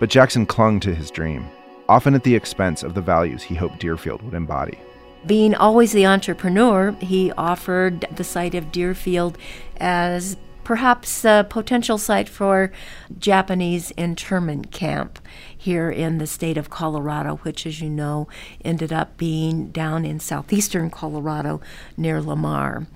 But 0.00 0.10
Jackson 0.10 0.44
clung 0.44 0.80
to 0.80 0.94
his 0.94 1.10
dream, 1.10 1.48
often 1.88 2.14
at 2.14 2.24
the 2.24 2.34
expense 2.34 2.82
of 2.82 2.94
the 2.94 3.00
values 3.00 3.42
he 3.42 3.54
hoped 3.54 3.78
Dearfield 3.78 4.22
would 4.22 4.34
embody. 4.34 4.78
Being 5.26 5.54
always 5.54 5.92
the 5.92 6.06
entrepreneur, 6.06 6.92
he 7.00 7.32
offered 7.32 8.06
the 8.14 8.24
site 8.24 8.54
of 8.54 8.70
Dearfield 8.70 9.36
as 9.78 10.36
perhaps 10.64 11.24
a 11.24 11.46
potential 11.48 11.98
site 11.98 12.28
for 12.28 12.72
Japanese 13.18 13.90
internment 13.92 14.70
camp 14.70 15.18
here 15.56 15.90
in 15.90 16.18
the 16.18 16.26
state 16.26 16.56
of 16.56 16.70
Colorado, 16.70 17.36
which, 17.36 17.66
as 17.66 17.80
you 17.80 17.88
know, 17.88 18.28
ended 18.64 18.92
up 18.92 19.16
being 19.16 19.68
down 19.68 20.04
in 20.04 20.18
southeastern 20.20 20.90
Colorado 20.90 21.60
near 21.96 22.20
Lamar. 22.20 22.86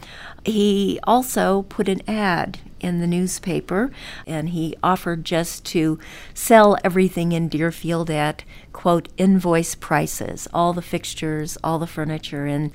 He 0.45 0.99
also 1.05 1.63
put 1.63 1.89
an 1.89 2.03
ad 2.09 2.59
in 2.81 3.01
the 3.01 3.07
newspaper 3.07 3.91
and 4.27 4.51
he 4.51 4.75
offered 4.83 5.25
just 5.25 5.65
to 5.65 5.99
sell 6.33 6.77
everything 6.85 7.33
in 7.33 7.49
Dearfield 7.49 8.11
at, 8.11 8.45
quote, 8.73 9.09
invoice 9.17 9.75
prices, 9.75 10.49
all 10.53 10.73
the 10.73 10.83
fixtures, 10.83 11.59
all 11.63 11.79
the 11.79 11.87
furniture, 11.87 12.47
and 12.47 12.71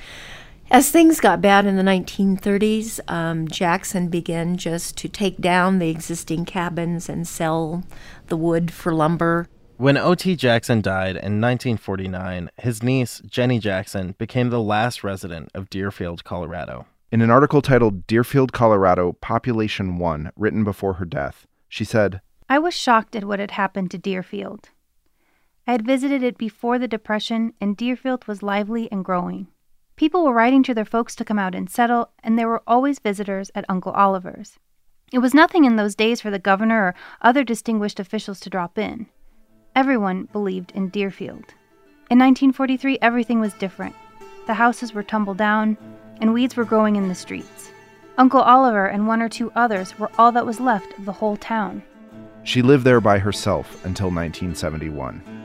as 0.73 0.89
things 0.89 1.19
got 1.19 1.39
bad 1.39 1.67
in 1.67 1.75
the 1.75 1.83
1930s, 1.83 2.99
um, 3.07 3.47
Jackson 3.47 4.09
began 4.09 4.57
just 4.57 4.97
to 4.97 5.07
take 5.07 5.37
down 5.37 5.77
the 5.77 5.89
existing 5.89 6.45
cabins 6.45 7.07
and 7.07 7.27
sell 7.27 7.83
the 8.27 8.35
wood 8.35 8.73
for 8.73 8.91
lumber. 8.91 9.47
When 9.77 9.97
O.T. 9.97 10.35
Jackson 10.35 10.81
died 10.81 11.15
in 11.15 11.39
1949, 11.39 12.49
his 12.57 12.81
niece, 12.81 13.21
Jenny 13.27 13.59
Jackson, 13.59 14.15
became 14.17 14.49
the 14.49 14.61
last 14.61 15.03
resident 15.03 15.51
of 15.53 15.69
Dearfield, 15.69 16.23
Colorado. 16.23 16.87
In 17.11 17.21
an 17.21 17.29
article 17.29 17.61
titled 17.61 18.07
Dearfield, 18.07 18.51
Colorado, 18.51 19.13
Population 19.13 19.99
1, 19.99 20.31
written 20.35 20.63
before 20.63 20.93
her 20.93 21.05
death, 21.05 21.45
she 21.69 21.85
said, 21.85 22.19
I 22.49 22.57
was 22.57 22.73
shocked 22.73 23.15
at 23.15 23.25
what 23.25 23.39
had 23.39 23.51
happened 23.51 23.91
to 23.91 23.99
Dearfield. 23.99 24.71
I 25.67 25.73
had 25.73 25.85
visited 25.85 26.23
it 26.23 26.37
before 26.37 26.79
the 26.79 26.87
Depression, 26.87 27.53
and 27.61 27.77
Dearfield 27.77 28.25
was 28.27 28.41
lively 28.41 28.91
and 28.91 29.05
growing. 29.05 29.47
People 29.95 30.23
were 30.23 30.33
writing 30.33 30.63
to 30.63 30.73
their 30.73 30.85
folks 30.85 31.15
to 31.15 31.25
come 31.25 31.37
out 31.37 31.53
and 31.53 31.69
settle, 31.69 32.09
and 32.23 32.37
there 32.37 32.47
were 32.47 32.63
always 32.65 32.97
visitors 32.97 33.51
at 33.53 33.65
Uncle 33.69 33.91
Oliver's. 33.91 34.57
It 35.11 35.19
was 35.19 35.35
nothing 35.35 35.65
in 35.65 35.75
those 35.75 35.93
days 35.93 36.19
for 36.19 36.31
the 36.31 36.39
governor 36.39 36.87
or 36.87 36.95
other 37.21 37.43
distinguished 37.43 37.99
officials 37.99 38.39
to 38.41 38.49
drop 38.49 38.79
in. 38.79 39.05
Everyone 39.75 40.25
believed 40.31 40.71
in 40.71 40.89
Dearfield. 40.89 41.53
In 42.09 42.19
1943, 42.19 42.97
everything 43.01 43.39
was 43.39 43.53
different. 43.53 43.95
The 44.47 44.55
houses 44.55 44.93
were 44.93 45.03
tumbled 45.03 45.37
down, 45.37 45.77
and 46.19 46.33
weeds 46.33 46.55
were 46.55 46.65
growing 46.65 46.95
in 46.95 47.07
the 47.07 47.15
streets. 47.15 47.69
Uncle 48.17 48.41
Oliver 48.41 48.87
and 48.87 49.07
one 49.07 49.21
or 49.21 49.29
two 49.29 49.51
others 49.55 49.97
were 49.99 50.11
all 50.17 50.31
that 50.31 50.45
was 50.45 50.59
left 50.59 50.97
of 50.97 51.05
the 51.05 51.11
whole 51.11 51.37
town. 51.37 51.83
She 52.43 52.61
lived 52.61 52.83
there 52.83 53.01
by 53.01 53.19
herself 53.19 53.85
until 53.85 54.07
1971. 54.07 55.42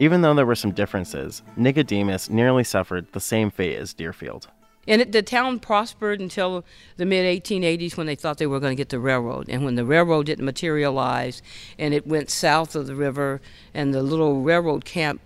Even 0.00 0.22
though 0.22 0.34
there 0.34 0.46
were 0.46 0.54
some 0.54 0.72
differences, 0.72 1.42
Nicodemus 1.56 2.28
nearly 2.28 2.64
suffered 2.64 3.06
the 3.12 3.20
same 3.20 3.50
fate 3.50 3.76
as 3.76 3.94
Dearfield. 3.94 4.48
And 4.86 5.00
it, 5.00 5.12
the 5.12 5.22
town 5.22 5.60
prospered 5.60 6.20
until 6.20 6.64
the 6.96 7.06
mid 7.06 7.42
1880s 7.42 7.96
when 7.96 8.06
they 8.06 8.14
thought 8.14 8.38
they 8.38 8.46
were 8.46 8.60
going 8.60 8.72
to 8.72 8.80
get 8.80 8.90
the 8.90 8.98
railroad. 8.98 9.48
And 9.48 9.64
when 9.64 9.76
the 9.76 9.84
railroad 9.84 10.26
didn't 10.26 10.44
materialize 10.44 11.40
and 11.78 11.94
it 11.94 12.06
went 12.06 12.28
south 12.28 12.74
of 12.74 12.86
the 12.86 12.94
river, 12.94 13.40
and 13.72 13.94
the 13.94 14.02
little 14.02 14.42
railroad 14.42 14.84
camp, 14.84 15.20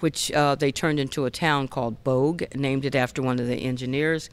which 0.00 0.30
uh, 0.32 0.54
they 0.54 0.72
turned 0.72 1.00
into 1.00 1.24
a 1.24 1.30
town 1.30 1.68
called 1.68 2.02
Bogue, 2.04 2.42
named 2.54 2.84
it 2.84 2.94
after 2.94 3.22
one 3.22 3.38
of 3.38 3.46
the 3.46 3.56
engineers, 3.56 4.30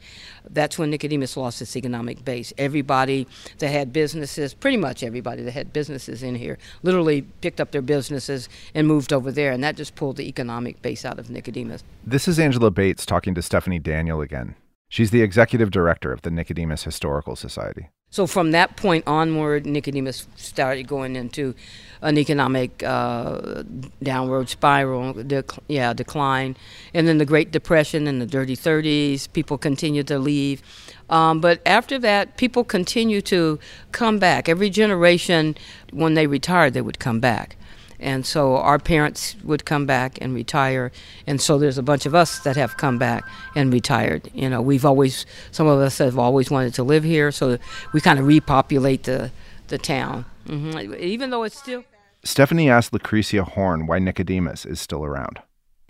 that's 0.50 0.78
when 0.78 0.90
Nicodemus 0.90 1.36
lost 1.36 1.62
its 1.62 1.76
economic 1.76 2.24
base. 2.24 2.52
Everybody 2.58 3.26
that 3.58 3.68
had 3.68 3.92
businesses, 3.92 4.54
pretty 4.54 4.76
much 4.76 5.02
everybody 5.02 5.42
that 5.42 5.52
had 5.52 5.72
businesses 5.72 6.22
in 6.22 6.34
here, 6.34 6.58
literally 6.82 7.22
picked 7.40 7.60
up 7.60 7.70
their 7.70 7.82
businesses 7.82 8.48
and 8.74 8.86
moved 8.86 9.12
over 9.12 9.30
there. 9.32 9.52
And 9.52 9.62
that 9.64 9.76
just 9.76 9.94
pulled 9.94 10.16
the 10.16 10.28
economic 10.28 10.80
base 10.82 11.04
out 11.04 11.18
of 11.18 11.30
Nicodemus. 11.30 11.82
This 12.04 12.26
is 12.28 12.38
Angela 12.38 12.70
Bates 12.70 13.06
talking 13.06 13.34
to 13.34 13.42
Stephanie 13.42 13.78
Daniel 13.78 14.20
again. 14.20 14.54
She's 14.92 15.10
the 15.10 15.22
executive 15.22 15.70
director 15.70 16.12
of 16.12 16.20
the 16.20 16.30
Nicodemus 16.30 16.84
Historical 16.84 17.34
Society. 17.34 17.88
So 18.10 18.26
from 18.26 18.50
that 18.50 18.76
point 18.76 19.04
onward, 19.06 19.64
Nicodemus 19.64 20.28
started 20.36 20.86
going 20.86 21.16
into 21.16 21.54
an 22.02 22.18
economic 22.18 22.82
uh, 22.82 23.62
downward 24.02 24.50
spiral, 24.50 25.14
dec- 25.14 25.58
yeah, 25.66 25.94
decline, 25.94 26.56
and 26.92 27.08
then 27.08 27.16
the 27.16 27.24
Great 27.24 27.50
Depression 27.50 28.06
and 28.06 28.20
the 28.20 28.26
Dirty 28.26 28.54
Thirties. 28.54 29.28
People 29.28 29.56
continued 29.56 30.08
to 30.08 30.18
leave, 30.18 30.60
um, 31.08 31.40
but 31.40 31.62
after 31.64 31.98
that, 32.00 32.36
people 32.36 32.62
continued 32.62 33.24
to 33.24 33.58
come 33.92 34.18
back. 34.18 34.46
Every 34.46 34.68
generation, 34.68 35.56
when 35.90 36.12
they 36.12 36.26
retired, 36.26 36.74
they 36.74 36.82
would 36.82 36.98
come 36.98 37.18
back. 37.18 37.56
And 38.02 38.26
so 38.26 38.56
our 38.56 38.78
parents 38.78 39.36
would 39.44 39.64
come 39.64 39.86
back 39.86 40.18
and 40.20 40.34
retire. 40.34 40.90
And 41.26 41.40
so 41.40 41.58
there's 41.58 41.78
a 41.78 41.82
bunch 41.82 42.04
of 42.04 42.14
us 42.14 42.40
that 42.40 42.56
have 42.56 42.76
come 42.76 42.98
back 42.98 43.24
and 43.54 43.72
retired. 43.72 44.28
You 44.34 44.50
know, 44.50 44.60
we've 44.60 44.84
always, 44.84 45.24
some 45.52 45.66
of 45.66 45.78
us 45.78 45.98
have 45.98 46.18
always 46.18 46.50
wanted 46.50 46.74
to 46.74 46.82
live 46.82 47.04
here. 47.04 47.30
So 47.30 47.58
we 47.92 48.00
kind 48.00 48.18
of 48.18 48.26
repopulate 48.26 49.04
the, 49.04 49.30
the 49.68 49.78
town. 49.78 50.24
Mm-hmm. 50.46 50.94
Even 50.98 51.30
though 51.30 51.44
it's 51.44 51.56
still. 51.56 51.84
Stephanie 52.24 52.68
asked 52.68 52.92
Lucretia 52.92 53.44
Horn 53.44 53.86
why 53.86 53.98
Nicodemus 53.98 54.66
is 54.66 54.80
still 54.80 55.04
around. 55.04 55.38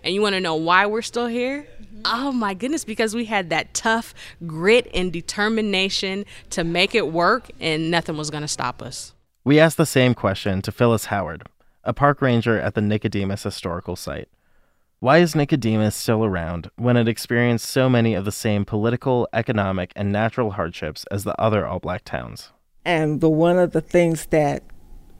And 0.03 0.13
you 0.13 0.21
want 0.21 0.33
to 0.33 0.41
know 0.41 0.55
why 0.55 0.85
we're 0.85 1.01
still 1.01 1.27
here? 1.27 1.65
Mm-hmm. 1.81 2.01
Oh 2.05 2.31
my 2.31 2.53
goodness, 2.53 2.83
because 2.83 3.15
we 3.15 3.25
had 3.25 3.49
that 3.49 3.73
tough 3.73 4.13
grit 4.45 4.87
and 4.93 5.11
determination 5.13 6.25
to 6.49 6.63
make 6.63 6.93
it 6.93 7.11
work, 7.11 7.49
and 7.59 7.89
nothing 7.89 8.17
was 8.17 8.29
going 8.29 8.41
to 8.41 8.47
stop 8.47 8.81
us. 8.81 9.13
We 9.45 9.59
asked 9.59 9.77
the 9.77 9.85
same 9.85 10.13
question 10.13 10.61
to 10.63 10.71
Phyllis 10.71 11.05
Howard, 11.05 11.43
a 11.83 11.93
park 11.93 12.21
ranger 12.21 12.59
at 12.59 12.75
the 12.75 12.81
Nicodemus 12.81 13.43
Historical 13.43 13.95
Site. 13.95 14.29
Why 14.99 15.17
is 15.17 15.35
Nicodemus 15.35 15.95
still 15.95 16.23
around 16.23 16.71
when 16.77 16.95
it 16.95 17.09
experienced 17.09 17.69
so 17.69 17.89
many 17.89 18.13
of 18.13 18.23
the 18.23 18.31
same 18.31 18.63
political, 18.63 19.27
economic, 19.33 19.91
and 19.95 20.11
natural 20.11 20.51
hardships 20.51 21.05
as 21.11 21.25
the 21.25 21.39
other 21.39 21.67
all 21.67 21.79
black 21.79 22.05
towns? 22.05 22.51
And 22.85 23.19
the 23.19 23.29
one 23.29 23.57
of 23.57 23.73
the 23.73 23.81
things 23.81 24.27
that 24.27 24.63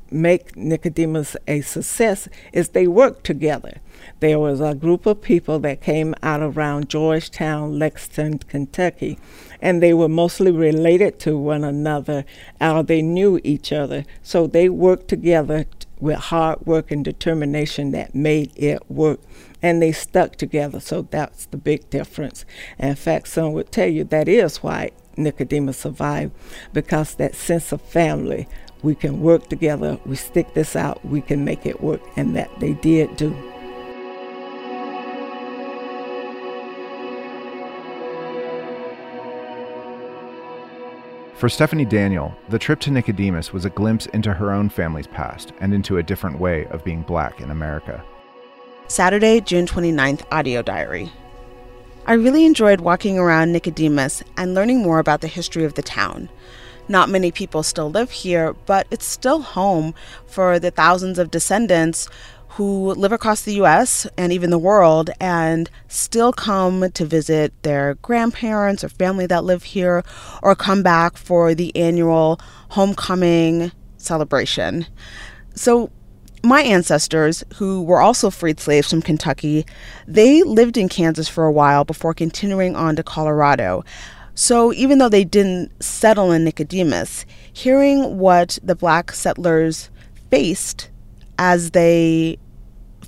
make 0.09 0.55
Nicodemus 0.55 1.35
a 1.47 1.61
success 1.61 2.29
is 2.53 2.69
they 2.69 2.87
work 2.87 3.23
together. 3.23 3.81
There 4.19 4.39
was 4.39 4.61
a 4.61 4.75
group 4.75 5.05
of 5.05 5.21
people 5.21 5.59
that 5.59 5.81
came 5.81 6.15
out 6.23 6.41
around 6.41 6.89
Georgetown, 6.89 7.77
Lexington, 7.77 8.39
Kentucky, 8.47 9.17
and 9.61 9.81
they 9.81 9.93
were 9.93 10.09
mostly 10.09 10.51
related 10.51 11.19
to 11.19 11.37
one 11.37 11.63
another, 11.63 12.25
or 12.61 12.83
they 12.83 13.01
knew 13.01 13.39
each 13.43 13.73
other. 13.73 14.05
So 14.21 14.47
they 14.47 14.69
worked 14.69 15.07
together 15.07 15.65
with 16.03 16.19
hard 16.19 16.59
work 16.65 16.91
and 16.91 17.05
determination 17.05 17.91
that 17.91 18.13
made 18.13 18.51
it 18.57 18.91
work. 18.91 19.21
And 19.61 19.81
they 19.81 19.93
stuck 19.93 20.35
together, 20.35 20.81
so 20.81 21.03
that's 21.03 21.45
the 21.45 21.55
big 21.55 21.89
difference. 21.89 22.43
And 22.77 22.89
in 22.89 22.95
fact, 22.97 23.29
some 23.29 23.53
would 23.53 23.71
tell 23.71 23.87
you 23.87 24.03
that 24.03 24.27
is 24.27 24.57
why 24.57 24.91
Nicodemus 25.15 25.77
survived, 25.77 26.33
because 26.73 27.15
that 27.15 27.35
sense 27.35 27.71
of 27.71 27.81
family. 27.81 28.49
We 28.81 28.95
can 28.95 29.21
work 29.21 29.47
together, 29.47 29.97
we 30.05 30.17
stick 30.17 30.53
this 30.55 30.75
out, 30.75 31.05
we 31.05 31.21
can 31.21 31.45
make 31.45 31.65
it 31.65 31.81
work, 31.81 32.01
and 32.17 32.35
that 32.35 32.49
they 32.59 32.73
did 32.73 33.15
do. 33.15 33.52
For 41.43 41.49
Stephanie 41.49 41.83
Daniel, 41.83 42.33
the 42.47 42.57
trip 42.57 42.79
to 42.79 42.89
Nicodemus 42.89 43.51
was 43.51 43.65
a 43.65 43.69
glimpse 43.69 44.05
into 44.05 44.33
her 44.33 44.53
own 44.53 44.69
family's 44.69 45.07
past 45.07 45.51
and 45.59 45.73
into 45.73 45.97
a 45.97 46.03
different 46.03 46.39
way 46.39 46.65
of 46.67 46.85
being 46.85 47.01
black 47.01 47.41
in 47.41 47.51
America. 47.51 48.01
Saturday, 48.87 49.41
June 49.41 49.65
29th, 49.65 50.25
audio 50.31 50.61
diary. 50.61 51.11
I 52.05 52.13
really 52.13 52.45
enjoyed 52.45 52.79
walking 52.79 53.19
around 53.19 53.51
Nicodemus 53.51 54.23
and 54.37 54.53
learning 54.53 54.83
more 54.83 54.99
about 54.99 55.19
the 55.19 55.27
history 55.27 55.65
of 55.65 55.73
the 55.73 55.81
town. 55.81 56.29
not 56.87 57.09
many 57.09 57.29
people 57.29 57.61
still 57.61 57.91
live 57.91 58.11
here, 58.11 58.53
but 58.65 58.87
it's 58.89 59.05
still 59.05 59.41
home 59.41 59.93
for 60.25 60.59
the 60.59 60.71
thousands 60.71 61.19
of 61.19 61.29
descendants 61.29 62.07
who 62.55 62.93
live 62.93 63.11
across 63.11 63.41
the 63.41 63.55
US 63.55 64.05
and 64.15 64.31
even 64.31 64.51
the 64.51 64.59
world 64.59 65.09
and 65.19 65.69
still 65.87 66.31
come 66.31 66.91
to 66.91 67.05
visit 67.05 67.51
their 67.63 67.95
grandparents 67.95 68.83
or 68.83 68.89
family 68.89 69.25
that 69.25 69.43
live 69.43 69.63
here 69.63 70.03
or 70.43 70.55
come 70.55 70.83
back 70.83 71.17
for 71.17 71.55
the 71.55 71.75
annual 71.75 72.39
homecoming 72.69 73.71
celebration. 73.97 74.85
So, 75.55 75.91
my 76.45 76.61
ancestors, 76.61 77.43
who 77.55 77.83
were 77.83 78.01
also 78.01 78.29
freed 78.29 78.59
slaves 78.59 78.89
from 78.89 79.01
Kentucky, 79.01 79.65
they 80.05 80.43
lived 80.43 80.77
in 80.77 80.89
Kansas 80.89 81.29
for 81.29 81.45
a 81.45 81.51
while 81.51 81.85
before 81.85 82.13
continuing 82.13 82.75
on 82.75 82.97
to 82.97 83.03
Colorado. 83.03 83.83
So, 84.35 84.73
even 84.73 84.97
though 84.97 85.09
they 85.09 85.23
didn't 85.23 85.71
settle 85.81 86.31
in 86.31 86.43
Nicodemus, 86.43 87.25
hearing 87.53 88.19
what 88.19 88.59
the 88.61 88.75
black 88.75 89.13
settlers 89.13 89.89
faced 90.29 90.89
as 91.37 91.71
they 91.71 92.37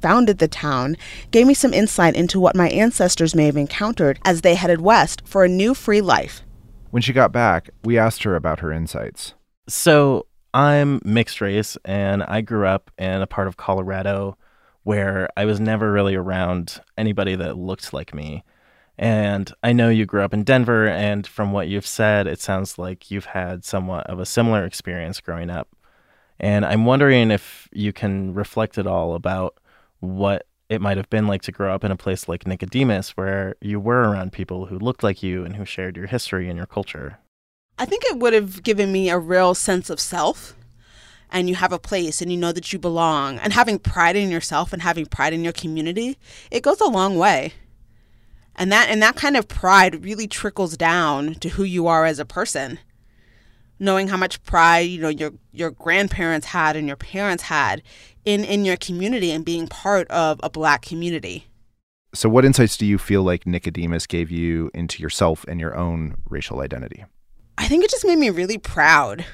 founded 0.05 0.37
the 0.37 0.47
town 0.47 0.95
gave 1.31 1.47
me 1.47 1.53
some 1.55 1.73
insight 1.73 2.15
into 2.15 2.39
what 2.39 2.55
my 2.55 2.69
ancestors 2.69 3.33
may 3.33 3.47
have 3.47 3.57
encountered 3.57 4.19
as 4.23 4.41
they 4.41 4.53
headed 4.53 4.79
west 4.79 5.23
for 5.25 5.43
a 5.43 5.49
new 5.49 5.73
free 5.73 5.99
life. 5.99 6.43
When 6.91 7.01
she 7.01 7.11
got 7.11 7.31
back, 7.31 7.71
we 7.83 7.97
asked 7.97 8.21
her 8.21 8.35
about 8.35 8.59
her 8.59 8.71
insights. 8.71 9.33
So, 9.67 10.27
I'm 10.53 11.01
mixed 11.03 11.41
race 11.41 11.75
and 11.83 12.21
I 12.21 12.41
grew 12.41 12.67
up 12.67 12.91
in 12.99 13.23
a 13.23 13.25
part 13.25 13.47
of 13.47 13.57
Colorado 13.57 14.37
where 14.83 15.27
I 15.35 15.45
was 15.45 15.59
never 15.59 15.91
really 15.91 16.13
around 16.13 16.79
anybody 16.99 17.33
that 17.37 17.57
looked 17.57 17.91
like 17.91 18.13
me. 18.13 18.43
And 18.99 19.51
I 19.63 19.73
know 19.73 19.89
you 19.89 20.05
grew 20.05 20.21
up 20.21 20.35
in 20.35 20.43
Denver, 20.43 20.87
and 20.87 21.25
from 21.25 21.51
what 21.51 21.67
you've 21.67 21.87
said, 21.87 22.27
it 22.27 22.39
sounds 22.39 22.77
like 22.77 23.09
you've 23.09 23.25
had 23.25 23.65
somewhat 23.65 24.07
of 24.07 24.19
a 24.19 24.25
similar 24.25 24.63
experience 24.65 25.19
growing 25.19 25.49
up. 25.49 25.67
And 26.39 26.63
I'm 26.63 26.85
wondering 26.85 27.31
if 27.31 27.67
you 27.73 27.91
can 27.91 28.35
reflect 28.35 28.77
at 28.77 28.87
all 28.87 29.15
about 29.15 29.57
what 30.05 30.47
it 30.69 30.81
might 30.81 30.97
have 30.97 31.09
been 31.09 31.27
like 31.27 31.41
to 31.43 31.51
grow 31.51 31.73
up 31.73 31.83
in 31.83 31.91
a 31.91 31.97
place 31.97 32.27
like 32.27 32.47
Nicodemus, 32.47 33.11
where 33.11 33.55
you 33.61 33.79
were 33.79 34.09
around 34.09 34.31
people 34.31 34.67
who 34.67 34.79
looked 34.79 35.03
like 35.03 35.21
you 35.21 35.45
and 35.45 35.55
who 35.55 35.65
shared 35.65 35.97
your 35.97 36.07
history 36.07 36.49
and 36.49 36.57
your 36.57 36.65
culture. 36.65 37.19
I 37.77 37.85
think 37.85 38.03
it 38.05 38.17
would 38.17 38.33
have 38.33 38.63
given 38.63 38.91
me 38.91 39.09
a 39.09 39.19
real 39.19 39.53
sense 39.53 39.89
of 39.89 39.99
self. 39.99 40.55
And 41.31 41.49
you 41.49 41.55
have 41.55 41.73
a 41.73 41.79
place 41.79 42.21
and 42.21 42.31
you 42.31 42.37
know 42.37 42.51
that 42.51 42.71
you 42.71 42.79
belong. 42.79 43.39
And 43.39 43.51
having 43.51 43.79
pride 43.79 44.15
in 44.15 44.29
yourself 44.29 44.71
and 44.71 44.81
having 44.81 45.05
pride 45.05 45.33
in 45.33 45.43
your 45.43 45.53
community, 45.53 46.17
it 46.51 46.63
goes 46.63 46.79
a 46.79 46.85
long 46.85 47.17
way. 47.17 47.53
And 48.55 48.71
that 48.71 48.89
and 48.89 49.01
that 49.01 49.15
kind 49.15 49.35
of 49.35 49.47
pride 49.47 50.05
really 50.05 50.27
trickles 50.27 50.77
down 50.77 51.35
to 51.35 51.49
who 51.49 51.63
you 51.63 51.87
are 51.87 52.05
as 52.05 52.19
a 52.19 52.25
person. 52.25 52.79
Knowing 53.77 54.07
how 54.07 54.17
much 54.17 54.41
pride, 54.43 54.87
you 54.89 55.01
know, 55.01 55.09
your 55.09 55.31
your 55.51 55.71
grandparents 55.71 56.47
had 56.47 56.75
and 56.75 56.87
your 56.87 56.95
parents 56.95 57.43
had 57.43 57.81
in 58.23 58.43
in 58.43 58.65
your 58.65 58.77
community 58.77 59.31
and 59.31 59.43
being 59.43 59.67
part 59.67 60.07
of 60.09 60.39
a 60.43 60.49
black 60.49 60.81
community. 60.81 61.47
So 62.13 62.29
what 62.29 62.45
insights 62.45 62.77
do 62.77 62.85
you 62.85 62.97
feel 62.97 63.23
like 63.23 63.45
Nicodemus 63.45 64.07
gave 64.07 64.31
you 64.31 64.71
into 64.73 65.03
yourself 65.03 65.43
and 65.49 65.59
your 65.59 65.75
own 65.75 66.15
racial 66.29 66.61
identity? 66.61 67.03
I 67.57 67.67
think 67.67 67.83
it 67.83 67.91
just 67.91 68.05
made 68.05 68.17
me 68.17 68.29
really 68.29 68.57
proud. 68.57 69.25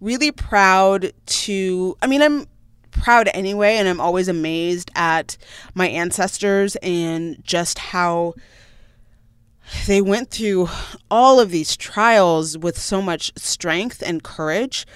Really 0.00 0.32
proud 0.32 1.12
to, 1.26 1.96
I 2.00 2.06
mean, 2.06 2.22
I'm 2.22 2.46
proud 2.90 3.28
anyway, 3.34 3.76
and 3.76 3.86
I'm 3.86 4.00
always 4.00 4.28
amazed 4.28 4.90
at 4.94 5.36
my 5.74 5.88
ancestors 5.88 6.76
and 6.76 7.36
just 7.42 7.78
how 7.78 8.34
they 9.86 10.00
went 10.00 10.30
through 10.30 10.68
all 11.10 11.40
of 11.40 11.50
these 11.50 11.76
trials 11.76 12.58
with 12.58 12.78
so 12.78 13.00
much 13.00 13.32
strength 13.36 14.02
and 14.04 14.22
courage. 14.22 14.86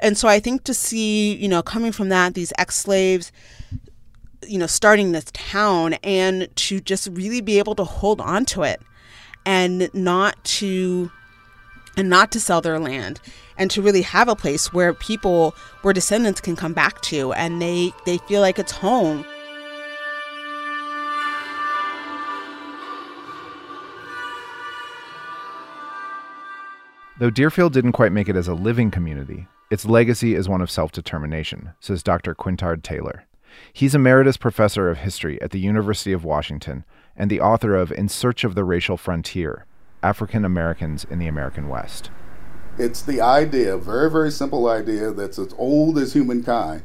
And 0.00 0.18
so 0.18 0.28
I 0.28 0.40
think 0.40 0.64
to 0.64 0.74
see, 0.74 1.34
you 1.34 1.48
know, 1.48 1.62
coming 1.62 1.92
from 1.92 2.08
that, 2.10 2.34
these 2.34 2.52
ex 2.58 2.76
slaves, 2.76 3.32
you 4.46 4.58
know, 4.58 4.66
starting 4.66 5.12
this 5.12 5.26
town 5.32 5.94
and 6.02 6.48
to 6.56 6.80
just 6.80 7.08
really 7.12 7.40
be 7.40 7.58
able 7.58 7.74
to 7.76 7.84
hold 7.84 8.20
on 8.20 8.44
to 8.46 8.62
it 8.62 8.80
and 9.44 9.92
not 9.94 10.42
to 10.44 11.10
and 11.96 12.10
not 12.10 12.30
to 12.32 12.40
sell 12.40 12.60
their 12.60 12.78
land 12.78 13.20
and 13.56 13.70
to 13.70 13.80
really 13.80 14.02
have 14.02 14.28
a 14.28 14.36
place 14.36 14.72
where 14.72 14.92
people 14.92 15.54
where 15.82 15.94
descendants 15.94 16.40
can 16.40 16.56
come 16.56 16.74
back 16.74 17.00
to 17.00 17.32
and 17.32 17.62
they 17.62 17.92
they 18.04 18.18
feel 18.18 18.42
like 18.42 18.58
it's 18.58 18.72
home 18.72 19.24
Though 27.18 27.30
Dearfield 27.30 27.72
didn't 27.72 27.92
quite 27.92 28.12
make 28.12 28.28
it 28.28 28.36
as 28.36 28.46
a 28.46 28.52
living 28.52 28.90
community, 28.90 29.46
its 29.70 29.86
legacy 29.86 30.34
is 30.34 30.50
one 30.50 30.60
of 30.60 30.70
self 30.70 30.92
determination, 30.92 31.70
says 31.80 32.02
Dr. 32.02 32.34
Quintard 32.34 32.84
Taylor. 32.84 33.24
He's 33.72 33.94
emeritus 33.94 34.36
professor 34.36 34.90
of 34.90 34.98
history 34.98 35.40
at 35.40 35.50
the 35.50 35.58
University 35.58 36.12
of 36.12 36.24
Washington 36.26 36.84
and 37.16 37.30
the 37.30 37.40
author 37.40 37.74
of 37.74 37.90
In 37.90 38.10
Search 38.10 38.44
of 38.44 38.54
the 38.54 38.64
Racial 38.64 38.98
Frontier 38.98 39.64
African 40.02 40.44
Americans 40.44 41.06
in 41.08 41.18
the 41.18 41.26
American 41.26 41.70
West. 41.70 42.10
It's 42.76 43.00
the 43.00 43.22
idea, 43.22 43.78
very, 43.78 44.10
very 44.10 44.30
simple 44.30 44.68
idea 44.68 45.10
that's 45.10 45.38
as 45.38 45.54
old 45.56 45.96
as 45.96 46.12
humankind. 46.12 46.82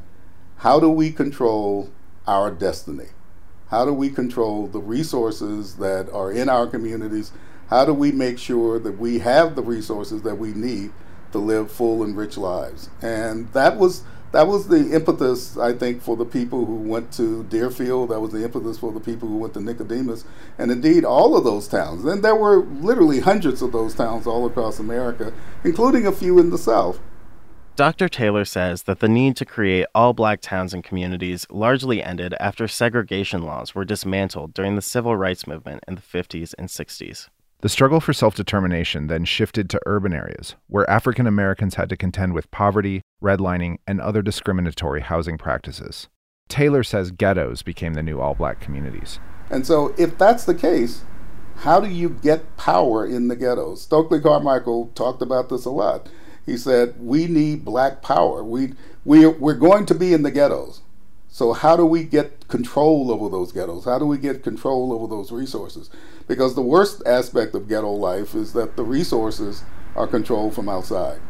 How 0.56 0.80
do 0.80 0.88
we 0.88 1.10
control 1.12 1.90
our 2.26 2.50
destiny? 2.50 3.08
How 3.68 3.84
do 3.84 3.92
we 3.92 4.08
control 4.08 4.66
the 4.66 4.80
resources 4.80 5.76
that 5.76 6.10
are 6.10 6.32
in 6.32 6.48
our 6.48 6.66
communities? 6.66 7.32
How 7.72 7.86
do 7.86 7.94
we 7.94 8.12
make 8.12 8.38
sure 8.38 8.78
that 8.78 8.98
we 8.98 9.20
have 9.20 9.56
the 9.56 9.62
resources 9.62 10.20
that 10.24 10.34
we 10.34 10.52
need 10.52 10.92
to 11.30 11.38
live 11.38 11.72
full 11.72 12.02
and 12.02 12.14
rich 12.14 12.36
lives? 12.36 12.90
And 13.00 13.50
that 13.54 13.78
was 13.78 14.02
that 14.32 14.46
was 14.46 14.68
the 14.68 14.94
impetus, 14.94 15.56
I 15.56 15.72
think, 15.72 16.02
for 16.02 16.14
the 16.14 16.26
people 16.26 16.66
who 16.66 16.74
went 16.74 17.14
to 17.14 17.44
Dearfield. 17.44 18.10
That 18.10 18.20
was 18.20 18.32
the 18.32 18.44
impetus 18.44 18.76
for 18.76 18.92
the 18.92 19.00
people 19.00 19.26
who 19.26 19.38
went 19.38 19.54
to 19.54 19.60
Nicodemus, 19.62 20.26
and 20.58 20.70
indeed 20.70 21.06
all 21.06 21.34
of 21.34 21.44
those 21.44 21.66
towns. 21.66 22.04
And 22.04 22.22
there 22.22 22.36
were 22.36 22.58
literally 22.58 23.20
hundreds 23.20 23.62
of 23.62 23.72
those 23.72 23.94
towns 23.94 24.26
all 24.26 24.44
across 24.44 24.78
America, 24.78 25.32
including 25.64 26.06
a 26.06 26.12
few 26.12 26.38
in 26.38 26.50
the 26.50 26.58
South. 26.58 27.00
Dr. 27.74 28.10
Taylor 28.10 28.44
says 28.44 28.82
that 28.82 29.00
the 29.00 29.08
need 29.08 29.34
to 29.36 29.46
create 29.46 29.86
all 29.94 30.12
black 30.12 30.42
towns 30.42 30.74
and 30.74 30.84
communities 30.84 31.46
largely 31.48 32.02
ended 32.02 32.34
after 32.38 32.68
segregation 32.68 33.44
laws 33.44 33.74
were 33.74 33.86
dismantled 33.86 34.52
during 34.52 34.76
the 34.76 34.82
civil 34.82 35.16
rights 35.16 35.46
movement 35.46 35.82
in 35.88 35.94
the 35.94 36.02
50s 36.02 36.52
and 36.58 36.68
60s. 36.68 37.30
The 37.62 37.68
struggle 37.68 38.00
for 38.00 38.12
self 38.12 38.34
determination 38.34 39.06
then 39.06 39.24
shifted 39.24 39.70
to 39.70 39.80
urban 39.86 40.12
areas, 40.12 40.56
where 40.66 40.88
African 40.90 41.28
Americans 41.28 41.76
had 41.76 41.88
to 41.90 41.96
contend 41.96 42.34
with 42.34 42.50
poverty, 42.50 43.02
redlining, 43.22 43.76
and 43.86 44.00
other 44.00 44.20
discriminatory 44.20 45.00
housing 45.00 45.38
practices. 45.38 46.08
Taylor 46.48 46.82
says 46.82 47.12
ghettos 47.12 47.62
became 47.62 47.94
the 47.94 48.02
new 48.02 48.20
all 48.20 48.34
black 48.34 48.58
communities. 48.58 49.20
And 49.48 49.64
so, 49.64 49.94
if 49.96 50.18
that's 50.18 50.44
the 50.44 50.56
case, 50.56 51.04
how 51.58 51.78
do 51.78 51.88
you 51.88 52.08
get 52.10 52.56
power 52.56 53.06
in 53.06 53.28
the 53.28 53.36
ghettos? 53.36 53.82
Stokely 53.82 54.20
Carmichael 54.20 54.90
talked 54.96 55.22
about 55.22 55.48
this 55.48 55.64
a 55.64 55.70
lot. 55.70 56.08
He 56.44 56.56
said, 56.56 56.96
We 56.98 57.28
need 57.28 57.64
black 57.64 58.02
power. 58.02 58.42
We, 58.42 58.72
we, 59.04 59.24
we're 59.24 59.54
going 59.54 59.86
to 59.86 59.94
be 59.94 60.12
in 60.12 60.22
the 60.22 60.32
ghettos. 60.32 60.81
So, 61.34 61.54
how 61.54 61.78
do 61.78 61.86
we 61.86 62.04
get 62.04 62.46
control 62.48 63.10
over 63.10 63.30
those 63.30 63.52
ghettos? 63.52 63.86
How 63.86 63.98
do 63.98 64.04
we 64.04 64.18
get 64.18 64.42
control 64.42 64.92
over 64.92 65.06
those 65.06 65.32
resources? 65.32 65.88
Because 66.28 66.54
the 66.54 66.60
worst 66.60 67.02
aspect 67.06 67.54
of 67.54 67.68
ghetto 67.68 67.90
life 67.90 68.34
is 68.34 68.52
that 68.52 68.76
the 68.76 68.82
resources 68.82 69.64
are 69.96 70.06
controlled 70.06 70.54
from 70.54 70.68
outside. 70.68 71.22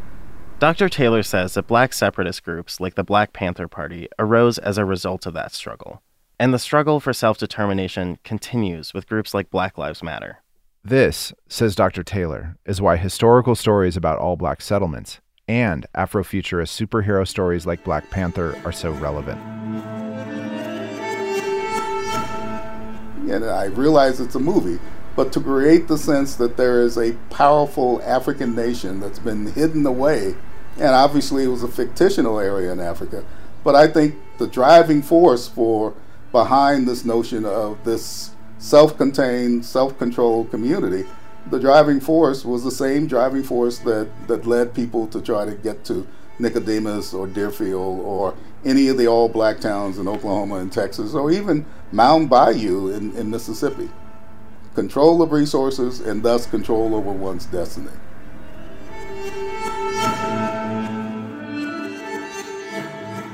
Dr. 0.58 0.88
Taylor 0.88 1.22
says 1.22 1.54
that 1.54 1.68
black 1.68 1.92
separatist 1.92 2.42
groups 2.42 2.80
like 2.80 2.96
the 2.96 3.04
Black 3.04 3.32
Panther 3.32 3.68
Party 3.68 4.08
arose 4.18 4.58
as 4.58 4.76
a 4.76 4.84
result 4.84 5.24
of 5.24 5.34
that 5.34 5.52
struggle. 5.52 6.02
And 6.36 6.52
the 6.52 6.58
struggle 6.58 6.98
for 6.98 7.12
self 7.12 7.38
determination 7.38 8.18
continues 8.24 8.92
with 8.92 9.08
groups 9.08 9.32
like 9.32 9.50
Black 9.50 9.78
Lives 9.78 10.02
Matter. 10.02 10.38
This, 10.82 11.32
says 11.48 11.76
Dr. 11.76 12.02
Taylor, 12.02 12.56
is 12.66 12.82
why 12.82 12.96
historical 12.96 13.54
stories 13.54 13.96
about 13.96 14.18
all 14.18 14.34
black 14.34 14.62
settlements 14.62 15.20
and 15.48 15.86
Afrofuturist 15.94 16.86
superhero 16.86 17.26
stories 17.26 17.66
like 17.66 17.84
Black 17.84 18.08
Panther 18.10 18.60
are 18.64 18.72
so 18.72 18.92
relevant. 18.92 19.40
And 23.30 23.44
I 23.44 23.66
realize 23.66 24.20
it's 24.20 24.34
a 24.34 24.40
movie, 24.40 24.80
but 25.16 25.32
to 25.32 25.40
create 25.40 25.88
the 25.88 25.98
sense 25.98 26.36
that 26.36 26.56
there 26.56 26.80
is 26.82 26.96
a 26.96 27.12
powerful 27.30 28.00
African 28.02 28.54
nation 28.54 29.00
that's 29.00 29.18
been 29.18 29.46
hidden 29.52 29.86
away, 29.86 30.34
and 30.76 30.88
obviously 30.88 31.44
it 31.44 31.48
was 31.48 31.62
a 31.62 31.68
fictional 31.68 32.38
area 32.38 32.72
in 32.72 32.80
Africa, 32.80 33.24
but 33.64 33.74
I 33.74 33.86
think 33.86 34.16
the 34.38 34.46
driving 34.46 35.02
force 35.02 35.48
for 35.48 35.94
behind 36.30 36.88
this 36.88 37.04
notion 37.04 37.44
of 37.44 37.84
this 37.84 38.30
self-contained, 38.58 39.64
self-controlled 39.64 40.50
community, 40.50 41.04
the 41.52 41.60
driving 41.60 42.00
force 42.00 42.46
was 42.46 42.64
the 42.64 42.70
same 42.70 43.06
driving 43.06 43.42
force 43.42 43.78
that, 43.80 44.08
that 44.26 44.46
led 44.46 44.72
people 44.72 45.06
to 45.06 45.20
try 45.20 45.44
to 45.44 45.52
get 45.52 45.84
to 45.84 46.06
Nicodemus 46.38 47.12
or 47.12 47.28
Dearfield 47.28 47.98
or 47.98 48.34
any 48.64 48.88
of 48.88 48.96
the 48.96 49.06
all 49.06 49.28
black 49.28 49.60
towns 49.60 49.98
in 49.98 50.08
Oklahoma 50.08 50.54
and 50.56 50.72
Texas 50.72 51.12
or 51.12 51.30
even 51.30 51.66
Mound 51.92 52.30
Bayou 52.30 52.88
in, 52.88 53.14
in 53.16 53.28
Mississippi. 53.28 53.90
Control 54.74 55.20
of 55.20 55.30
resources 55.30 56.00
and 56.00 56.22
thus 56.22 56.46
control 56.46 56.94
over 56.94 57.12
one's 57.12 57.44
destiny. 57.44 57.90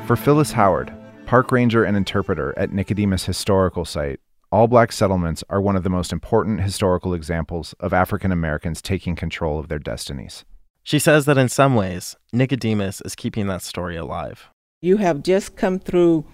For 0.09 0.16
Phyllis 0.16 0.51
Howard, 0.51 0.93
park 1.27 1.53
ranger 1.53 1.85
and 1.85 1.97
interpreter 1.97 2.53
at 2.59 2.73
Nicodemus 2.73 3.27
Historical 3.27 3.85
Site, 3.85 4.19
all 4.51 4.66
black 4.66 4.92
settlements 4.92 5.44
are 5.51 5.61
one 5.61 5.76
of 5.76 5.82
the 5.82 5.90
most 5.90 6.12
important 6.12 6.62
historical 6.62 7.12
examples 7.12 7.74
of 7.80 7.92
African 7.92 8.32
Americans 8.32 8.80
taking 8.80 9.14
control 9.14 9.59
of 9.59 9.68
their 9.68 9.78
destinies. 9.78 10.44
She 10.82 10.99
says 10.99 11.26
that 11.26 11.36
in 11.36 11.51
some 11.51 11.74
ways, 11.74 12.16
Nicodemus 12.32 13.03
is 13.03 13.14
keeping 13.14 13.46
that 13.49 13.61
story 13.61 13.94
alive. 13.96 14.49
You 14.80 14.96
have 14.99 15.22
just 15.22 15.55
come 15.55 15.78
through, 15.78 16.24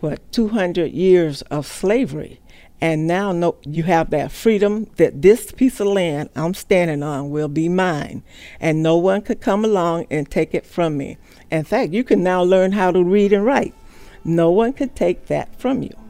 what, 0.00 0.32
200 0.32 0.90
years 0.90 1.42
of 1.42 1.66
slavery. 1.66 2.40
And 2.80 3.06
now 3.06 3.30
no, 3.30 3.54
you 3.62 3.84
have 3.84 4.10
that 4.10 4.32
freedom 4.32 4.90
that 4.96 5.22
this 5.22 5.52
piece 5.52 5.78
of 5.78 5.86
land 5.86 6.30
I'm 6.34 6.54
standing 6.54 7.04
on 7.04 7.30
will 7.30 7.46
be 7.46 7.68
mine. 7.68 8.24
And 8.58 8.82
no 8.82 8.96
one 8.96 9.22
could 9.22 9.40
come 9.40 9.64
along 9.64 10.06
and 10.10 10.28
take 10.28 10.52
it 10.52 10.66
from 10.66 10.96
me. 10.96 11.16
In 11.48 11.62
fact, 11.62 11.92
you 11.92 12.02
can 12.02 12.24
now 12.24 12.42
learn 12.42 12.72
how 12.72 12.90
to 12.90 13.04
read 13.04 13.32
and 13.32 13.44
write. 13.44 13.72
No 14.24 14.50
one 14.50 14.72
could 14.72 14.96
take 14.96 15.26
that 15.26 15.54
from 15.60 15.84
you. 15.84 16.01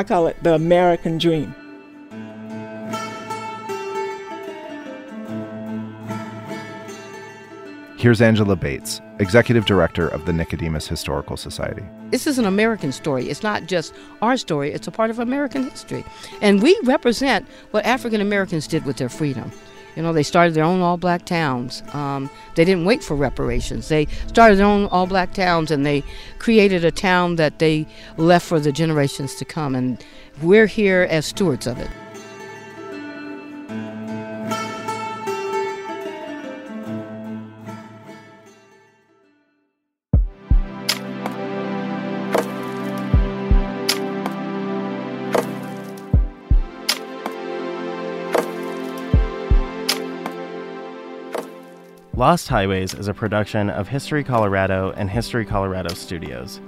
I 0.00 0.02
call 0.02 0.28
it 0.28 0.42
the 0.42 0.54
American 0.54 1.18
dream. 1.18 1.54
Here's 7.98 8.22
Angela 8.22 8.56
Bates, 8.56 9.02
Executive 9.18 9.66
Director 9.66 10.08
of 10.08 10.24
the 10.24 10.32
Nicodemus 10.32 10.88
Historical 10.88 11.36
Society. 11.36 11.82
This 12.08 12.26
is 12.26 12.38
an 12.38 12.46
American 12.46 12.92
story. 12.92 13.28
It's 13.28 13.42
not 13.42 13.66
just 13.66 13.92
our 14.22 14.38
story, 14.38 14.72
it's 14.72 14.86
a 14.86 14.90
part 14.90 15.10
of 15.10 15.18
American 15.18 15.68
history. 15.68 16.02
And 16.40 16.62
we 16.62 16.80
represent 16.84 17.46
what 17.72 17.84
African 17.84 18.22
Americans 18.22 18.66
did 18.66 18.86
with 18.86 18.96
their 18.96 19.10
freedom. 19.10 19.52
You 20.00 20.06
know, 20.06 20.14
they 20.14 20.22
started 20.22 20.54
their 20.54 20.64
own 20.64 20.80
all 20.80 20.96
black 20.96 21.26
towns. 21.26 21.82
Um, 21.92 22.30
they 22.54 22.64
didn't 22.64 22.86
wait 22.86 23.04
for 23.04 23.14
reparations. 23.14 23.88
They 23.88 24.06
started 24.28 24.56
their 24.56 24.64
own 24.64 24.86
all 24.86 25.06
black 25.06 25.34
towns 25.34 25.70
and 25.70 25.84
they 25.84 26.02
created 26.38 26.86
a 26.86 26.90
town 26.90 27.36
that 27.36 27.58
they 27.58 27.86
left 28.16 28.46
for 28.46 28.58
the 28.58 28.72
generations 28.72 29.34
to 29.34 29.44
come. 29.44 29.74
And 29.74 30.02
we're 30.40 30.64
here 30.64 31.06
as 31.10 31.26
stewards 31.26 31.66
of 31.66 31.78
it. 31.78 31.90
Lost 52.20 52.48
Highways 52.48 52.92
is 52.92 53.08
a 53.08 53.14
production 53.14 53.70
of 53.70 53.88
History 53.88 54.22
Colorado 54.22 54.92
and 54.94 55.08
History 55.08 55.46
Colorado 55.46 55.94
Studios. 55.94 56.60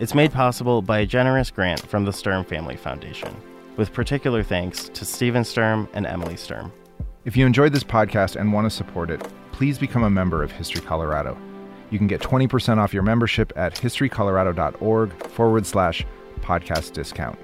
It's 0.00 0.14
made 0.14 0.32
possible 0.32 0.82
by 0.82 0.98
a 0.98 1.06
generous 1.06 1.50
grant 1.50 1.80
from 1.80 2.04
the 2.04 2.12
Sturm 2.12 2.44
Family 2.44 2.76
Foundation, 2.76 3.34
with 3.78 3.90
particular 3.94 4.42
thanks 4.42 4.90
to 4.90 5.06
Steven 5.06 5.44
Sturm 5.44 5.88
and 5.94 6.06
Emily 6.06 6.36
Sturm. 6.36 6.70
If 7.24 7.38
you 7.38 7.46
enjoyed 7.46 7.72
this 7.72 7.84
podcast 7.84 8.38
and 8.38 8.52
want 8.52 8.66
to 8.66 8.70
support 8.70 9.10
it, 9.10 9.26
please 9.50 9.78
become 9.78 10.02
a 10.02 10.10
member 10.10 10.42
of 10.42 10.52
History 10.52 10.82
Colorado. 10.82 11.38
You 11.88 11.96
can 11.96 12.06
get 12.06 12.20
20% 12.20 12.76
off 12.76 12.92
your 12.92 13.02
membership 13.02 13.50
at 13.56 13.76
historycolorado.org 13.76 15.26
forward 15.28 15.64
slash 15.64 16.04
podcast 16.42 16.92
discount. 16.92 17.38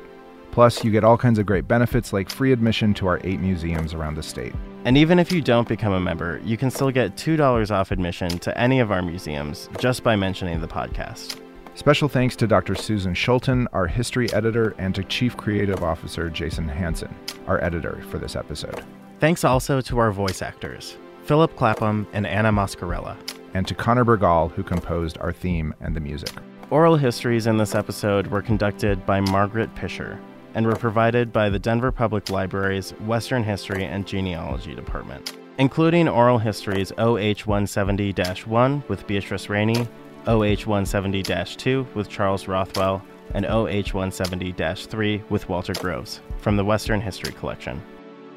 Plus, 0.55 0.85
you 0.85 0.93
get 0.93 1.03
all 1.03 1.19
kinds 1.19 1.41
of 1.41 1.47
great 1.47 1.67
benefits 1.67 2.13
like 2.13 2.31
free 2.31 2.53
admission 2.53 2.95
to 2.95 3.09
our 3.09 3.21
eight 3.25 3.41
museums 3.41 3.93
around 3.93 4.15
the 4.15 4.23
state. 4.23 4.55
And 4.85 4.97
even 4.97 5.19
if 5.19 5.33
you 5.33 5.43
don't 5.43 5.67
become 5.67 5.93
a 5.93 5.99
member, 5.99 6.41
you 6.45 6.57
can 6.57 6.71
still 6.71 6.93
get 6.93 7.17
$2 7.17 7.73
off 7.73 7.91
admission 7.91 8.29
to 8.39 8.57
any 8.57 8.79
of 8.79 8.93
our 8.93 9.03
museums 9.03 9.69
just 9.81 10.05
by 10.05 10.15
mentioning 10.15 10.61
the 10.61 10.69
podcast. 10.69 11.41
Special 11.75 12.09
thanks 12.09 12.37
to 12.37 12.47
Dr. 12.47 12.77
Susan 12.77 13.15
Schulten, 13.15 13.67
our 13.73 13.89
history 13.89 14.33
editor, 14.33 14.77
and 14.79 14.95
to 14.95 15.03
Chief 15.03 15.37
Creative 15.37 15.83
Officer 15.83 16.31
Jason 16.31 16.69
Hanson, 16.69 17.13
our 17.49 17.61
editor 17.61 18.01
for 18.09 18.21
this 18.21 18.37
episode. 18.37 18.85
Thanks 19.19 19.43
also 19.43 19.81
to 19.81 19.99
our 19.99 20.13
voice 20.13 20.41
actors, 20.41 20.97
Philip 21.25 21.57
Clapham 21.57 22.07
and 22.13 22.29
Anna 22.29 22.53
Mascarella. 22.53 23.17
And 23.55 23.67
to 23.67 23.75
Connor 23.75 24.05
Bergal, 24.05 24.53
who 24.53 24.63
composed 24.63 25.19
our 25.19 25.33
theme 25.33 25.75
and 25.81 25.97
the 25.97 26.01
music. 26.01 26.31
Oral 26.71 26.95
histories 26.95 27.49
in 27.49 27.57
this 27.57 27.75
episode 27.75 28.29
were 28.29 28.41
conducted 28.41 29.05
by 29.05 29.19
Margaret 29.19 29.75
Pisher 29.75 30.17
and 30.55 30.67
were 30.67 30.77
provided 30.77 31.33
by 31.33 31.49
the 31.49 31.59
Denver 31.59 31.93
Public 31.93 32.31
Library's 32.31 32.91
Western 33.01 33.43
History 33.43 33.85
and 33.85 34.07
Genealogy 34.07 34.75
Department, 34.75 35.37
including 35.59 36.09
oral 36.09 36.39
histories 36.39 36.93
OH 36.99 37.43
170 37.45 38.13
1 38.13 38.85
with 38.89 39.07
Beatrice 39.07 39.49
Rainey, 39.49 39.89
OH 40.27 40.67
170 40.67 41.23
2 41.23 41.87
with 41.95 42.09
Charles 42.09 42.49
Rothwell, 42.49 43.03
and 43.35 43.47
OH 43.47 43.93
170 43.93 44.53
3 44.53 45.23
with 45.29 45.49
Walter 45.49 45.75
Groves 45.75 46.21
from 46.39 46.57
the 46.57 46.65
Western 46.65 47.01
History 47.01 47.33
Collection. 47.33 47.83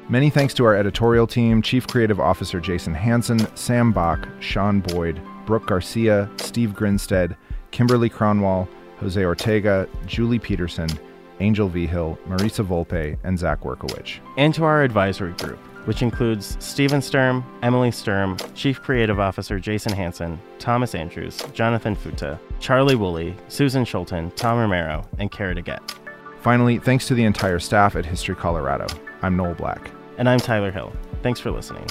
Many 0.08 0.30
thanks 0.30 0.54
to 0.54 0.64
our 0.64 0.74
editorial 0.74 1.26
team 1.26 1.60
Chief 1.60 1.86
Creative 1.86 2.18
Officer 2.18 2.60
Jason 2.60 2.94
Hanson, 2.94 3.54
Sam 3.54 3.92
Bach, 3.92 4.26
Sean 4.40 4.80
Boyd, 4.80 5.20
Brooke 5.44 5.66
Garcia, 5.66 6.30
Steve 6.36 6.74
Grinstead, 6.74 7.36
Kimberly 7.70 8.08
Cronwall, 8.08 8.66
Jose 9.00 9.22
Ortega, 9.22 9.86
Julie 10.06 10.38
Peterson, 10.38 10.88
Angel 11.40 11.68
Vigil, 11.68 12.18
Marisa 12.28 12.64
Volpe, 12.64 13.18
and 13.24 13.38
Zach 13.38 13.62
Workowicz. 13.62 14.18
And 14.36 14.54
to 14.54 14.64
our 14.64 14.82
advisory 14.82 15.32
group, 15.32 15.58
which 15.86 16.02
includes 16.02 16.56
Stephen 16.60 17.00
Sturm, 17.00 17.44
Emily 17.62 17.90
Sturm, 17.90 18.36
Chief 18.54 18.80
Creative 18.82 19.18
Officer 19.18 19.58
Jason 19.58 19.92
Hanson, 19.92 20.38
Thomas 20.58 20.94
Andrews, 20.94 21.42
Jonathan 21.52 21.96
Futa, 21.96 22.38
Charlie 22.60 22.94
Woolley, 22.94 23.34
Susan 23.48 23.84
Schulten, 23.84 24.34
Tom 24.36 24.58
Romero, 24.58 25.02
and 25.18 25.30
Kara 25.30 25.54
DeGette. 25.54 25.96
Finally, 26.40 26.78
thanks 26.78 27.06
to 27.08 27.14
the 27.14 27.24
entire 27.24 27.58
staff 27.58 27.96
at 27.96 28.04
History 28.04 28.34
Colorado. 28.34 28.86
I'm 29.22 29.36
Noel 29.36 29.54
Black. 29.54 29.90
And 30.18 30.28
I'm 30.28 30.40
Tyler 30.40 30.70
Hill. 30.70 30.92
Thanks 31.22 31.40
for 31.40 31.50
listening. 31.50 31.86